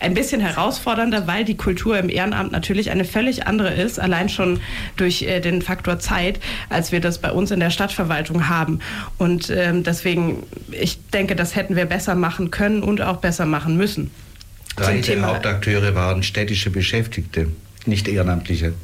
[0.00, 4.60] ein bisschen herausfordernder, weil die Kultur im Ehrenamt natürlich eine völlig andere ist, allein schon
[4.96, 8.80] durch äh, den Faktor Zeit, als wir das bei uns in der Stadtverwaltung haben.
[9.18, 10.42] Und ähm, deswegen,
[10.72, 14.10] ich denke, das hätten wir besser machen können und auch besser machen müssen.
[14.76, 17.48] Drei der Hauptakteure waren städtische Beschäftigte,
[17.86, 18.74] nicht Ehrenamtliche.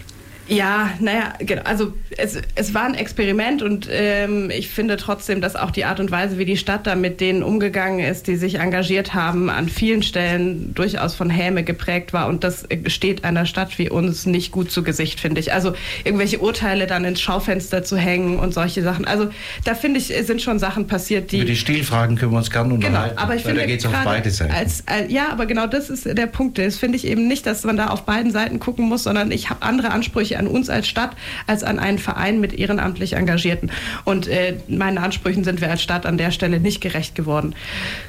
[0.48, 1.62] Ja, naja, genau.
[1.62, 5.98] Also es, es war ein Experiment und ähm, ich finde trotzdem, dass auch die Art
[5.98, 9.68] und Weise, wie die Stadt da mit denen umgegangen ist, die sich engagiert haben, an
[9.68, 12.28] vielen Stellen durchaus von Häme geprägt war.
[12.28, 15.52] Und das steht einer Stadt wie uns nicht gut zu Gesicht, finde ich.
[15.52, 15.74] Also
[16.05, 19.05] irgendwelche Urteile dann ins Schaufenster zu hängen und solche Sachen.
[19.05, 19.28] Also
[19.64, 21.39] da finde ich, sind schon Sachen passiert, die.
[21.39, 23.16] Über die Stilfragen können wir uns gerne genau, unterhalten.
[23.16, 24.52] Genau, aber ich finde, da geht es auf beide Seiten.
[24.52, 26.59] Als, als, ja, aber genau das ist der Punkt.
[26.59, 29.51] Das finde ich eben nicht, dass man da auf beiden Seiten gucken muss, sondern ich
[29.51, 33.71] habe andere Ansprüche an uns als Stadt als an einen Verein mit ehrenamtlich Engagierten.
[34.05, 37.55] Und äh, meinen Ansprüchen sind wir als Stadt an der Stelle nicht gerecht geworden.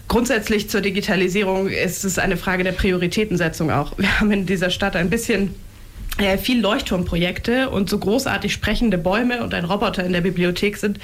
[0.07, 3.97] Grundsätzlich zur Digitalisierung ist es eine Frage der Prioritätensetzung auch.
[3.97, 5.55] Wir haben in dieser Stadt ein bisschen
[6.17, 10.99] äh, viel Leuchtturmprojekte und so großartig sprechende Bäume und ein Roboter in der Bibliothek sind,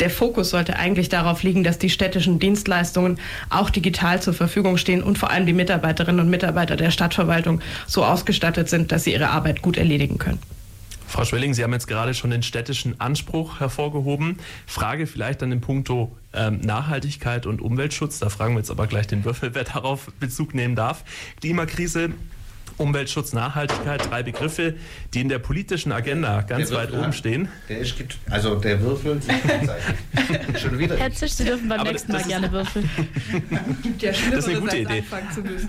[0.00, 3.18] der Fokus sollte eigentlich darauf liegen, dass die städtischen Dienstleistungen
[3.50, 8.04] auch digital zur Verfügung stehen und vor allem die Mitarbeiterinnen und Mitarbeiter der Stadtverwaltung so
[8.04, 10.38] ausgestattet sind, dass sie ihre Arbeit gut erledigen können.
[11.08, 14.38] Frau Schwelling, Sie haben jetzt gerade schon den städtischen Anspruch hervorgehoben.
[14.66, 18.18] Frage vielleicht dann im Punkto ähm, Nachhaltigkeit und Umweltschutz.
[18.18, 21.04] Da fragen wir jetzt aber gleich den Würfel, wer darauf Bezug nehmen darf.
[21.40, 22.10] Klimakrise
[22.78, 24.74] Umweltschutz, Nachhaltigkeit, drei Begriffe,
[25.14, 27.48] die in der politischen Agenda ganz weit oben stehen.
[27.68, 27.94] Der ist,
[28.30, 29.20] also der Würfel
[30.60, 30.96] schon wieder.
[30.96, 32.88] Herr Zisch, Sie dürfen beim Aber nächsten Mal gerne würfeln.
[34.00, 35.04] das ist eine gute Idee.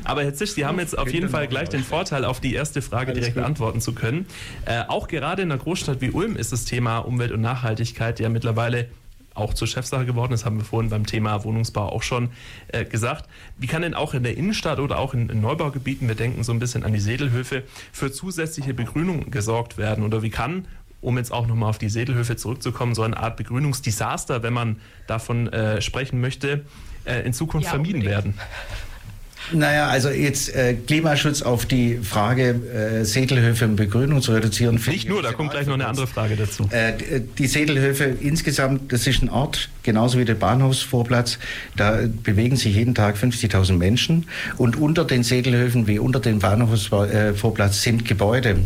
[0.04, 2.82] Aber Herr Zisch, Sie haben jetzt auf jeden Fall gleich den Vorteil, auf die erste
[2.82, 4.26] Frage direkt antworten zu können.
[4.66, 8.30] Äh, auch gerade in einer Großstadt wie Ulm ist das Thema Umwelt und Nachhaltigkeit ja
[8.30, 8.88] mittlerweile
[9.38, 10.32] auch zur Chefsache geworden.
[10.32, 12.30] Das haben wir vorhin beim Thema Wohnungsbau auch schon
[12.70, 13.30] äh, gesagt.
[13.58, 16.52] Wie kann denn auch in der Innenstadt oder auch in, in, Neubaugebieten, wir denken so
[16.52, 20.04] ein bisschen an die Sedelhöfe, für zusätzliche Begrünung gesorgt werden?
[20.04, 20.68] Oder wie kann,
[21.02, 25.48] um jetzt auch nochmal auf die Sedelhöfe zurückzukommen, so eine Art Begrünungsdesaster, wenn man davon
[25.48, 26.66] äh, sprechen möchte,
[27.06, 28.26] äh, in Zukunft ja, vermieden unbedingt.
[28.26, 28.40] werden?
[29.52, 34.82] Naja, also jetzt äh, Klimaschutz auf die Frage äh, Sedelhöfe und Begrünung zu reduzieren.
[34.88, 36.70] Nicht nur, da kommt gleich noch eine andere Frage dazu.
[36.72, 41.40] Äh, äh, die Sedelhöfe insgesamt, das ist ein Ort, genauso wie der Bahnhofsvorplatz,
[41.76, 44.28] da bewegen sich jeden Tag 50.000 Menschen
[44.58, 48.58] und unter den Sedelhöfen wie unter dem Bahnhofsvorplatz sind Gebäude,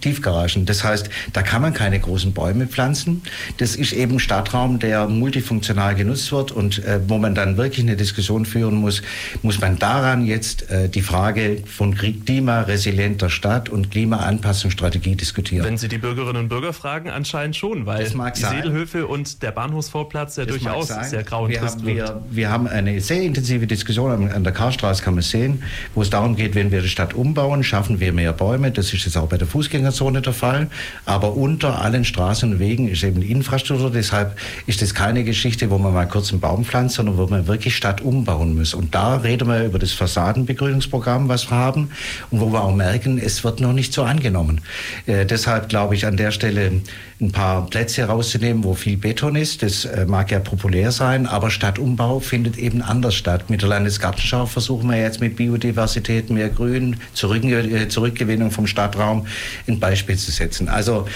[0.00, 0.66] Tiefgaragen.
[0.66, 3.22] Das heißt, da kann man keine großen Bäume pflanzen.
[3.58, 7.96] Das ist eben Stadtraum, der multifunktional genutzt wird und äh, wo man dann wirklich eine
[7.96, 9.02] Diskussion führen muss,
[9.42, 15.66] muss man da daran jetzt äh, die Frage von klimaresilienter Stadt und Klimaanpassungsstrategie diskutieren.
[15.66, 18.56] Wenn Sie die Bürgerinnen und Bürger fragen, anscheinend schon, weil die sein.
[18.56, 22.66] Sedelhöfe und der Bahnhofsvorplatz ja das durchaus sehr grau und wir haben, wir, wir, haben
[22.66, 25.62] eine sehr intensive Diskussion an, an, der Karstraße, kann man sehen,
[25.94, 28.70] wo es darum geht, wenn wir die Stadt umbauen, schaffen wir mehr Bäume.
[28.70, 30.68] Das ist jetzt auch bei der Fußgängerzone der Fall.
[31.04, 33.90] Aber unter allen Straßen und Wegen ist eben Infrastruktur.
[33.90, 34.36] Deshalb
[34.66, 37.76] ist das keine Geschichte, wo man mal kurz einen Baum pflanzt, sondern wo man wirklich
[37.76, 38.74] Stadt umbauen muss.
[38.74, 41.90] Und da reden wir über das Fassadenbegrünungsprogramm, was wir haben
[42.30, 44.60] und wo wir auch merken, es wird noch nicht so angenommen.
[45.06, 46.82] Äh, deshalb glaube ich an der Stelle
[47.22, 49.62] ein paar Plätze herauszunehmen, wo viel Beton ist.
[49.62, 53.50] Das äh, mag ja populär sein, aber Stadtumbau findet eben anders statt.
[53.50, 59.26] Mit der Landesgartenschau versuchen wir jetzt mit Biodiversität, mehr Grün, Zurück, äh, Zurückgewinnung vom Stadtraum
[59.66, 60.68] ein Beispiel zu setzen.
[60.68, 61.08] Also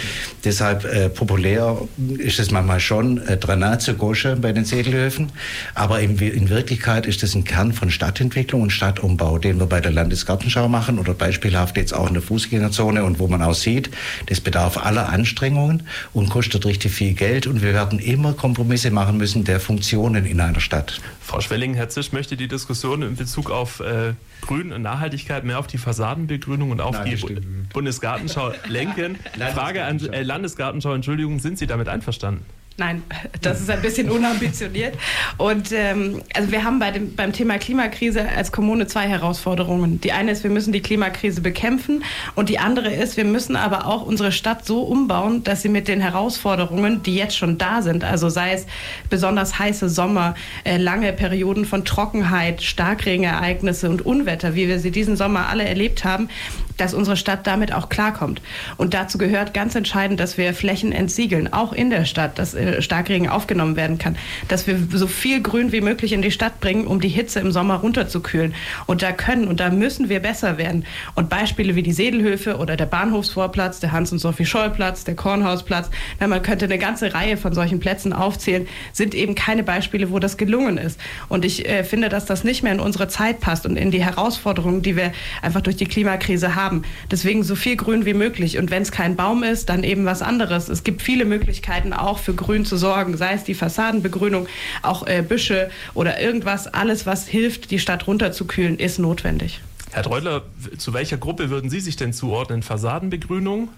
[0.45, 1.79] deshalb äh, populär
[2.19, 5.31] ist es manchmal schon äh, Drainage Gauche bei den Segelhöfen,
[5.77, 9.81] aber in, in Wirklichkeit ist es ein Kern von Stadtentwicklung und Stadtumbau, den wir bei
[9.81, 13.89] der Landesgartenschau machen oder beispielhaft jetzt auch in der Fußgängerzone und wo man auch sieht,
[14.27, 17.47] das bedarf aller Anstrengungen und kostet richtig viel Geld.
[17.47, 21.03] Und wir werden immer Kompromisse machen müssen der Funktionen in einer Stadt.
[21.21, 25.59] Frau Schwelling, Herr Zisch möchte die Diskussion in Bezug auf äh, Grün und Nachhaltigkeit mehr
[25.59, 27.41] auf die Fassadenbegrünung und auf Nein, die
[27.75, 29.19] Bundesgartenschau lenken.
[29.55, 32.47] Frage an äh, Landesgartenschau, Entschuldigung, sind Sie damit einverstanden?
[32.79, 33.03] Nein,
[33.41, 34.99] das ist ein bisschen unambitioniert.
[35.39, 39.99] Und ähm, also wir haben bei dem, beim Thema Klimakrise als Kommune zwei Herausforderungen.
[40.03, 42.05] Die eine ist, wir müssen die Klimakrise bekämpfen
[42.35, 45.89] und die andere ist, wir müssen aber auch unsere Stadt so umbauen, dass sie mit
[45.89, 48.67] den Herausforderungen, die jetzt schon da sind, also sei es
[49.09, 50.35] besonders heiße Sommer,
[50.65, 56.05] äh, lange Perioden von Trockenheit, Starkregenereignisse und Unwetter, wie wir sie diesen Sommer alle erlebt
[56.05, 56.29] haben,
[56.77, 58.43] dass unsere Stadt damit auch klarkommt.
[58.77, 62.83] Und dazu gehört ganz entscheidend, dass wir Flächen entsiegeln, auch in der Stadt, dass äh,
[62.83, 64.17] Starkregen aufgenommen werden kann,
[64.49, 67.53] dass wir so viel Grün wie möglich in die Stadt bringen, um die Hitze im
[67.53, 68.55] Sommer runterzukühlen.
[68.87, 70.85] Und da können und da müssen wir besser werden.
[71.15, 75.91] Und Beispiele wie die Sedelhöfe oder der Bahnhofsvorplatz, der Hans- und Sophie-Scholl-Platz, der Kornhausplatz,
[76.21, 80.19] na, man könnte eine ganze Reihe von solchen Plätzen aufzählen, sind eben keine Beispiele, wo
[80.19, 81.01] das gelungen ist.
[81.29, 84.05] Und ich äh, finde, dass das nicht mehr in unsere Zeit passt und in die
[84.05, 85.13] Herausforderungen, die wir
[85.43, 86.83] einfach durch die Klimakrise haben haben.
[87.11, 88.59] Deswegen so viel Grün wie möglich.
[88.59, 90.69] Und wenn es kein Baum ist, dann eben was anderes.
[90.69, 94.49] Es gibt viele Möglichkeiten auch für Grün zu sorgen, sei es die Fassadenbegrünung,
[94.83, 96.67] auch äh, Büsche oder irgendwas.
[96.67, 99.61] Alles, was hilft, die Stadt runterzukühlen, ist notwendig.
[99.93, 100.43] Herr Treutler,
[100.77, 102.63] zu welcher Gruppe würden Sie sich denn zuordnen?
[102.63, 103.69] Fassadenbegrünung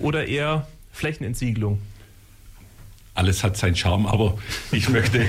[0.00, 1.80] oder eher Flächenentsiegelung?
[3.16, 4.36] Alles hat seinen Charme, aber
[4.72, 5.26] ich möchte.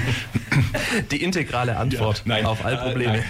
[1.11, 3.17] Die integrale Antwort ja, nein, auf all Probleme.
[3.17, 3.21] Äh,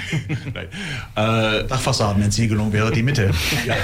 [0.54, 0.68] nein,
[1.16, 1.64] nein.
[1.64, 3.32] Äh, Dachfassadenentsiegelung wäre die Mitte.
[3.66, 3.76] ja.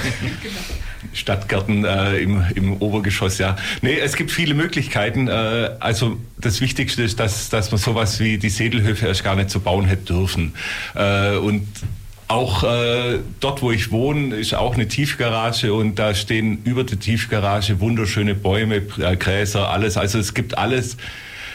[1.12, 3.56] Stadtgärten äh, im, im Obergeschoss, ja.
[3.82, 5.28] Nee, es gibt viele Möglichkeiten.
[5.28, 9.50] Äh, also das Wichtigste ist, dass, dass man sowas wie die Sedelhöfe erst gar nicht
[9.50, 10.54] so bauen hätte dürfen.
[10.94, 11.66] Äh, und
[12.28, 16.98] auch äh, dort, wo ich wohne, ist auch eine Tiefgarage und da stehen über der
[16.98, 19.96] Tiefgarage wunderschöne Bäume, äh, Gräser, alles.
[19.96, 20.96] Also es gibt alles.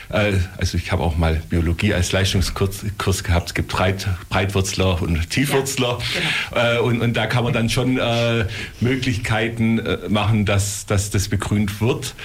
[0.09, 3.49] Äh, also ich habe auch mal Biologie als Leistungskurs Kurs gehabt.
[3.49, 5.99] Es gibt Breit, Breitwurzler und Tiefwurzler.
[5.99, 6.77] Ja, genau.
[6.77, 8.45] äh, und, und da kann man dann schon äh,
[8.79, 12.15] Möglichkeiten äh, machen, dass, dass das begrünt wird.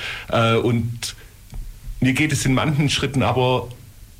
[0.62, 1.14] Und
[2.00, 3.68] mir geht es in manchen Schritten aber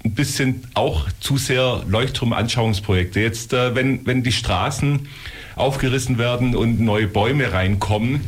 [0.05, 3.21] ein bisschen auch zu sehr Leuchtturmanschauungsprojekte.
[3.21, 5.09] Jetzt, äh, wenn, wenn die Straßen
[5.57, 8.21] aufgerissen werden und neue Bäume reinkommen,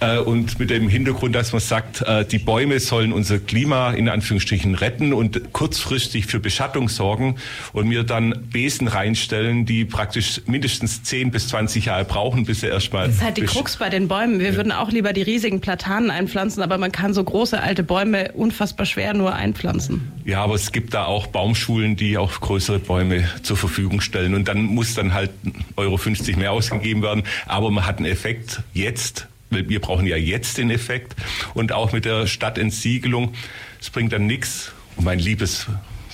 [0.00, 4.08] äh, und mit dem Hintergrund, dass man sagt, äh, die Bäume sollen unser Klima in
[4.08, 7.36] Anführungsstrichen retten und kurzfristig für Beschattung sorgen
[7.72, 12.68] und wir dann Besen reinstellen, die praktisch mindestens 10 bis 20 Jahre brauchen, bis sie
[12.68, 13.06] erstmal.
[13.06, 14.40] Das ist halt die Krux bei den Bäumen.
[14.40, 14.56] Wir ja.
[14.56, 18.86] würden auch lieber die riesigen Platanen einpflanzen, aber man kann so große alte Bäume unfassbar
[18.86, 20.12] schwer nur einpflanzen.
[20.24, 24.48] Ja, aber es gibt da auch Baumschulen, die auch größere Bäume zur Verfügung stellen und
[24.48, 25.30] dann muss dann halt
[25.76, 30.58] Euro 50 mehr ausgegeben werden, aber man hat einen Effekt jetzt wir brauchen ja jetzt
[30.58, 31.16] den Effekt
[31.54, 33.34] und auch mit der Stadtentsiegelung.
[33.80, 35.66] Es bringt dann nichts, um ein liebes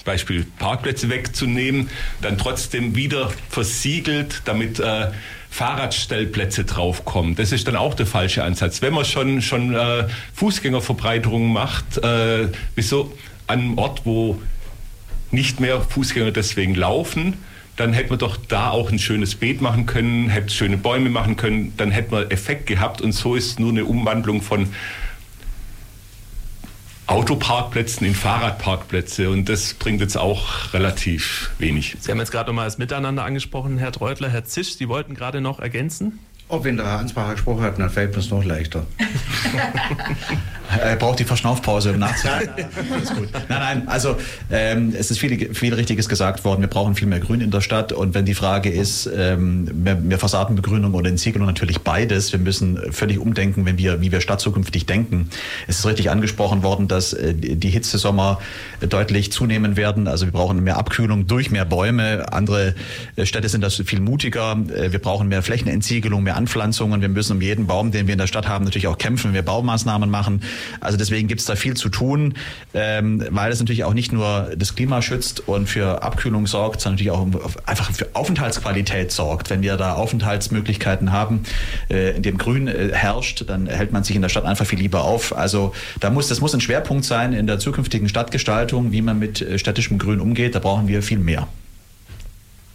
[0.05, 1.89] Beispiel Parkplätze wegzunehmen,
[2.21, 5.11] dann trotzdem wieder versiegelt, damit äh,
[5.51, 7.37] Fahrradstellplätze draufkommen.
[7.37, 8.83] Das ist dann auch der falsche Ansatz.
[8.83, 13.17] Wenn man schon, schon äh, Fußgängerverbreiterungen macht, äh, wieso
[13.47, 14.41] an einem Ort, wo
[15.31, 17.39] nicht mehr Fußgänger deswegen laufen,
[17.77, 21.37] dann hätte man doch da auch ein schönes Beet machen können, hätte schöne Bäume machen
[21.37, 24.69] können, dann hätte man Effekt gehabt und so ist nur eine Umwandlung von
[27.07, 31.97] Autoparkplätzen in Fahrradparkplätze und das bringt jetzt auch relativ wenig.
[32.01, 35.41] Sie haben jetzt gerade nochmal das Miteinander angesprochen, Herr Treutler, Herr Zisch, Sie wollten gerade
[35.41, 36.19] noch ergänzen?
[36.55, 38.87] Oh, wenn der Ansbacher gesprochen hat, dann fällt mir es noch leichter.
[40.81, 42.51] er braucht die Verschnaufpause im Nachzeit.
[43.49, 44.17] Nein, nein, also
[44.51, 46.61] ähm, es ist viel, viel Richtiges gesagt worden.
[46.61, 47.93] Wir brauchen viel mehr Grün in der Stadt.
[47.93, 52.33] Und wenn die Frage ist, ähm, mehr, mehr Fassadenbegrünung oder Entsiegelung, natürlich beides.
[52.33, 55.31] Wir müssen völlig umdenken, wenn wir, wie wir Stadt zukünftig denken.
[55.67, 58.39] Es ist richtig angesprochen worden, dass äh, die Hitzesommer
[58.89, 60.09] deutlich zunehmen werden.
[60.09, 62.33] Also wir brauchen mehr Abkühlung durch mehr Bäume.
[62.33, 62.75] Andere
[63.17, 64.57] äh, Städte sind das viel mutiger.
[64.75, 67.01] Äh, wir brauchen mehr Flächenentsiegelung, mehr Anpflanzungen.
[67.01, 69.35] Wir müssen um jeden Baum, den wir in der Stadt haben, natürlich auch kämpfen, wenn
[69.35, 70.43] wir Baumaßnahmen machen.
[70.81, 72.35] Also deswegen gibt es da viel zu tun,
[72.75, 76.97] ähm, weil es natürlich auch nicht nur das Klima schützt und für Abkühlung sorgt, sondern
[76.97, 77.27] natürlich auch
[77.67, 79.49] einfach für Aufenthaltsqualität sorgt.
[79.49, 81.45] Wenn wir da Aufenthaltsmöglichkeiten haben,
[81.91, 84.79] äh, in dem Grün äh, herrscht, dann hält man sich in der Stadt einfach viel
[84.79, 85.35] lieber auf.
[85.35, 89.41] Also da muss, das muss ein Schwerpunkt sein in der zukünftigen Stadtgestaltung, wie man mit
[89.41, 90.55] äh, städtischem Grün umgeht.
[90.55, 91.49] Da brauchen wir viel mehr.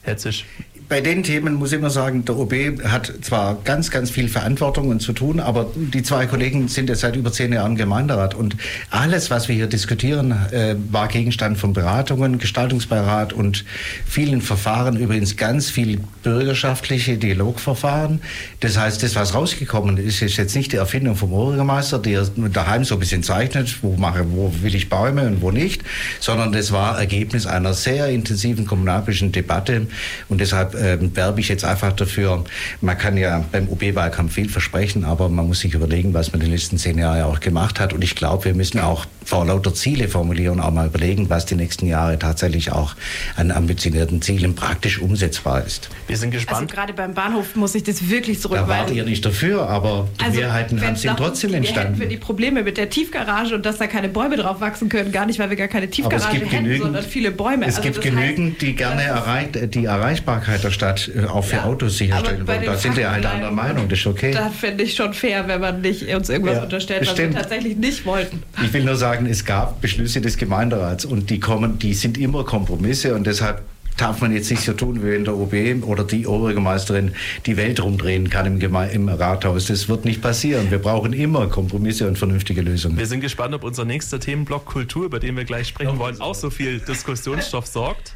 [0.01, 0.45] Herzlich
[0.89, 4.89] bei den Themen muss ich immer sagen, der OB hat zwar ganz, ganz viel Verantwortung
[4.89, 8.57] und zu tun, aber die zwei Kollegen sind jetzt seit über zehn Jahren Gemeinderat und
[8.89, 13.65] alles, was wir hier diskutieren, äh, war Gegenstand von Beratungen, Gestaltungsbeirat und
[14.07, 18.21] vielen Verfahren, übrigens ganz viel bürgerschaftliche Dialogverfahren.
[18.59, 22.83] Das heißt, das, was rausgekommen ist, ist jetzt nicht die Erfindung vom Bürgermeister, der daheim
[22.83, 25.83] so ein bisschen zeichnet, wo mache, wo will ich Bäume und wo nicht,
[26.19, 29.85] sondern das war Ergebnis einer sehr intensiven kommunalpolitischen Debatte
[30.29, 32.43] und deshalb äh, werbe ich jetzt einfach dafür.
[32.81, 36.47] Man kann ja beim OB-Wahlkampf viel versprechen, aber man muss sich überlegen, was man die
[36.47, 37.93] letzten zehn Jahre auch gemacht hat.
[37.93, 41.55] Und ich glaube, wir müssen auch vor lauter Ziele formulieren, auch mal überlegen, was die
[41.55, 42.95] nächsten Jahre tatsächlich auch
[43.35, 45.89] an ambitionierten Zielen praktisch umsetzbar ist.
[46.07, 46.61] Wir sind gespannt.
[46.61, 48.69] Also gerade beim Bahnhof muss ich das wirklich zurückweisen.
[48.69, 51.89] Da wart ihr nicht dafür, aber die also, Mehrheiten haben sind trotzdem entstanden.
[51.89, 55.11] Hätten wir die Probleme mit der Tiefgarage und dass da keine Bäume drauf wachsen können,
[55.11, 57.67] gar nicht, weil wir gar keine Tiefgarage hätten, genügend, sondern viele Bäume.
[57.67, 61.57] Es also gibt genügend, heißt, die gerne erreicht, die Erreichbarkeit der Stadt äh, auch für
[61.57, 62.65] ja, Autos sicherstellen wollen.
[62.65, 64.31] Da sind wir halt anderer Meinung, das ist okay.
[64.31, 67.77] Da fände ich schon fair, wenn man nicht uns irgendwas ja, unterstellt, was wir tatsächlich
[67.77, 68.43] nicht wollten.
[68.63, 72.43] Ich will nur sagen, es gab Beschlüsse des Gemeinderats und die kommen, die sind immer
[72.43, 73.61] Kompromisse und deshalb
[73.99, 77.13] darf man jetzt nicht so tun, wie wenn der OB oder die Oberbürgermeisterin
[77.45, 79.65] die Welt rumdrehen kann im, Geme im Rathaus.
[79.65, 80.71] Das wird nicht passieren.
[80.71, 82.97] Wir brauchen immer Kompromisse und vernünftige Lösungen.
[82.97, 86.35] Wir sind gespannt, ob unser nächster Themenblock Kultur, über den wir gleich sprechen wollen, auch
[86.35, 88.13] so viel Diskussionsstoff sorgt.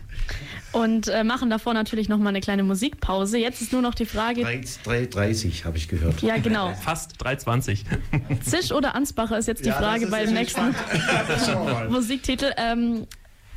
[0.73, 3.37] Und äh, machen davor natürlich noch mal eine kleine Musikpause.
[3.37, 4.41] Jetzt ist nur noch die Frage.
[4.41, 6.21] 3,30 habe ich gehört.
[6.23, 6.73] Ja, genau.
[6.81, 7.83] Fast 3,20.
[8.41, 10.75] Zisch oder Ansbacher ist jetzt die ja, Frage beim nächsten
[11.89, 12.51] Musiktitel.
[12.57, 13.05] Ähm,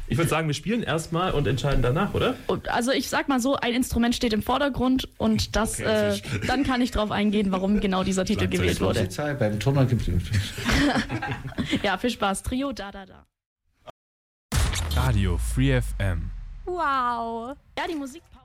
[0.09, 2.37] ich würde sagen, wir spielen erstmal und entscheiden danach, oder?
[2.69, 6.65] Also ich sag mal so, ein Instrument steht im Vordergrund und das, okay, äh, dann
[6.65, 9.09] kann ich darauf eingehen, warum genau dieser Titel gewählt wurde.
[9.09, 9.39] Zeit.
[9.39, 10.23] Beim Turner gibt es.
[11.83, 12.43] ja, viel Spaß.
[12.43, 13.27] Trio, da, da, da.
[14.95, 16.36] Radio Free FM.
[16.67, 17.57] Wow.
[17.79, 18.36] Ja, die Musik äh,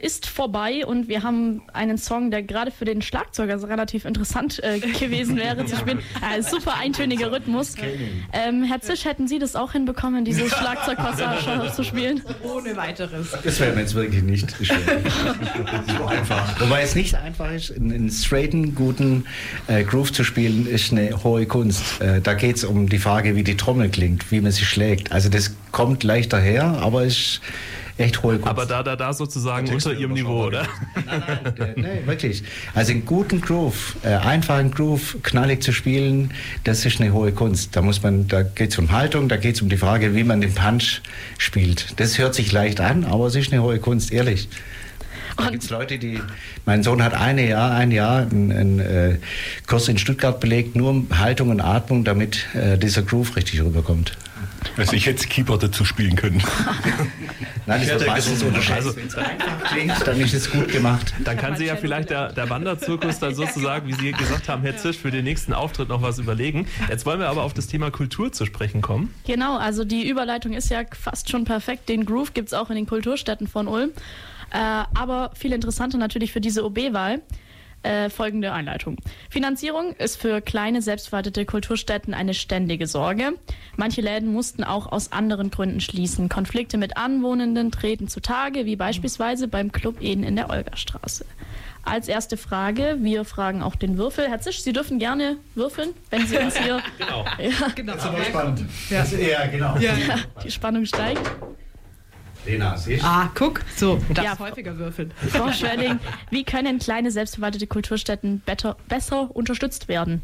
[0.00, 4.78] ist vorbei und wir haben einen Song, der gerade für den Schlagzeuger relativ interessant äh,
[5.00, 6.00] gewesen wäre zu spielen.
[6.20, 7.74] Ja, super eintöniger Rhythmus.
[8.32, 12.22] Ähm, Herr Zisch, hätten Sie das auch hinbekommen, diese Schlagzeugpassage zu spielen?
[12.42, 13.36] Ohne weiteres.
[13.44, 14.78] Das wäre mir jetzt wirklich nicht schwer.
[15.98, 16.60] so einfach.
[16.60, 19.26] Wobei es nicht einfach ist, einen straighten, guten
[19.68, 22.00] äh, Groove zu spielen, ist eine hohe Kunst.
[22.00, 25.12] Äh, da geht es um die Frage, wie die Trommel klingt, wie man sie schlägt.
[25.12, 27.40] Also das kommt leichter her, aber es ist
[27.98, 28.48] echt hohe Kunst.
[28.48, 30.66] Aber da, da, da sozusagen unter ihrem Niveau, oder?
[31.06, 32.42] Nein, nein, der, nee, wirklich.
[32.74, 36.32] Also einen guten Groove, äh, einfachen Groove, knallig zu spielen,
[36.64, 37.76] das ist eine hohe Kunst.
[37.76, 40.24] Da muss man, da geht es um Haltung, da geht es um die Frage, wie
[40.24, 41.02] man den Punch
[41.38, 41.98] spielt.
[42.00, 44.48] Das hört sich leicht an, aber es ist eine hohe Kunst, ehrlich.
[45.36, 46.20] Da gibt es Leute, die.
[46.66, 49.18] Mein Sohn hat eine Jahr, ein Jahr einen, einen äh,
[49.66, 54.16] Kurs in Stuttgart belegt, nur Haltung und Atmung, damit äh, dieser Groove richtig rüberkommt.
[54.76, 56.42] Also ich hätte Keyboard dazu spielen können.
[57.66, 58.86] Nein, das wird meistens unterschätzt.
[58.86, 61.12] Also, Wenn es einfach klingt, dann ist es gut gemacht.
[61.24, 64.76] Dann kann sich ja vielleicht der, der Wanderzirkus dann sozusagen, wie Sie gesagt haben, Herr
[64.76, 66.66] Zisch, für den nächsten Auftritt noch was überlegen.
[66.88, 69.12] Jetzt wollen wir aber auf das Thema Kultur zu sprechen kommen.
[69.26, 71.88] Genau, also die Überleitung ist ja fast schon perfekt.
[71.88, 73.90] Den Groove gibt es auch in den Kulturstätten von Ulm.
[74.52, 77.22] Äh, aber viel interessanter natürlich für diese OB-Wahl.
[77.84, 78.96] Äh, folgende Einleitung.
[79.28, 83.32] Finanzierung ist für kleine selbstverwaltete Kulturstätten eine ständige Sorge.
[83.76, 86.28] Manche Läden mussten auch aus anderen Gründen schließen.
[86.28, 91.24] Konflikte mit Anwohnenden treten zutage, wie beispielsweise beim Club Eden in der Olgastraße.
[91.84, 94.28] Als erste Frage, wir fragen auch den Würfel.
[94.28, 96.80] Herr Zisch, Sie dürfen gerne würfeln, wenn Sie uns hier.
[96.98, 97.24] genau.
[97.40, 97.68] Ja.
[97.74, 97.94] genau.
[97.94, 98.64] Das ist aber spannend.
[98.90, 99.76] Ja, ja genau.
[99.78, 99.92] Ja.
[100.44, 101.28] Die Spannung steigt.
[102.44, 105.12] Lena, siehst Ah, guck, so, das ja, häufiger würfeln.
[105.28, 105.98] Frau Schwerding,
[106.30, 110.22] wie können kleine selbstverwaltete Kulturstätten better, besser unterstützt werden?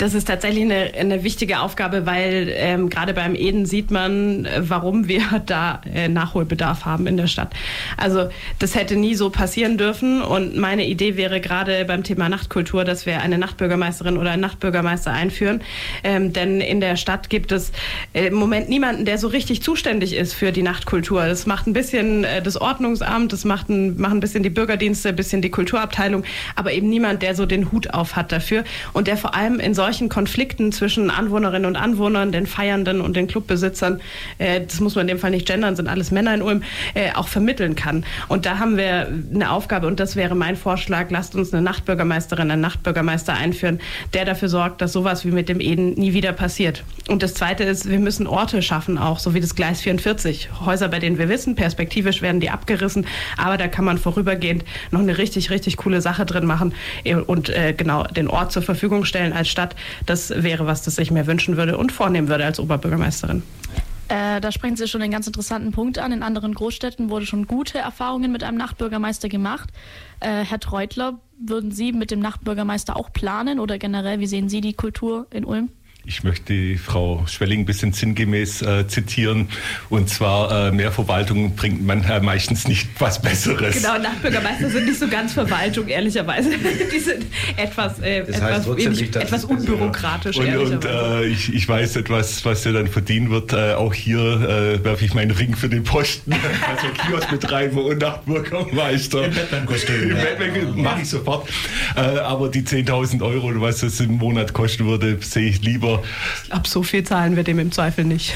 [0.00, 4.62] Das ist tatsächlich eine, eine wichtige Aufgabe, weil ähm, gerade beim Eden sieht man, äh,
[4.62, 7.52] warum wir da äh, Nachholbedarf haben in der Stadt.
[7.98, 12.84] Also das hätte nie so passieren dürfen und meine Idee wäre gerade beim Thema Nachtkultur,
[12.84, 15.60] dass wir eine Nachtbürgermeisterin oder einen Nachtbürgermeister einführen.
[16.02, 17.70] Ähm, denn in der Stadt gibt es
[18.14, 21.26] äh, im Moment niemanden, der so richtig zuständig ist für die Nachtkultur.
[21.26, 25.10] Das macht ein bisschen äh, das Ordnungsamt, das macht ein, machen ein bisschen die Bürgerdienste,
[25.10, 26.24] ein bisschen die Kulturabteilung,
[26.56, 28.64] aber eben niemand, der so den Hut auf hat dafür
[28.94, 33.16] und der vor allem in solchen solchen Konflikten zwischen Anwohnerinnen und Anwohnern, den Feiernden und
[33.16, 34.00] den Clubbesitzern,
[34.38, 36.62] äh, das muss man in dem Fall nicht gendern, sind alles Männer in Ulm,
[36.94, 38.04] äh, auch vermitteln kann.
[38.28, 42.52] Und da haben wir eine Aufgabe und das wäre mein Vorschlag, lasst uns eine Nachtbürgermeisterin,
[42.52, 43.80] einen Nachtbürgermeister einführen,
[44.14, 46.84] der dafür sorgt, dass sowas wie mit dem Eden nie wieder passiert.
[47.08, 50.50] Und das Zweite ist, wir müssen Orte schaffen auch, so wie das Gleis 44.
[50.64, 53.06] Häuser, bei denen wir wissen, perspektivisch werden die abgerissen,
[53.36, 56.74] aber da kann man vorübergehend noch eine richtig, richtig coole Sache drin machen
[57.26, 59.74] und äh, genau den Ort zur Verfügung stellen als Stadt,
[60.06, 63.42] das wäre was, das ich mir wünschen würde und vornehmen würde als Oberbürgermeisterin.
[64.08, 66.10] Äh, da sprechen Sie schon einen ganz interessanten Punkt an.
[66.10, 69.70] In anderen Großstädten wurde schon gute Erfahrungen mit einem Nachtbürgermeister gemacht.
[70.18, 74.60] Äh, Herr Treutler, würden Sie mit dem Nachtbürgermeister auch planen oder generell, wie sehen Sie
[74.60, 75.70] die Kultur in Ulm?
[76.06, 79.48] Ich möchte Frau Schwelling ein bisschen sinngemäß äh, zitieren.
[79.90, 83.76] Und zwar, äh, mehr Verwaltung bringt man äh, meistens nicht was Besseres.
[83.76, 86.50] Genau, Nachbürgermeister sind nicht so ganz Verwaltung, ehrlicherweise.
[86.92, 91.96] Die sind etwas, äh, etwas, wenig, nicht, etwas unbürokratisch, und, und äh, ich, ich, weiß
[91.96, 93.52] etwas, was ja dann verdienen wird.
[93.52, 96.32] Äh, auch hier äh, werfe ich meinen Ring für den Posten.
[96.68, 99.26] also Kioskbetreiber und Nachbürgermeister.
[99.26, 100.10] Im Batman-Kostüm.
[100.10, 101.48] Im Batman mache ich sofort.
[101.94, 105.89] aber die 10.000 Euro, was das im Monat kosten würde, sehe ich lieber
[106.50, 108.34] Ab so viel zahlen wir dem im Zweifel nicht.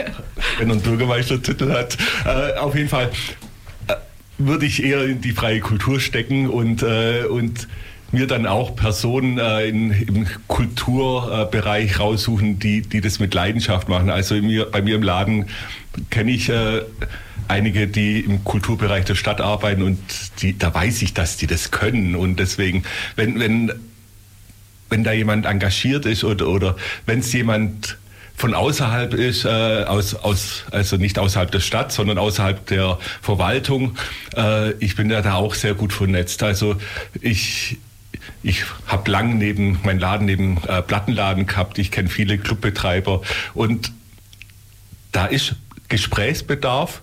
[0.58, 1.96] Wenn er einen Bürgermeistertitel hat.
[2.24, 3.10] Äh, auf jeden Fall
[3.88, 3.94] äh,
[4.38, 7.68] würde ich eher in die freie Kultur stecken und, äh, und
[8.12, 14.10] mir dann auch Personen äh, in, im Kulturbereich raussuchen, die, die das mit Leidenschaft machen.
[14.10, 15.46] Also mir, bei mir im Laden
[16.10, 16.82] kenne ich äh,
[17.48, 19.98] einige, die im Kulturbereich der Stadt arbeiten und
[20.40, 22.14] die, da weiß ich, dass die das können.
[22.14, 22.84] Und deswegen,
[23.16, 23.72] wenn, wenn
[24.90, 26.76] wenn da jemand engagiert ist oder, oder
[27.06, 27.96] wenn es jemand
[28.36, 33.96] von außerhalb ist, äh, aus, aus, also nicht außerhalb der Stadt, sondern außerhalb der Verwaltung.
[34.36, 36.42] Äh, ich bin ja da auch sehr gut vernetzt.
[36.42, 36.76] Also
[37.22, 37.78] ich,
[38.42, 41.78] ich habe lang neben mein Laden neben äh, Plattenladen gehabt.
[41.78, 43.22] Ich kenne viele Clubbetreiber
[43.54, 43.92] und
[45.12, 45.56] da ist
[45.88, 47.00] Gesprächsbedarf.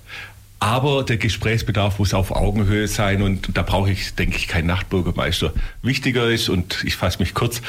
[0.63, 5.51] Aber der Gesprächsbedarf muss auf Augenhöhe sein und da brauche ich, denke ich, keinen Nachtbürgermeister.
[5.81, 7.61] Wichtiger ist, und ich fasse mich kurz,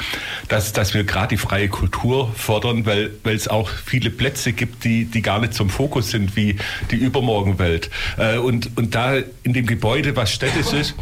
[0.46, 4.84] dass, dass wir gerade die freie Kultur fördern, weil, weil es auch viele Plätze gibt,
[4.84, 6.54] die, die gar nicht zum Fokus sind, wie
[6.92, 7.90] die Übermorgenwelt.
[8.16, 10.94] Äh, und, und da in dem Gebäude, was städtisch ist,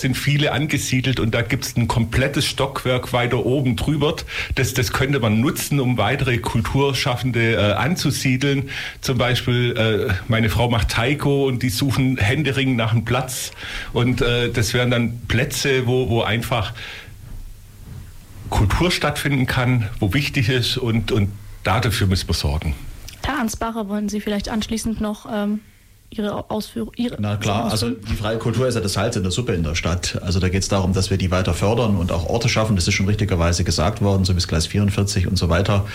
[0.00, 4.16] sind viele angesiedelt und da gibt es ein komplettes Stockwerk weiter oben drüber.
[4.54, 8.70] Das, das könnte man nutzen, um weitere Kulturschaffende äh, anzusiedeln.
[9.00, 13.52] Zum Beispiel äh, meine Frau macht Taiko und die suchen Händering nach einem Platz.
[13.92, 16.72] Und äh, das wären dann Plätze, wo, wo einfach
[18.50, 21.30] Kultur stattfinden kann, wo wichtig ist und, und
[21.64, 22.74] dafür müssen wir sorgen.
[23.24, 25.60] Herr Ansbacher, wollen Sie vielleicht anschließend noch ähm,
[26.10, 26.92] Ihre Ausführung?
[26.96, 29.62] Ihre Na klar, also die freie Kultur ist ja das Salz in der Suppe in
[29.62, 30.18] der Stadt.
[30.22, 32.76] Also da geht es darum, dass wir die weiter fördern und auch Orte schaffen.
[32.76, 35.86] Das ist schon richtigerweise gesagt worden, so bis Gleis 44 und so weiter.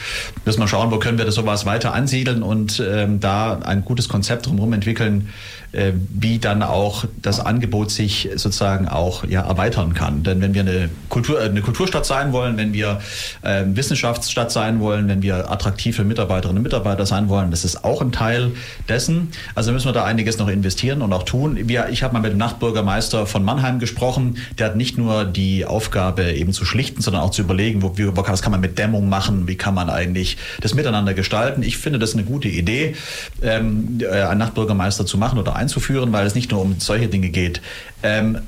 [0.46, 4.10] Müssen wir schauen, wo können wir das sowas weiter ansiedeln und ähm, da ein gutes
[4.10, 5.30] Konzept drumherum entwickeln,
[5.72, 10.24] äh, wie dann auch das Angebot sich sozusagen auch ja, erweitern kann.
[10.24, 13.00] Denn wenn wir eine, Kultur, äh, eine Kulturstadt sein wollen, wenn wir
[13.42, 18.02] äh, Wissenschaftsstadt sein wollen, wenn wir attraktive Mitarbeiterinnen und Mitarbeiter sein wollen, das ist auch
[18.02, 18.52] ein Teil
[18.90, 19.32] dessen.
[19.56, 21.58] Also müssen wir da einiges noch investieren und auch tun.
[21.68, 24.38] Wir, ich habe mal mit dem Nachtbürgermeister von Mannheim gesprochen.
[24.58, 28.08] Der hat nicht nur die Aufgabe eben zu schlichten, sondern auch zu überlegen, wo, wie,
[28.16, 31.64] was kann man mit Dämmung machen, wie kann man eigentlich das miteinander gestalten.
[31.64, 32.96] Ich finde das eine gute Idee,
[33.42, 37.30] ähm, äh, einen Nachtbürgermeister zu machen oder einzuführen, weil es nicht nur um solche Dinge
[37.30, 37.62] geht.
[38.04, 38.40] Ähm,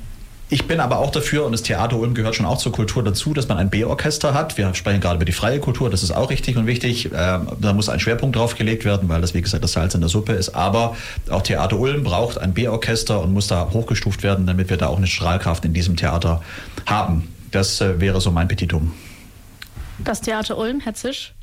[0.54, 3.34] ich bin aber auch dafür, und das Theater Ulm gehört schon auch zur Kultur dazu,
[3.34, 4.56] dass man ein B-Orchester hat.
[4.56, 7.10] Wir sprechen gerade über die freie Kultur, das ist auch richtig und wichtig.
[7.12, 10.00] Ähm, da muss ein Schwerpunkt drauf gelegt werden, weil das, wie gesagt, das Salz in
[10.00, 10.50] der Suppe ist.
[10.50, 10.96] Aber
[11.28, 14.96] auch Theater Ulm braucht ein B-Orchester und muss da hochgestuft werden, damit wir da auch
[14.96, 16.40] eine Strahlkraft in diesem Theater
[16.86, 17.26] haben.
[17.50, 18.92] Das äh, wäre so mein Petitum.
[19.98, 21.34] Das Theater Ulm, Herr Zisch?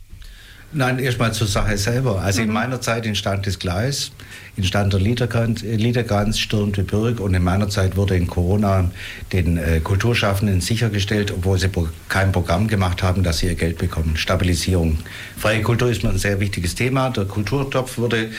[0.71, 2.21] Nein, erstmal zur Sache selber.
[2.21, 2.47] Also mhm.
[2.47, 4.13] in meiner Zeit entstand das Gleis
[4.57, 8.91] entstand der Liederkranz, Liederkranz stürmte Bürg und in meiner Zeit wurde in Corona
[9.31, 11.69] den äh, Kulturschaffenden sichergestellt, obwohl sie
[12.09, 14.17] kein Programm gemacht haben, dass sie ihr Geld bekommen.
[14.17, 14.99] Stabilisierung.
[15.37, 17.09] Freie Kultur ist mir ein sehr wichtiges Thema.
[17.09, 18.29] Der Kulturtopf wurde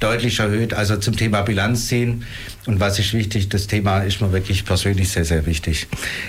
[0.00, 0.74] deutlich erhöht.
[0.74, 2.24] Also zum Thema Bilanz ziehen.
[2.66, 5.86] Und was ist wichtig, das Thema ist mir wirklich persönlich sehr, sehr wichtig.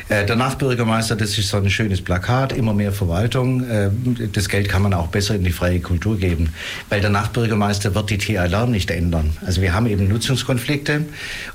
[0.09, 3.69] Äh, der Nachbürgermeister, das ist so ein schönes Plakat, immer mehr Verwaltung.
[3.69, 3.89] Äh,
[4.31, 6.53] das Geld kann man auch besser in die freie Kultur geben.
[6.89, 9.24] Weil der Nachbürgermeister wird die TLR nicht ändern.
[9.45, 11.05] Also wir haben eben Nutzungskonflikte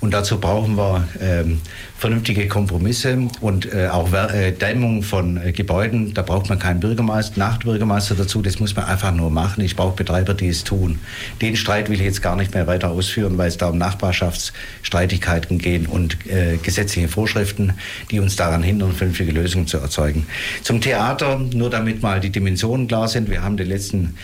[0.00, 1.60] und dazu brauchen wir ähm,
[2.00, 6.14] vernünftige Kompromisse und äh, auch äh, Dämmung von äh, Gebäuden.
[6.14, 8.40] Da braucht man keinen Bürgermeister, Nachtbürgermeister dazu.
[8.40, 9.62] Das muss man einfach nur machen.
[9.62, 10.98] Ich brauche Betreiber, die es tun.
[11.42, 15.58] Den Streit will ich jetzt gar nicht mehr weiter ausführen, weil es da um Nachbarschaftsstreitigkeiten
[15.58, 17.74] geht und äh, gesetzliche Vorschriften,
[18.10, 20.26] die uns daran hindern, vernünftige Lösungen zu erzeugen.
[20.62, 23.28] Zum Theater, nur damit mal die Dimensionen klar sind.
[23.28, 24.14] Wir haben die letzten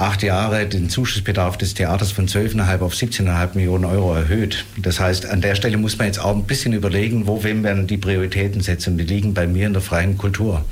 [0.00, 4.64] acht Jahre den Zuschussbedarf des Theaters von 12,5 auf 17,5 Millionen Euro erhöht.
[4.76, 7.86] Das heißt, an der Stelle muss man jetzt auch ein bisschen überlegen, wo wem werden
[7.86, 8.96] die Prioritäten setzen.
[8.98, 10.64] Die liegen bei mir in der freien Kultur.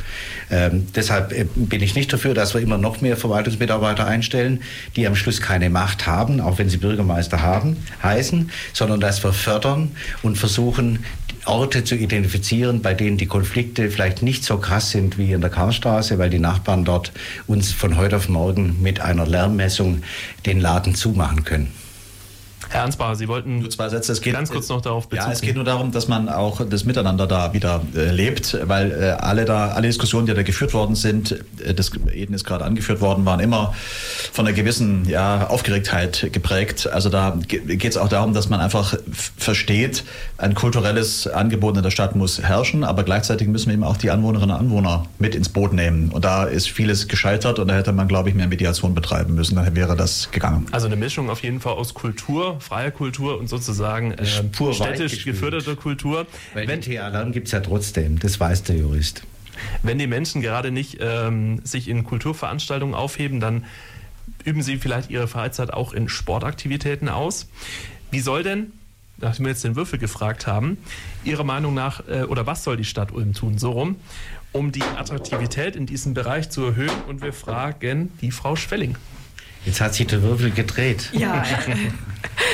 [0.51, 4.63] Ähm, deshalb äh, bin ich nicht dafür, dass wir immer noch mehr Verwaltungsmitarbeiter einstellen,
[4.97, 9.33] die am Schluss keine Macht haben, auch wenn sie Bürgermeister haben, heißen, sondern dass wir
[9.33, 9.91] fördern
[10.23, 11.05] und versuchen,
[11.49, 15.51] Orte zu identifizieren, bei denen die Konflikte vielleicht nicht so krass sind wie in der
[15.51, 17.13] Karlstraße, weil die Nachbarn dort
[17.47, 20.03] uns von heute auf morgen mit einer Lärmmessung
[20.47, 21.73] den Laden zumachen können.
[22.71, 24.13] Herr Ansbach, Sie wollten nur zwei Sätze.
[24.13, 26.61] Es geht, ganz kurz noch darauf Bezug Ja, es geht nur darum, dass man auch
[26.69, 30.75] das Miteinander da wieder äh, lebt, weil äh, alle da, alle Diskussionen, die da geführt
[30.75, 31.33] worden sind,
[31.65, 33.75] äh, das Eden ist gerade angeführt worden, waren immer
[34.33, 36.87] von einer gewissen ja, Aufgeregtheit geprägt.
[36.87, 38.95] Also da geht es auch darum, dass man einfach
[39.37, 40.05] versteht,
[40.37, 44.11] ein kulturelles Angebot in der Stadt muss herrschen, aber gleichzeitig müssen wir eben auch die
[44.11, 46.11] Anwohnerinnen und Anwohner mit ins Boot nehmen.
[46.11, 49.57] Und da ist vieles gescheitert und da hätte man, glaube ich, mehr Mediation betreiben müssen.
[49.57, 50.67] Dann wäre das gegangen.
[50.71, 55.77] Also eine Mischung auf jeden Fall aus Kultur, freier Kultur und sozusagen äh, städtisch geförderter
[55.77, 56.27] Kultur.
[56.55, 59.23] Weil Wenn, den TH-Alarm gibt es ja trotzdem, das weiß der Jurist.
[59.83, 63.65] Wenn die Menschen gerade nicht ähm, sich in Kulturveranstaltungen aufheben, dann
[64.45, 67.49] üben sie vielleicht ihre Freizeit auch in Sportaktivitäten aus.
[68.11, 68.73] Wie soll denn,
[69.19, 70.79] nachdem wir jetzt den Würfel gefragt haben,
[71.25, 73.97] Ihrer Meinung nach, äh, oder was soll die Stadt Ulm tun, so rum,
[74.53, 76.91] um die Attraktivität in diesem Bereich zu erhöhen?
[77.09, 78.97] Und wir fragen die Frau Schwelling.
[79.67, 81.11] Jetzt hat sich der Würfel gedreht.
[81.13, 81.45] Ja.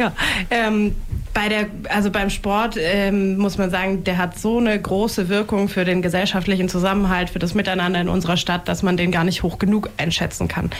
[0.00, 0.12] ja.
[0.50, 0.96] Ähm,
[1.32, 5.68] bei der, also beim Sport ähm, muss man sagen, der hat so eine große Wirkung
[5.68, 9.42] für den gesellschaftlichen Zusammenhalt, für das Miteinander in unserer Stadt, dass man den gar nicht
[9.42, 10.70] hoch genug einschätzen kann.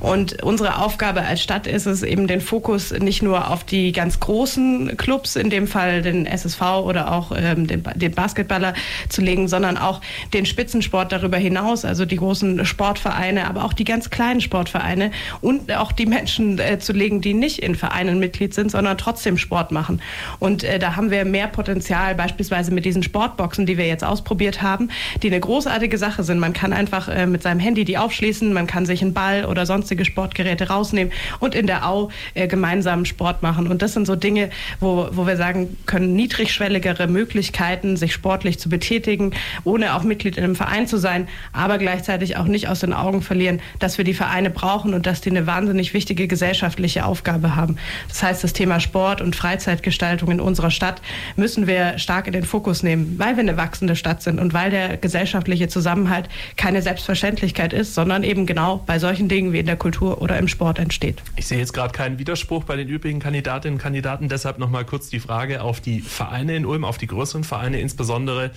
[0.00, 4.20] Und unsere Aufgabe als Stadt ist es eben den Fokus nicht nur auf die ganz
[4.20, 8.74] großen Clubs, in dem Fall den SSV oder auch ähm, den, den Basketballer
[9.08, 10.02] zu legen, sondern auch
[10.34, 15.72] den Spitzensport darüber hinaus, also die großen Sportvereine, aber auch die ganz kleinen Sportvereine und
[15.72, 19.72] auch die Menschen äh, zu legen, die nicht in Vereinen Mitglied sind, sondern trotzdem Sport
[19.72, 20.00] machen machen.
[20.38, 24.62] Und äh, da haben wir mehr Potenzial, beispielsweise mit diesen Sportboxen, die wir jetzt ausprobiert
[24.62, 24.88] haben,
[25.22, 26.38] die eine großartige Sache sind.
[26.38, 29.66] Man kann einfach äh, mit seinem Handy die aufschließen, man kann sich einen Ball oder
[29.66, 33.66] sonstige Sportgeräte rausnehmen und in der Au äh, gemeinsam Sport machen.
[33.66, 34.50] Und das sind so Dinge,
[34.80, 39.32] wo, wo wir sagen können, niedrigschwelligere Möglichkeiten, sich sportlich zu betätigen,
[39.64, 43.22] ohne auch Mitglied in einem Verein zu sein, aber gleichzeitig auch nicht aus den Augen
[43.22, 47.76] verlieren, dass wir die Vereine brauchen und dass die eine wahnsinnig wichtige gesellschaftliche Aufgabe haben.
[48.08, 51.00] Das heißt, das Thema Sport und Freizeit Freizeitgestaltung in unserer Stadt
[51.36, 54.70] müssen wir stark in den Fokus nehmen, weil wir eine wachsende Stadt sind und weil
[54.70, 59.76] der gesellschaftliche Zusammenhalt keine Selbstverständlichkeit ist, sondern eben genau bei solchen Dingen wie in der
[59.76, 61.22] Kultur oder im Sport entsteht.
[61.36, 64.28] Ich sehe jetzt gerade keinen Widerspruch bei den übrigen Kandidatinnen und Kandidaten.
[64.28, 67.80] Deshalb noch mal kurz die Frage auf die Vereine in Ulm, auf die größeren Vereine
[67.80, 68.50] insbesondere.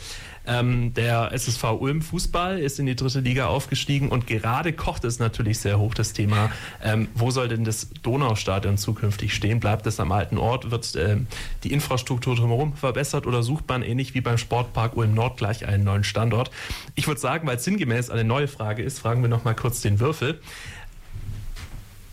[0.47, 5.19] Ähm, der SSV Ulm Fußball ist in die dritte Liga aufgestiegen und gerade kocht es
[5.19, 6.49] natürlich sehr hoch das Thema,
[6.81, 9.59] ähm, wo soll denn das Donaustadion zukünftig stehen?
[9.59, 10.71] Bleibt es am alten Ort?
[10.71, 11.27] Wird ähm,
[11.63, 15.83] die Infrastruktur drumherum verbessert oder sucht man ähnlich wie beim Sportpark Ulm Nord gleich einen
[15.83, 16.49] neuen Standort?
[16.95, 19.81] Ich würde sagen, weil es sinngemäß eine neue Frage ist, fragen wir noch mal kurz
[19.81, 20.39] den Würfel.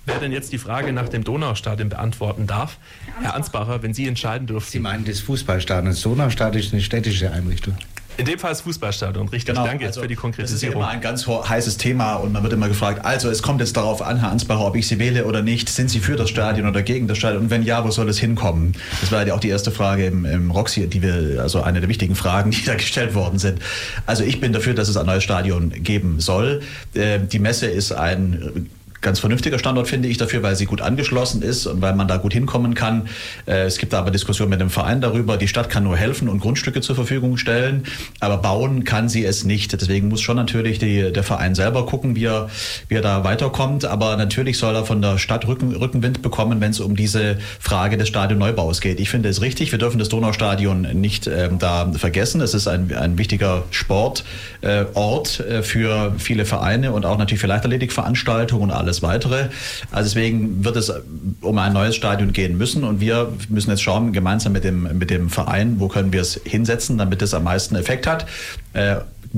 [0.07, 2.77] Wer denn jetzt die Frage nach dem Donaustadion beantworten darf?
[3.23, 4.71] Herr Ansbacher, wenn Sie entscheiden dürfen.
[4.71, 5.93] Sie meinen das Fußballstadion.
[5.93, 7.75] Das Donaustadion ist eine städtische Einrichtung.
[8.17, 9.55] In dem Fall ist Fußballstadion, richtig.
[9.55, 10.61] Genau, Danke also, für die Konkretisierung.
[10.61, 13.61] Das ist immer ein ganz heißes Thema und man wird immer gefragt, also es kommt
[13.61, 15.69] jetzt darauf an, Herr Ansbacher, ob ich Sie wähle oder nicht.
[15.69, 17.45] Sind Sie für das Stadion oder gegen das Stadion?
[17.45, 18.75] Und wenn ja, wo soll es hinkommen?
[19.01, 21.89] Das war ja auch die erste Frage im, im Roxy, die wir, also eine der
[21.89, 23.61] wichtigen Fragen, die da gestellt worden sind.
[24.07, 26.63] Also ich bin dafür, dass es ein neues Stadion geben soll.
[26.95, 28.71] Äh, die Messe ist ein
[29.05, 32.17] ganz vernünftiger Standort, finde ich, dafür, weil sie gut angeschlossen ist und weil man da
[32.17, 33.09] gut hinkommen kann.
[33.47, 35.37] Äh, es gibt aber Diskussionen mit dem Verein darüber.
[35.37, 37.85] Die Stadt kann nur helfen und Grundstücke zur Verfügung stellen,
[38.19, 39.73] aber bauen kann sie es nicht.
[39.73, 42.49] Deswegen muss schon natürlich die, der Verein selber gucken, wie er,
[42.89, 43.85] wie er da weiterkommt.
[43.85, 47.97] Aber natürlich soll er von der Stadt Rücken, Rückenwind bekommen, wenn es um diese Frage
[47.97, 48.99] des Stadionneubaus geht.
[48.99, 49.71] Ich finde es richtig.
[49.71, 52.41] Wir dürfen das Donaustadion nicht ähm, da vergessen.
[52.41, 54.25] Es ist ein, ein wichtiger Sportort
[54.63, 59.49] äh, äh, für viele Vereine und auch natürlich für Leichtathletikveranstaltungen und alles alles weitere.
[59.91, 60.93] Also deswegen wird es
[61.41, 65.11] um ein neues Stadion gehen müssen und wir müssen jetzt schauen, gemeinsam mit dem, mit
[65.11, 68.27] dem Verein, wo können wir es hinsetzen, damit es am meisten Effekt hat.
[68.73, 68.97] Äh,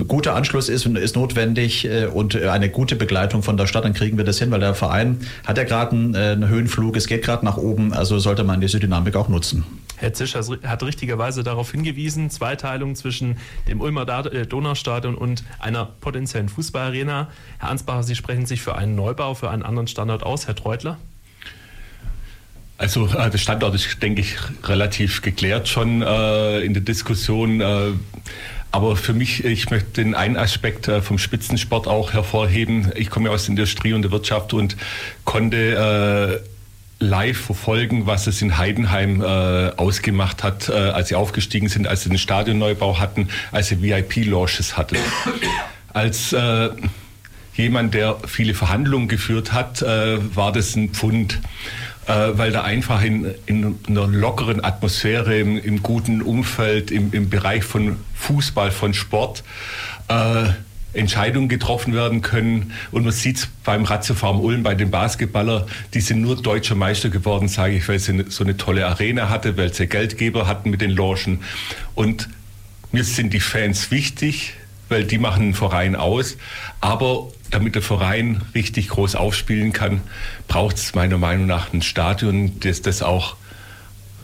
[0.08, 4.18] guter Anschluss ist, ist notwendig äh, und eine gute Begleitung von der Stadt, dann kriegen
[4.18, 7.22] wir das hin, weil der Verein hat ja gerade einen, äh, einen Höhenflug, es geht
[7.22, 9.64] gerade nach oben, also sollte man diese Dynamik auch nutzen.
[9.96, 16.48] Herr Zisch hat richtigerweise darauf hingewiesen, Zweiteilung zwischen dem Ulmer äh, Donaustadion und einer potenziellen
[16.48, 17.28] Fußballarena.
[17.58, 20.46] Herr Ansbacher, Sie sprechen sich für einen Neubau, für einen anderen Standort aus.
[20.46, 20.98] Herr Treutler?
[22.78, 27.62] Also der Standort ist, denke ich, relativ geklärt schon äh, in der Diskussion.
[27.62, 27.92] Äh,
[28.70, 32.92] aber für mich, ich möchte den einen Aspekt äh, vom Spitzensport auch hervorheben.
[32.94, 34.76] Ich komme aus der Industrie und der Wirtschaft und
[35.24, 36.55] konnte äh,
[36.98, 39.24] live verfolgen, was es in Heidenheim äh,
[39.76, 44.76] ausgemacht hat, äh, als sie aufgestiegen sind, als sie den Stadionneubau hatten, als sie VIP-Lounges
[44.76, 44.96] hatten.
[45.92, 46.70] Als äh,
[47.54, 51.40] jemand, der viele Verhandlungen geführt hat, äh, war das ein Pfund,
[52.06, 57.28] äh, weil da einfach in, in einer lockeren Atmosphäre, im, im guten Umfeld, im, im
[57.28, 59.44] Bereich von Fußball, von Sport,
[60.08, 60.46] äh,
[60.96, 62.72] Entscheidungen getroffen werden können.
[62.90, 65.64] Und man sieht es beim Ratiofarm Ulm, bei den Basketballern,
[65.94, 69.56] die sind nur deutscher Meister geworden, sage ich, weil sie so eine tolle Arena hatte,
[69.56, 71.40] weil sie Geldgeber hatten mit den Logen.
[71.94, 72.28] Und
[72.92, 74.54] mir sind die Fans wichtig,
[74.88, 76.36] weil die machen einen Verein aus.
[76.80, 80.00] Aber damit der Verein richtig groß aufspielen kann,
[80.48, 83.36] braucht es meiner Meinung nach ein Stadion, das das auch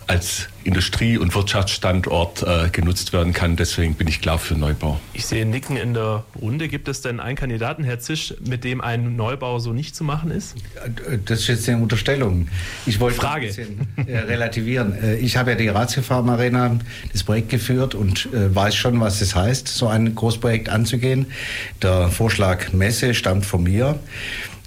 [0.07, 3.57] als Industrie- und Wirtschaftsstandort äh, genutzt werden kann.
[3.57, 5.01] Deswegen bin ich klar für Neubau.
[5.13, 6.69] Ich sehe Nicken in der Runde.
[6.69, 10.31] Gibt es denn einen Kandidaten, Herr Zisch, mit dem ein Neubau so nicht zu machen
[10.31, 10.55] ist?
[11.25, 12.49] Das ist jetzt eine Unterstellung.
[12.87, 13.47] Ich wollte Frage.
[13.49, 14.93] ein bisschen äh, relativieren.
[15.03, 16.79] Äh, Ich habe ja die Ratiofarm Arena,
[17.13, 21.27] das Projekt geführt und äh, weiß schon, was es heißt, so ein Großprojekt anzugehen.
[21.83, 23.99] Der Vorschlag Messe stammt von mir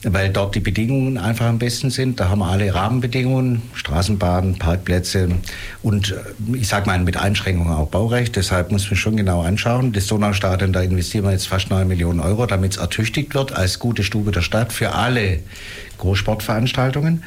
[0.06, 2.20] weil dort die Bedingungen einfach am besten sind.
[2.20, 5.30] Da haben wir alle Rahmenbedingungen, Straßenbahnen, Parkplätze
[5.82, 8.36] und äh, ich sage mal mit Einschränkungen auch Baurecht.
[8.36, 9.94] Deshalb muss man schon genau anschauen.
[9.94, 13.80] Das Donaustadion, da investieren wir jetzt fast 9 Millionen Euro, damit es ertüchtigt wird als
[13.80, 15.40] gute Stube der Stadt für alle
[15.98, 17.24] Großsportveranstaltungen.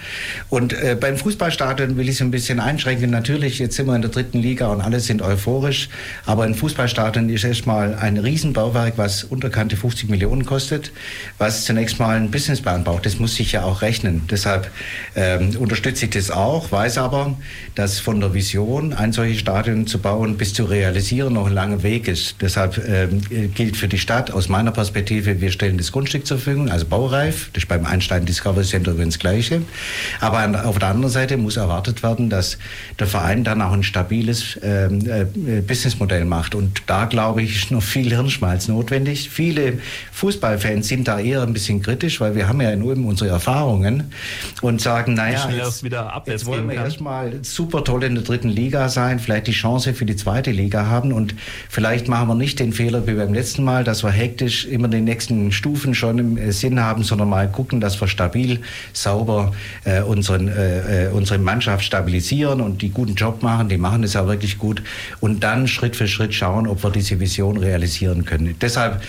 [0.49, 3.11] Und äh, beim Fußballstadion will ich es ein bisschen einschränken.
[3.11, 5.89] Natürlich, jetzt sind wir in der dritten Liga und alle sind euphorisch,
[6.27, 10.93] aber ein Fußballstadion ist erstmal ein Riesenbauwerk, was unterkannte 50 Millionen kostet,
[11.39, 13.07] was zunächst mal einen Businessplan braucht.
[13.07, 14.23] Das muss sich ja auch rechnen.
[14.31, 14.71] Deshalb
[15.17, 17.37] ähm, unterstütze ich das auch, weiß aber,
[17.75, 21.83] dass von der Vision, ein solches Stadion zu bauen bis zu realisieren, noch ein langer
[21.83, 22.37] Weg ist.
[22.41, 23.23] Deshalb ähm,
[23.55, 27.51] gilt für die Stadt aus meiner Perspektive, wir stellen das Grundstück zur Verfügung, also baureif.
[27.53, 29.63] Das ist beim Einstein Discovery Center übrigens das Gleiche.
[30.21, 32.59] Aber auf der anderen Seite muss erwartet werden, dass
[32.99, 36.55] der Verein dann auch ein stabiles ähm, äh, Businessmodell macht.
[36.55, 39.31] Und da, glaube ich, ist noch viel Hirnschmalz notwendig.
[39.31, 39.79] Viele
[40.13, 44.13] Fußballfans sind da eher ein bisschen kritisch, weil wir haben ja in Ulm unsere Erfahrungen
[44.63, 45.91] und sagen, naja, jetzt, es
[46.27, 50.05] jetzt wollen wir erstmal super toll in der dritten Liga sein, vielleicht die Chance für
[50.05, 51.35] die zweite Liga haben und
[51.69, 55.01] vielleicht machen wir nicht den Fehler wie beim letzten Mal, dass wir hektisch immer die
[55.01, 58.48] nächsten Stufen schon im äh, Sinn haben, sondern mal gucken, dass wir stabil,
[58.93, 59.53] sauber
[59.85, 64.15] äh, unseren, äh, äh, unsere Mannschaft stabilisieren und die guten Job machen, die machen es
[64.15, 64.83] ja wirklich gut
[65.21, 68.55] und dann Schritt für Schritt schauen, ob wir diese Vision realisieren können.
[68.61, 69.03] Deshalb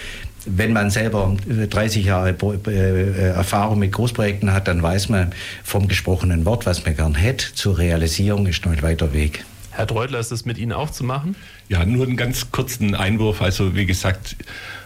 [0.45, 2.35] wenn man selber 30 Jahre
[2.67, 5.33] äh, Erfahrung mit Großprojekten hat, dann weiß man
[5.63, 7.53] vom gesprochenen Wort, was man gern hätte.
[7.53, 9.43] Zur Realisierung ist noch ein weiter Weg.
[9.71, 11.35] Herr Dreutler, ist es mit Ihnen auch zu machen?
[11.67, 13.41] Ja, nur einen ganz kurzen Einwurf.
[13.41, 14.35] Also wie gesagt,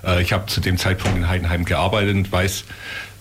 [0.04, 2.66] äh, ich habe zu dem Zeitpunkt in Heidenheim gearbeitet und weiß,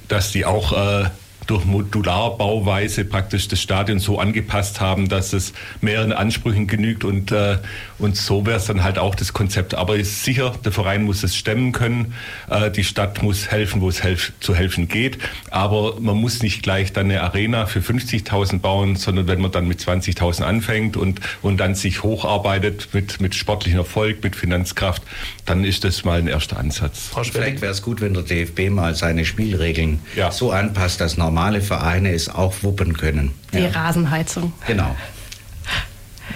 [0.08, 1.08] dass die auch äh,
[1.46, 7.58] durch Modularbauweise praktisch das Stadion so angepasst haben, dass es mehreren Ansprüchen genügt und, äh,
[8.02, 9.74] und so wäre es dann halt auch das Konzept.
[9.74, 12.14] Aber ist sicher, der Verein muss es stemmen können,
[12.50, 15.18] äh, die Stadt muss helfen, wo es helf zu helfen geht,
[15.50, 19.66] aber man muss nicht gleich dann eine Arena für 50.000 bauen, sondern wenn man dann
[19.68, 25.02] mit 20.000 anfängt und, und dann sich hocharbeitet mit, mit sportlichem Erfolg, mit Finanzkraft,
[25.46, 27.10] dann ist das mal ein erster Ansatz.
[27.32, 30.30] Vielleicht wäre es gut, wenn der DFB mal seine Spielregeln Ja.
[30.30, 33.32] so anpasst, dass normale Vereine es auch wuppen können.
[33.52, 34.52] Die Rasenheizung.
[34.66, 34.96] Genau.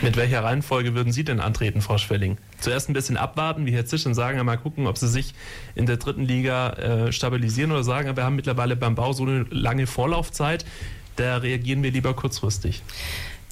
[0.02, 2.38] Mit welcher Reihenfolge würden Sie denn antreten, Frau Schwelling?
[2.60, 5.34] Zuerst ein bisschen abwarten, wie Herr Zischen sagen, mal gucken, ob Sie sich
[5.74, 9.46] in der dritten Liga äh, stabilisieren oder sagen, wir haben mittlerweile beim Bau so eine
[9.50, 10.64] lange Vorlaufzeit,
[11.16, 12.82] da reagieren wir lieber kurzfristig.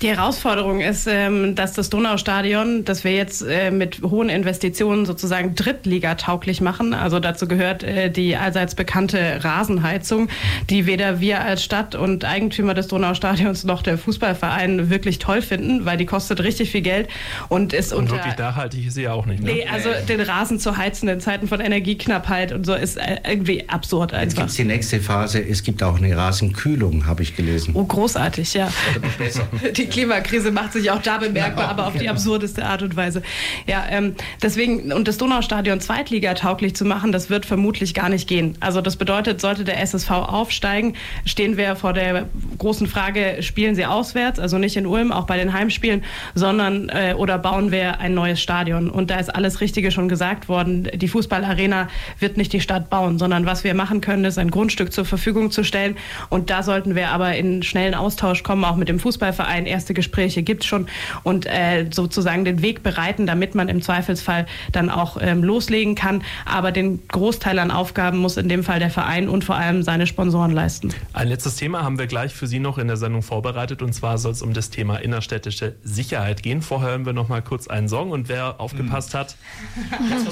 [0.02, 5.54] Die Herausforderung ist, ähm, dass das Donaustadion, das wir jetzt äh, mit hohen Investitionen sozusagen
[5.54, 10.28] Drittliga-tauglich machen, also dazu gehört äh, die allseits bekannte Rasenheizung,
[10.68, 15.84] die weder wir als Stadt und Eigentümer des Donaustadions noch der Fußballverein wirklich toll finden,
[15.84, 17.08] weil die kostet richtig viel Geld
[17.48, 18.16] und ist Und unter...
[18.16, 19.42] wirklich nachhaltig ist sie ja auch nicht.
[19.42, 19.52] Ne?
[19.52, 23.68] Nee, also den Rasen zu heizen in Zeiten von Energieknappheit und so ist äh, irgendwie
[23.68, 24.36] absurd Jetzt einfach.
[24.38, 25.40] gibt es die nächste Phase.
[25.40, 27.74] Es gibt auch eine Rasenkühlung, habe ich gelesen.
[27.74, 28.72] Oh, großartig, ja.
[29.18, 29.46] Besser.
[29.76, 32.12] Die Klimakrise macht sich auch da bemerkbar, Ja, aber auf die genau.
[32.12, 33.22] absurdeste Art und Weise.
[33.66, 38.56] Ja, ähm, deswegen, und das Donaustadion zweitligatauglich zu machen, das wird vermutlich gar nicht gehen.
[38.60, 40.94] Also das bedeutet, sollte der SSV aufsteigen,
[41.24, 42.26] stehen wir vor der
[42.58, 46.04] großen Frage, spielen sie auswärts, also nicht in Ulm, auch bei den Heimspielen,
[46.34, 48.90] sondern äh, oder bauen wir ein neues Stadion.
[48.90, 50.88] Und da ist alles Richtige schon gesagt worden.
[50.94, 51.88] Die Fußballarena
[52.18, 55.50] wird nicht die Stadt bauen, sondern was wir machen können, ist ein Grundstück zur Verfügung
[55.50, 55.96] zu stellen.
[56.28, 59.66] Und da sollten wir aber in schnellen Austausch kommen, auch mit dem Fußballverein.
[59.74, 60.86] Erste Gespräche gibt es schon
[61.24, 66.22] und äh, sozusagen den Weg bereiten, damit man im Zweifelsfall dann auch ähm, loslegen kann.
[66.46, 70.06] Aber den Großteil an Aufgaben muss in dem Fall der Verein und vor allem seine
[70.06, 70.90] Sponsoren leisten.
[71.12, 74.16] Ein letztes Thema haben wir gleich für Sie noch in der Sendung vorbereitet und zwar
[74.18, 76.62] soll es um das Thema innerstädtische Sicherheit gehen.
[76.62, 79.34] Vorher hören wir noch mal kurz einen Song und wer aufgepasst hat,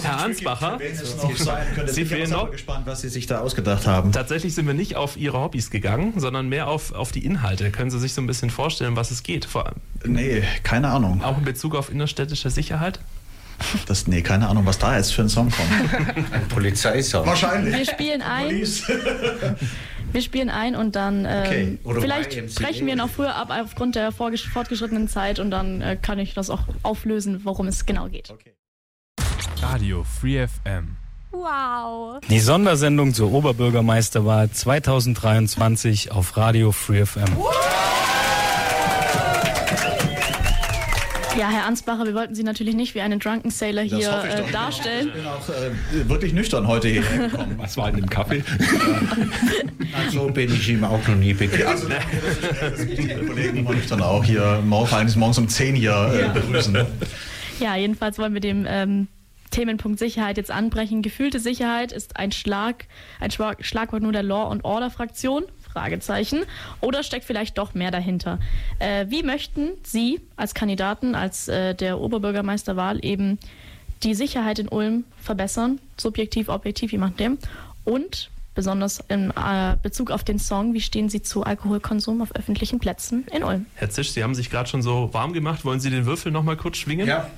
[0.03, 0.79] Herr Ansbacher,
[1.87, 2.53] Sie fehlen noch.
[2.53, 4.13] gespannt, was Sie sich da ausgedacht haben.
[4.13, 7.73] Tatsächlich sind wir nicht auf Ihre Hobbys gegangen, sondern mehr auf, auf die Inhalte.
[7.73, 9.32] Können Sie sich so ein bisschen vorstellen, was es geht?
[9.41, 11.23] Vor allem Nee, keine Ahnung.
[11.23, 12.99] auch in Bezug auf innerstädtische Sicherheit?
[13.87, 16.33] Das, nee, keine Ahnung, was da jetzt für ein Song kommt.
[16.33, 17.25] Ein Polizeisong.
[17.27, 17.77] Wahrscheinlich.
[17.77, 18.51] Wir spielen ein.
[20.11, 21.79] Wir spielen ein und dann ähm, Okay.
[21.85, 26.19] Oder vielleicht brechen wir noch früher ab aufgrund der fortgeschrittenen Zeit und dann äh, kann
[26.19, 28.35] ich das auch auflösen, worum es genau geht.
[29.61, 30.97] Radio Free FM.
[31.31, 32.19] Wow.
[32.29, 37.25] Die Sondersendung zur Oberbürgermeisterwahl 2023 auf Radio Free FM.
[41.39, 44.29] Ja, Herr Ansbacher, wir wollten Sie natürlich nicht wie einen Drunken Sailor Das hier hoffe
[44.29, 45.09] ich äh, darstellen.
[45.09, 47.55] Ich bin auch äh, wirklich nüchtern heute hierher gekommen.
[47.57, 48.45] Was war in dem Kaffee?
[50.11, 51.67] So bin ich ihm auch noch nie begegnet.
[51.69, 51.89] Also,
[52.85, 56.77] die Kollegen immer nüchtern auch hier morgen, allem morgens um 10 hier äh, begrüßen.
[57.61, 59.09] Ja, jedenfalls wollen wir dem ähm,
[59.51, 61.01] Themenpunkt Sicherheit jetzt anbrechen.
[61.01, 62.85] Gefühlte Sicherheit ist ein Schlag,
[63.21, 65.45] ein Schwa- Schlagwort nur der Law and Order Fraktion.
[65.73, 66.43] Fragezeichen.
[66.81, 68.39] Oder steckt vielleicht doch mehr dahinter?
[68.79, 73.39] Äh, wie möchten Sie als Kandidaten, als äh, der Oberbürgermeisterwahl eben
[74.03, 75.81] die Sicherheit in Ulm verbessern?
[75.97, 77.39] Subjektiv, objektiv, je nachdem.
[77.85, 82.79] Und besonders in äh, Bezug auf den Song, wie stehen Sie zu Alkoholkonsum auf öffentlichen
[82.79, 83.67] Plätzen in Ulm?
[83.75, 85.65] Herr Zisch, Sie haben sich gerade schon so warm gemacht.
[85.65, 87.07] Wollen Sie den Würfel noch mal kurz schwingen?
[87.07, 87.31] Ja.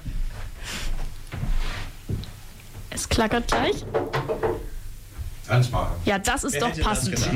[2.90, 3.84] Es klackert gleich.
[5.48, 5.92] Ansprache.
[6.06, 7.18] Ja, das ist doch passend.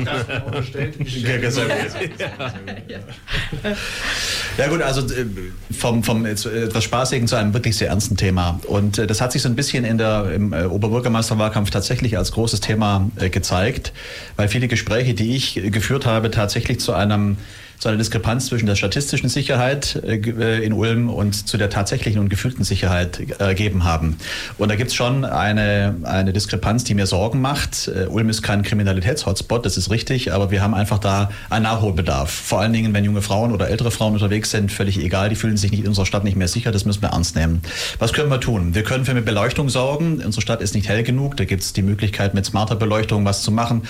[4.57, 4.81] Ja, ja, gut.
[4.81, 5.25] Also äh,
[5.71, 8.59] vom, vom äh, zu- etwas Spaßigen zu einem wirklich sehr ernsten Thema.
[8.67, 12.31] Und äh, das hat sich so ein bisschen in der, im äh, Oberbürgermeisterwahlkampf tatsächlich als
[12.31, 13.93] großes Thema äh, gezeigt,
[14.35, 17.37] weil viele Gespräche, die ich äh, geführt habe, tatsächlich zu einem
[17.79, 22.19] zu einer Diskrepanz zwischen der statistischen Sicherheit äh, äh, in Ulm und zu der tatsächlichen
[22.19, 24.17] und gefühlten Sicherheit äh, ergeben haben.
[24.57, 27.89] Und da gibt es schon eine, eine Diskrepanz, die mir Sorgen macht.
[28.09, 32.29] Ulm ist kein Kriminalitätshotspot, das ist richtig, aber wir haben einfach da einen Nachholbedarf.
[32.29, 35.55] Vor allen Dingen, wenn junge Frauen oder ältere Frauen unterwegs sind, völlig egal, die fühlen
[35.55, 37.61] sich nicht in unserer Stadt nicht mehr sicher, das müssen wir ernst nehmen.
[37.97, 38.75] Was können wir tun?
[38.75, 40.21] Wir können für mehr Beleuchtung sorgen.
[40.23, 43.41] Unsere Stadt ist nicht hell genug, da gibt es die Möglichkeit, mit smarter Beleuchtung was
[43.41, 43.83] zu machen.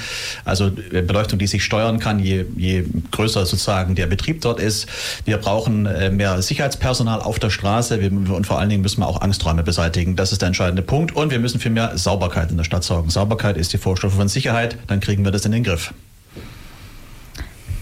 [0.46, 4.88] Also Beleuchtung, die sich steuern kann, je, je größer sozusagen der Betrieb dort ist.
[5.26, 9.08] Wir brauchen äh, mehr Sicherheitspersonal auf der Straße wir, und vor allen Dingen müssen wir
[9.08, 10.16] auch Angsträume beseitigen.
[10.16, 11.16] Das ist der entscheidende Punkt.
[11.16, 13.10] Und wir müssen für mehr Sauberkeit in der Stadt sorgen.
[13.10, 15.94] Sauberkeit ist die Vorstufe von Sicherheit, dann kriegen wir das in den Griff.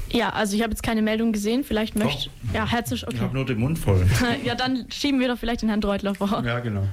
[0.10, 1.64] Ja, also ich habe jetzt keine Meldung gesehen.
[1.64, 2.30] Vielleicht möchte.
[2.53, 3.19] Ja, herzlich, Ich okay.
[3.19, 4.06] habe nur den Mund voll.
[4.44, 6.44] Ja, dann schieben wir doch vielleicht den Herrn Dreutler vor.
[6.45, 6.88] Ja, genau.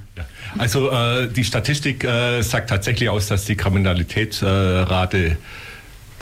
[0.58, 5.36] Also äh, die Statistik äh, sagt tatsächlich aus, dass die Kriminalitätsrate äh,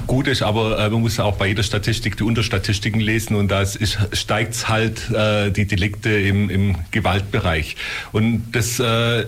[0.06, 3.64] gut ist, aber äh, man muss auch bei jeder Statistik die Unterstatistiken lesen und da
[4.12, 7.76] steigt halt äh, die Delikte im, im Gewaltbereich.
[8.12, 9.24] Und das äh,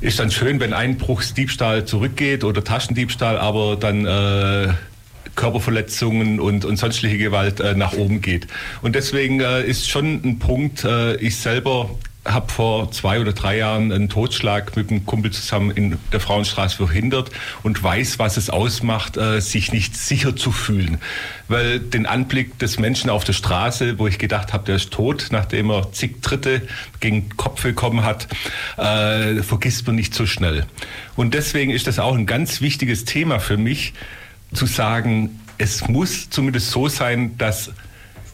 [0.00, 4.72] ist dann schön, wenn Einbruchsdiebstahl zurückgeht oder Taschendiebstahl, aber dann äh,
[5.34, 8.46] Körperverletzungen und, und sonstige Gewalt äh, nach oben geht.
[8.82, 11.90] Und deswegen äh, ist schon ein Punkt, äh, ich selber
[12.28, 16.76] habe vor zwei oder drei Jahren einen Totschlag mit einem Kumpel zusammen in der Frauenstraße
[16.76, 17.30] verhindert
[17.62, 20.98] und weiß, was es ausmacht, äh, sich nicht sicher zu fühlen.
[21.48, 25.28] Weil den Anblick des Menschen auf der Straße, wo ich gedacht habe, der ist tot,
[25.30, 26.62] nachdem er zig Tritte
[27.00, 28.28] gegen den Kopf bekommen hat,
[28.76, 30.66] äh, vergisst man nicht so schnell.
[31.16, 33.94] Und deswegen ist das auch ein ganz wichtiges Thema für mich,
[34.52, 37.70] zu sagen, es muss zumindest so sein, dass,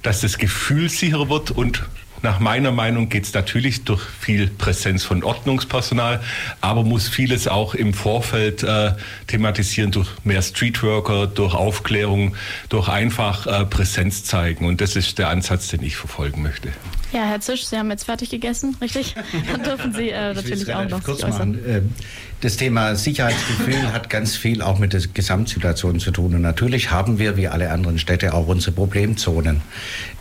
[0.02, 1.82] dass das Gefühl sicherer wird und
[2.24, 6.20] nach meiner Meinung geht es natürlich durch viel Präsenz von Ordnungspersonal,
[6.60, 8.92] aber muss vieles auch im Vorfeld äh,
[9.28, 12.34] thematisieren durch mehr Streetworker, durch Aufklärung,
[12.70, 14.66] durch einfach äh, Präsenz zeigen.
[14.66, 16.70] Und das ist der Ansatz, den ich verfolgen möchte.
[17.12, 19.14] Ja, Herr Zisch, Sie haben jetzt fertig gegessen, richtig?
[19.52, 21.52] Dann dürfen Sie äh, natürlich auch noch kurz äußern.
[21.52, 21.60] machen.
[21.64, 21.92] Ähm,
[22.40, 26.34] Das Thema Sicherheitsgefühl hat ganz viel auch mit der Gesamtsituation zu tun.
[26.34, 29.60] Und natürlich haben wir, wie alle anderen Städte, auch unsere Problemzonen.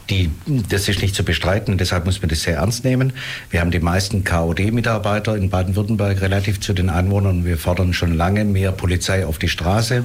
[0.10, 3.14] Die, das ist nicht zu bestreiten, deshalb muss man das sehr ernst nehmen.
[3.50, 7.46] Wir haben die meisten KOD-Mitarbeiter in Baden-Württemberg relativ zu den Anwohnern.
[7.46, 10.04] Wir fordern schon lange mehr Polizei auf die Straße.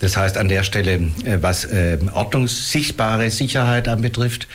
[0.00, 0.94] Das heißt, an der Stelle,
[1.24, 4.46] äh, was äh, ordnungssichtbare Sicherheit anbetrifft,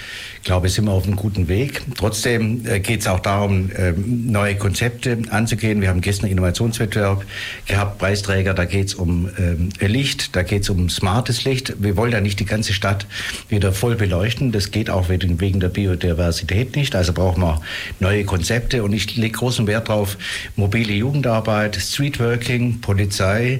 [0.43, 1.81] glaube ich, sind wir auf einem guten Weg.
[1.97, 5.81] Trotzdem äh, geht es auch darum, ähm, neue Konzepte anzugehen.
[5.81, 7.25] Wir haben gestern Innovationswettbewerb
[7.65, 11.75] gehabt, Preisträger, da geht es um ähm, Licht, da geht es um smartes Licht.
[11.79, 13.05] Wir wollen ja nicht die ganze Stadt
[13.49, 14.51] wieder voll beleuchten.
[14.51, 16.95] Das geht auch wegen, wegen der Biodiversität nicht.
[16.95, 17.61] Also brauchen wir
[17.99, 18.83] neue Konzepte.
[18.83, 20.17] Und ich lege großen Wert darauf,
[20.55, 23.59] mobile Jugendarbeit, Streetworking, Polizei,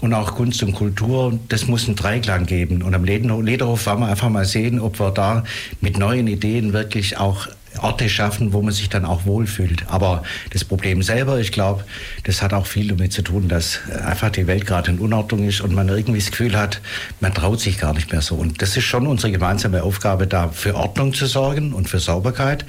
[0.00, 1.38] und auch Kunst und Kultur.
[1.48, 2.82] Das muss einen Dreiklang geben.
[2.82, 5.44] Und am Lederhof wollen wir einfach mal sehen, ob wir da
[5.80, 7.48] mit neuen Ideen wirklich auch
[7.78, 9.84] Orte schaffen, wo man sich dann auch wohlfühlt.
[9.88, 10.22] Aber
[10.52, 11.84] das Problem selber, ich glaube,
[12.24, 15.60] das hat auch viel damit zu tun, dass einfach die Welt gerade in Unordnung ist
[15.60, 16.80] und man irgendwie das Gefühl hat,
[17.20, 18.34] man traut sich gar nicht mehr so.
[18.34, 22.64] Und das ist schon unsere gemeinsame Aufgabe, da für Ordnung zu sorgen und für Sauberkeit.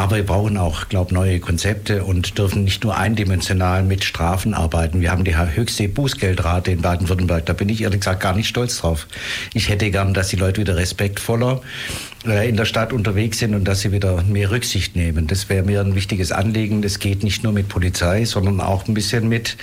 [0.00, 5.02] Aber wir brauchen auch, glaube neue Konzepte und dürfen nicht nur eindimensional mit Strafen arbeiten.
[5.02, 7.44] Wir haben die höchste Bußgeldrate in Baden-Württemberg.
[7.44, 9.06] Da bin ich ehrlich gesagt gar nicht stolz drauf.
[9.52, 11.60] Ich hätte gern, dass die Leute wieder respektvoller
[12.26, 15.26] äh, in der Stadt unterwegs sind und dass sie wieder mehr Rücksicht nehmen.
[15.26, 16.80] Das wäre mir ein wichtiges Anliegen.
[16.80, 19.58] Das geht nicht nur mit Polizei, sondern auch ein bisschen mit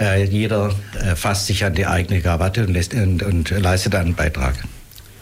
[0.00, 4.14] äh, jeder äh, fasst sich an die eigene Krawatte und, lässt, und, und leistet einen
[4.14, 4.54] Beitrag.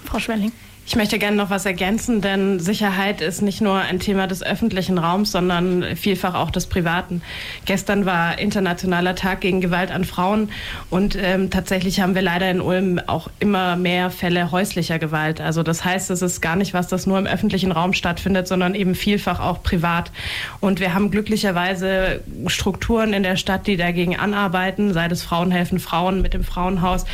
[0.04, 0.52] Frau Schwelling.
[0.84, 4.98] Ich möchte gerne noch was ergänzen, denn Sicherheit ist nicht nur ein Thema des öffentlichen
[4.98, 7.22] Raums, sondern vielfach auch des privaten.
[7.66, 10.50] Gestern war Internationaler Tag gegen Gewalt an Frauen
[10.90, 15.40] und ähm, tatsächlich haben wir leider in Ulm auch immer mehr Fälle häuslicher Gewalt.
[15.40, 18.74] Also das heißt, es ist gar nicht was, das nur im öffentlichen Raum stattfindet, sondern
[18.74, 20.10] eben vielfach auch privat.
[20.58, 25.78] Und wir haben glücklicherweise Strukturen in der Stadt, die dagegen anarbeiten, sei das Frauen helfen
[25.78, 27.06] Frauen mit dem Frauenhaus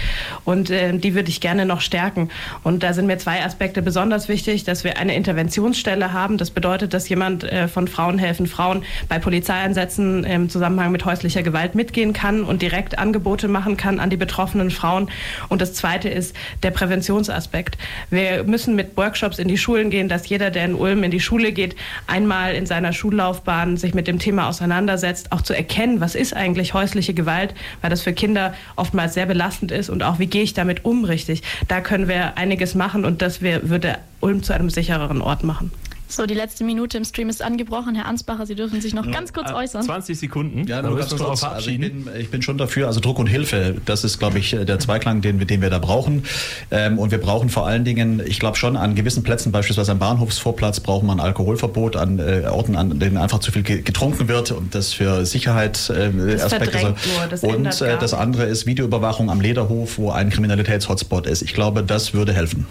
[0.47, 2.31] und äh, die würde ich gerne noch stärken.
[2.65, 6.39] Und da sind mir zwei Aspekte Aspekte besonders wichtig, dass wir eine Interventionsstelle haben.
[6.39, 11.43] Das bedeutet, dass jemand äh, von Frauen helfen Frauen bei Polizeieinsätzen im Zusammenhang mit häuslicher
[11.43, 15.11] Gewalt mitgehen kann und direkt Angebote machen kann an die betroffenen Frauen.
[15.49, 17.79] Und das Zweite ist der Präventionsaspekt.
[18.11, 21.19] Wir müssen mit Workshops in die Schulen gehen, dass jeder, der in Ulm in die
[21.19, 21.75] Schule geht,
[22.07, 26.75] einmal in seiner Schullaufbahn sich mit dem Thema auseinandersetzt, auch zu erkennen, was ist eigentlich
[26.75, 30.55] häusliche Gewalt, weil das für Kinder oftmals sehr belastend ist und auch wie gehe ich
[30.55, 31.43] damit um richtig.
[31.67, 35.71] Da können wir einiges machen und das würde Ulm zu einem sichereren Ort machen.
[36.11, 37.95] So, die letzte Minute im Stream ist angebrochen.
[37.95, 39.83] Herr Ansbacher, Sie dürfen sich noch ja, ganz kurz äußern.
[39.83, 40.67] 20 Sekunden.
[40.67, 41.45] Ja, nur ganz kurz.
[41.45, 44.51] Also ich, bin, ich bin schon dafür, also Druck und Hilfe, das ist, glaube ich,
[44.53, 46.23] der Zweiklang, den, den wir da brauchen.
[46.71, 49.99] Ähm, und wir brauchen vor allen Dingen, ich glaube schon, an gewissen Plätzen, beispielsweise am
[49.99, 54.51] Bahnhofsvorplatz, brauchen wir ein Alkoholverbot an äh, Orten, an denen einfach zu viel getrunken wird
[54.53, 56.95] und das für Sicherheitsaspekte.
[57.43, 61.43] Äh, und äh, das andere ist Videoüberwachung am Lederhof, wo ein Kriminalitätshotspot ist.
[61.43, 62.67] Ich glaube, das würde helfen.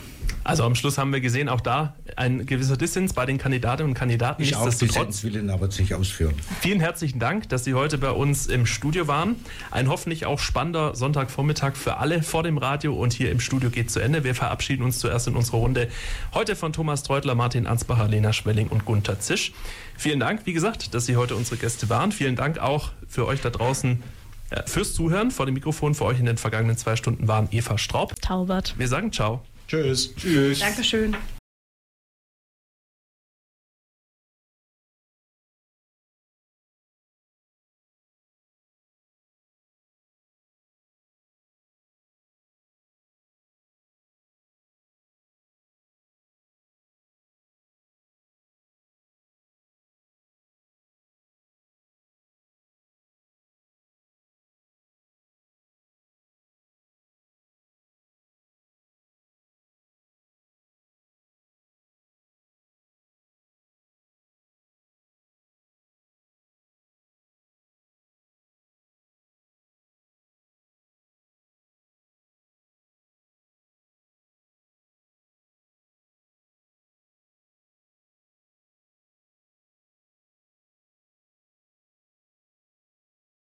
[0.48, 3.98] Also am Schluss haben wir gesehen, auch da ein gewisser Dissens bei den Kandidatinnen und
[3.98, 4.41] Kandidaten.
[4.41, 6.36] Ich auch Dissens will ihn aber nicht ausführen.
[6.61, 9.36] Vielen herzlichen Dank, dass Sie heute bei uns im Studio waren.
[9.72, 13.91] Ein hoffentlich auch spannender Sonntagvormittag für alle vor dem Radio und hier im Studio geht
[13.91, 14.24] zu Ende.
[14.24, 15.90] Wir verabschieden uns zuerst in unserer Runde
[16.34, 19.52] heute von Thomas Treutler, Martin Ansbacher, Lena Schwelling und Gunther Zisch.
[19.98, 22.14] Vielen Dank, wie gesagt, dass Sie heute unsere Gäste waren.
[22.14, 24.02] Vielen Dank auch für euch da draußen
[24.49, 25.32] äh, fürs Zuhören.
[25.32, 28.15] Vor dem Mikrofon für euch in den vergangenen zwei Stunden waren Eva Straub.
[28.22, 28.76] Taubert.
[28.78, 29.41] Wir sagen Ciao.
[29.68, 30.15] Tschüss.
[30.15, 30.60] Tschüss.
[30.60, 31.15] Dankeschön.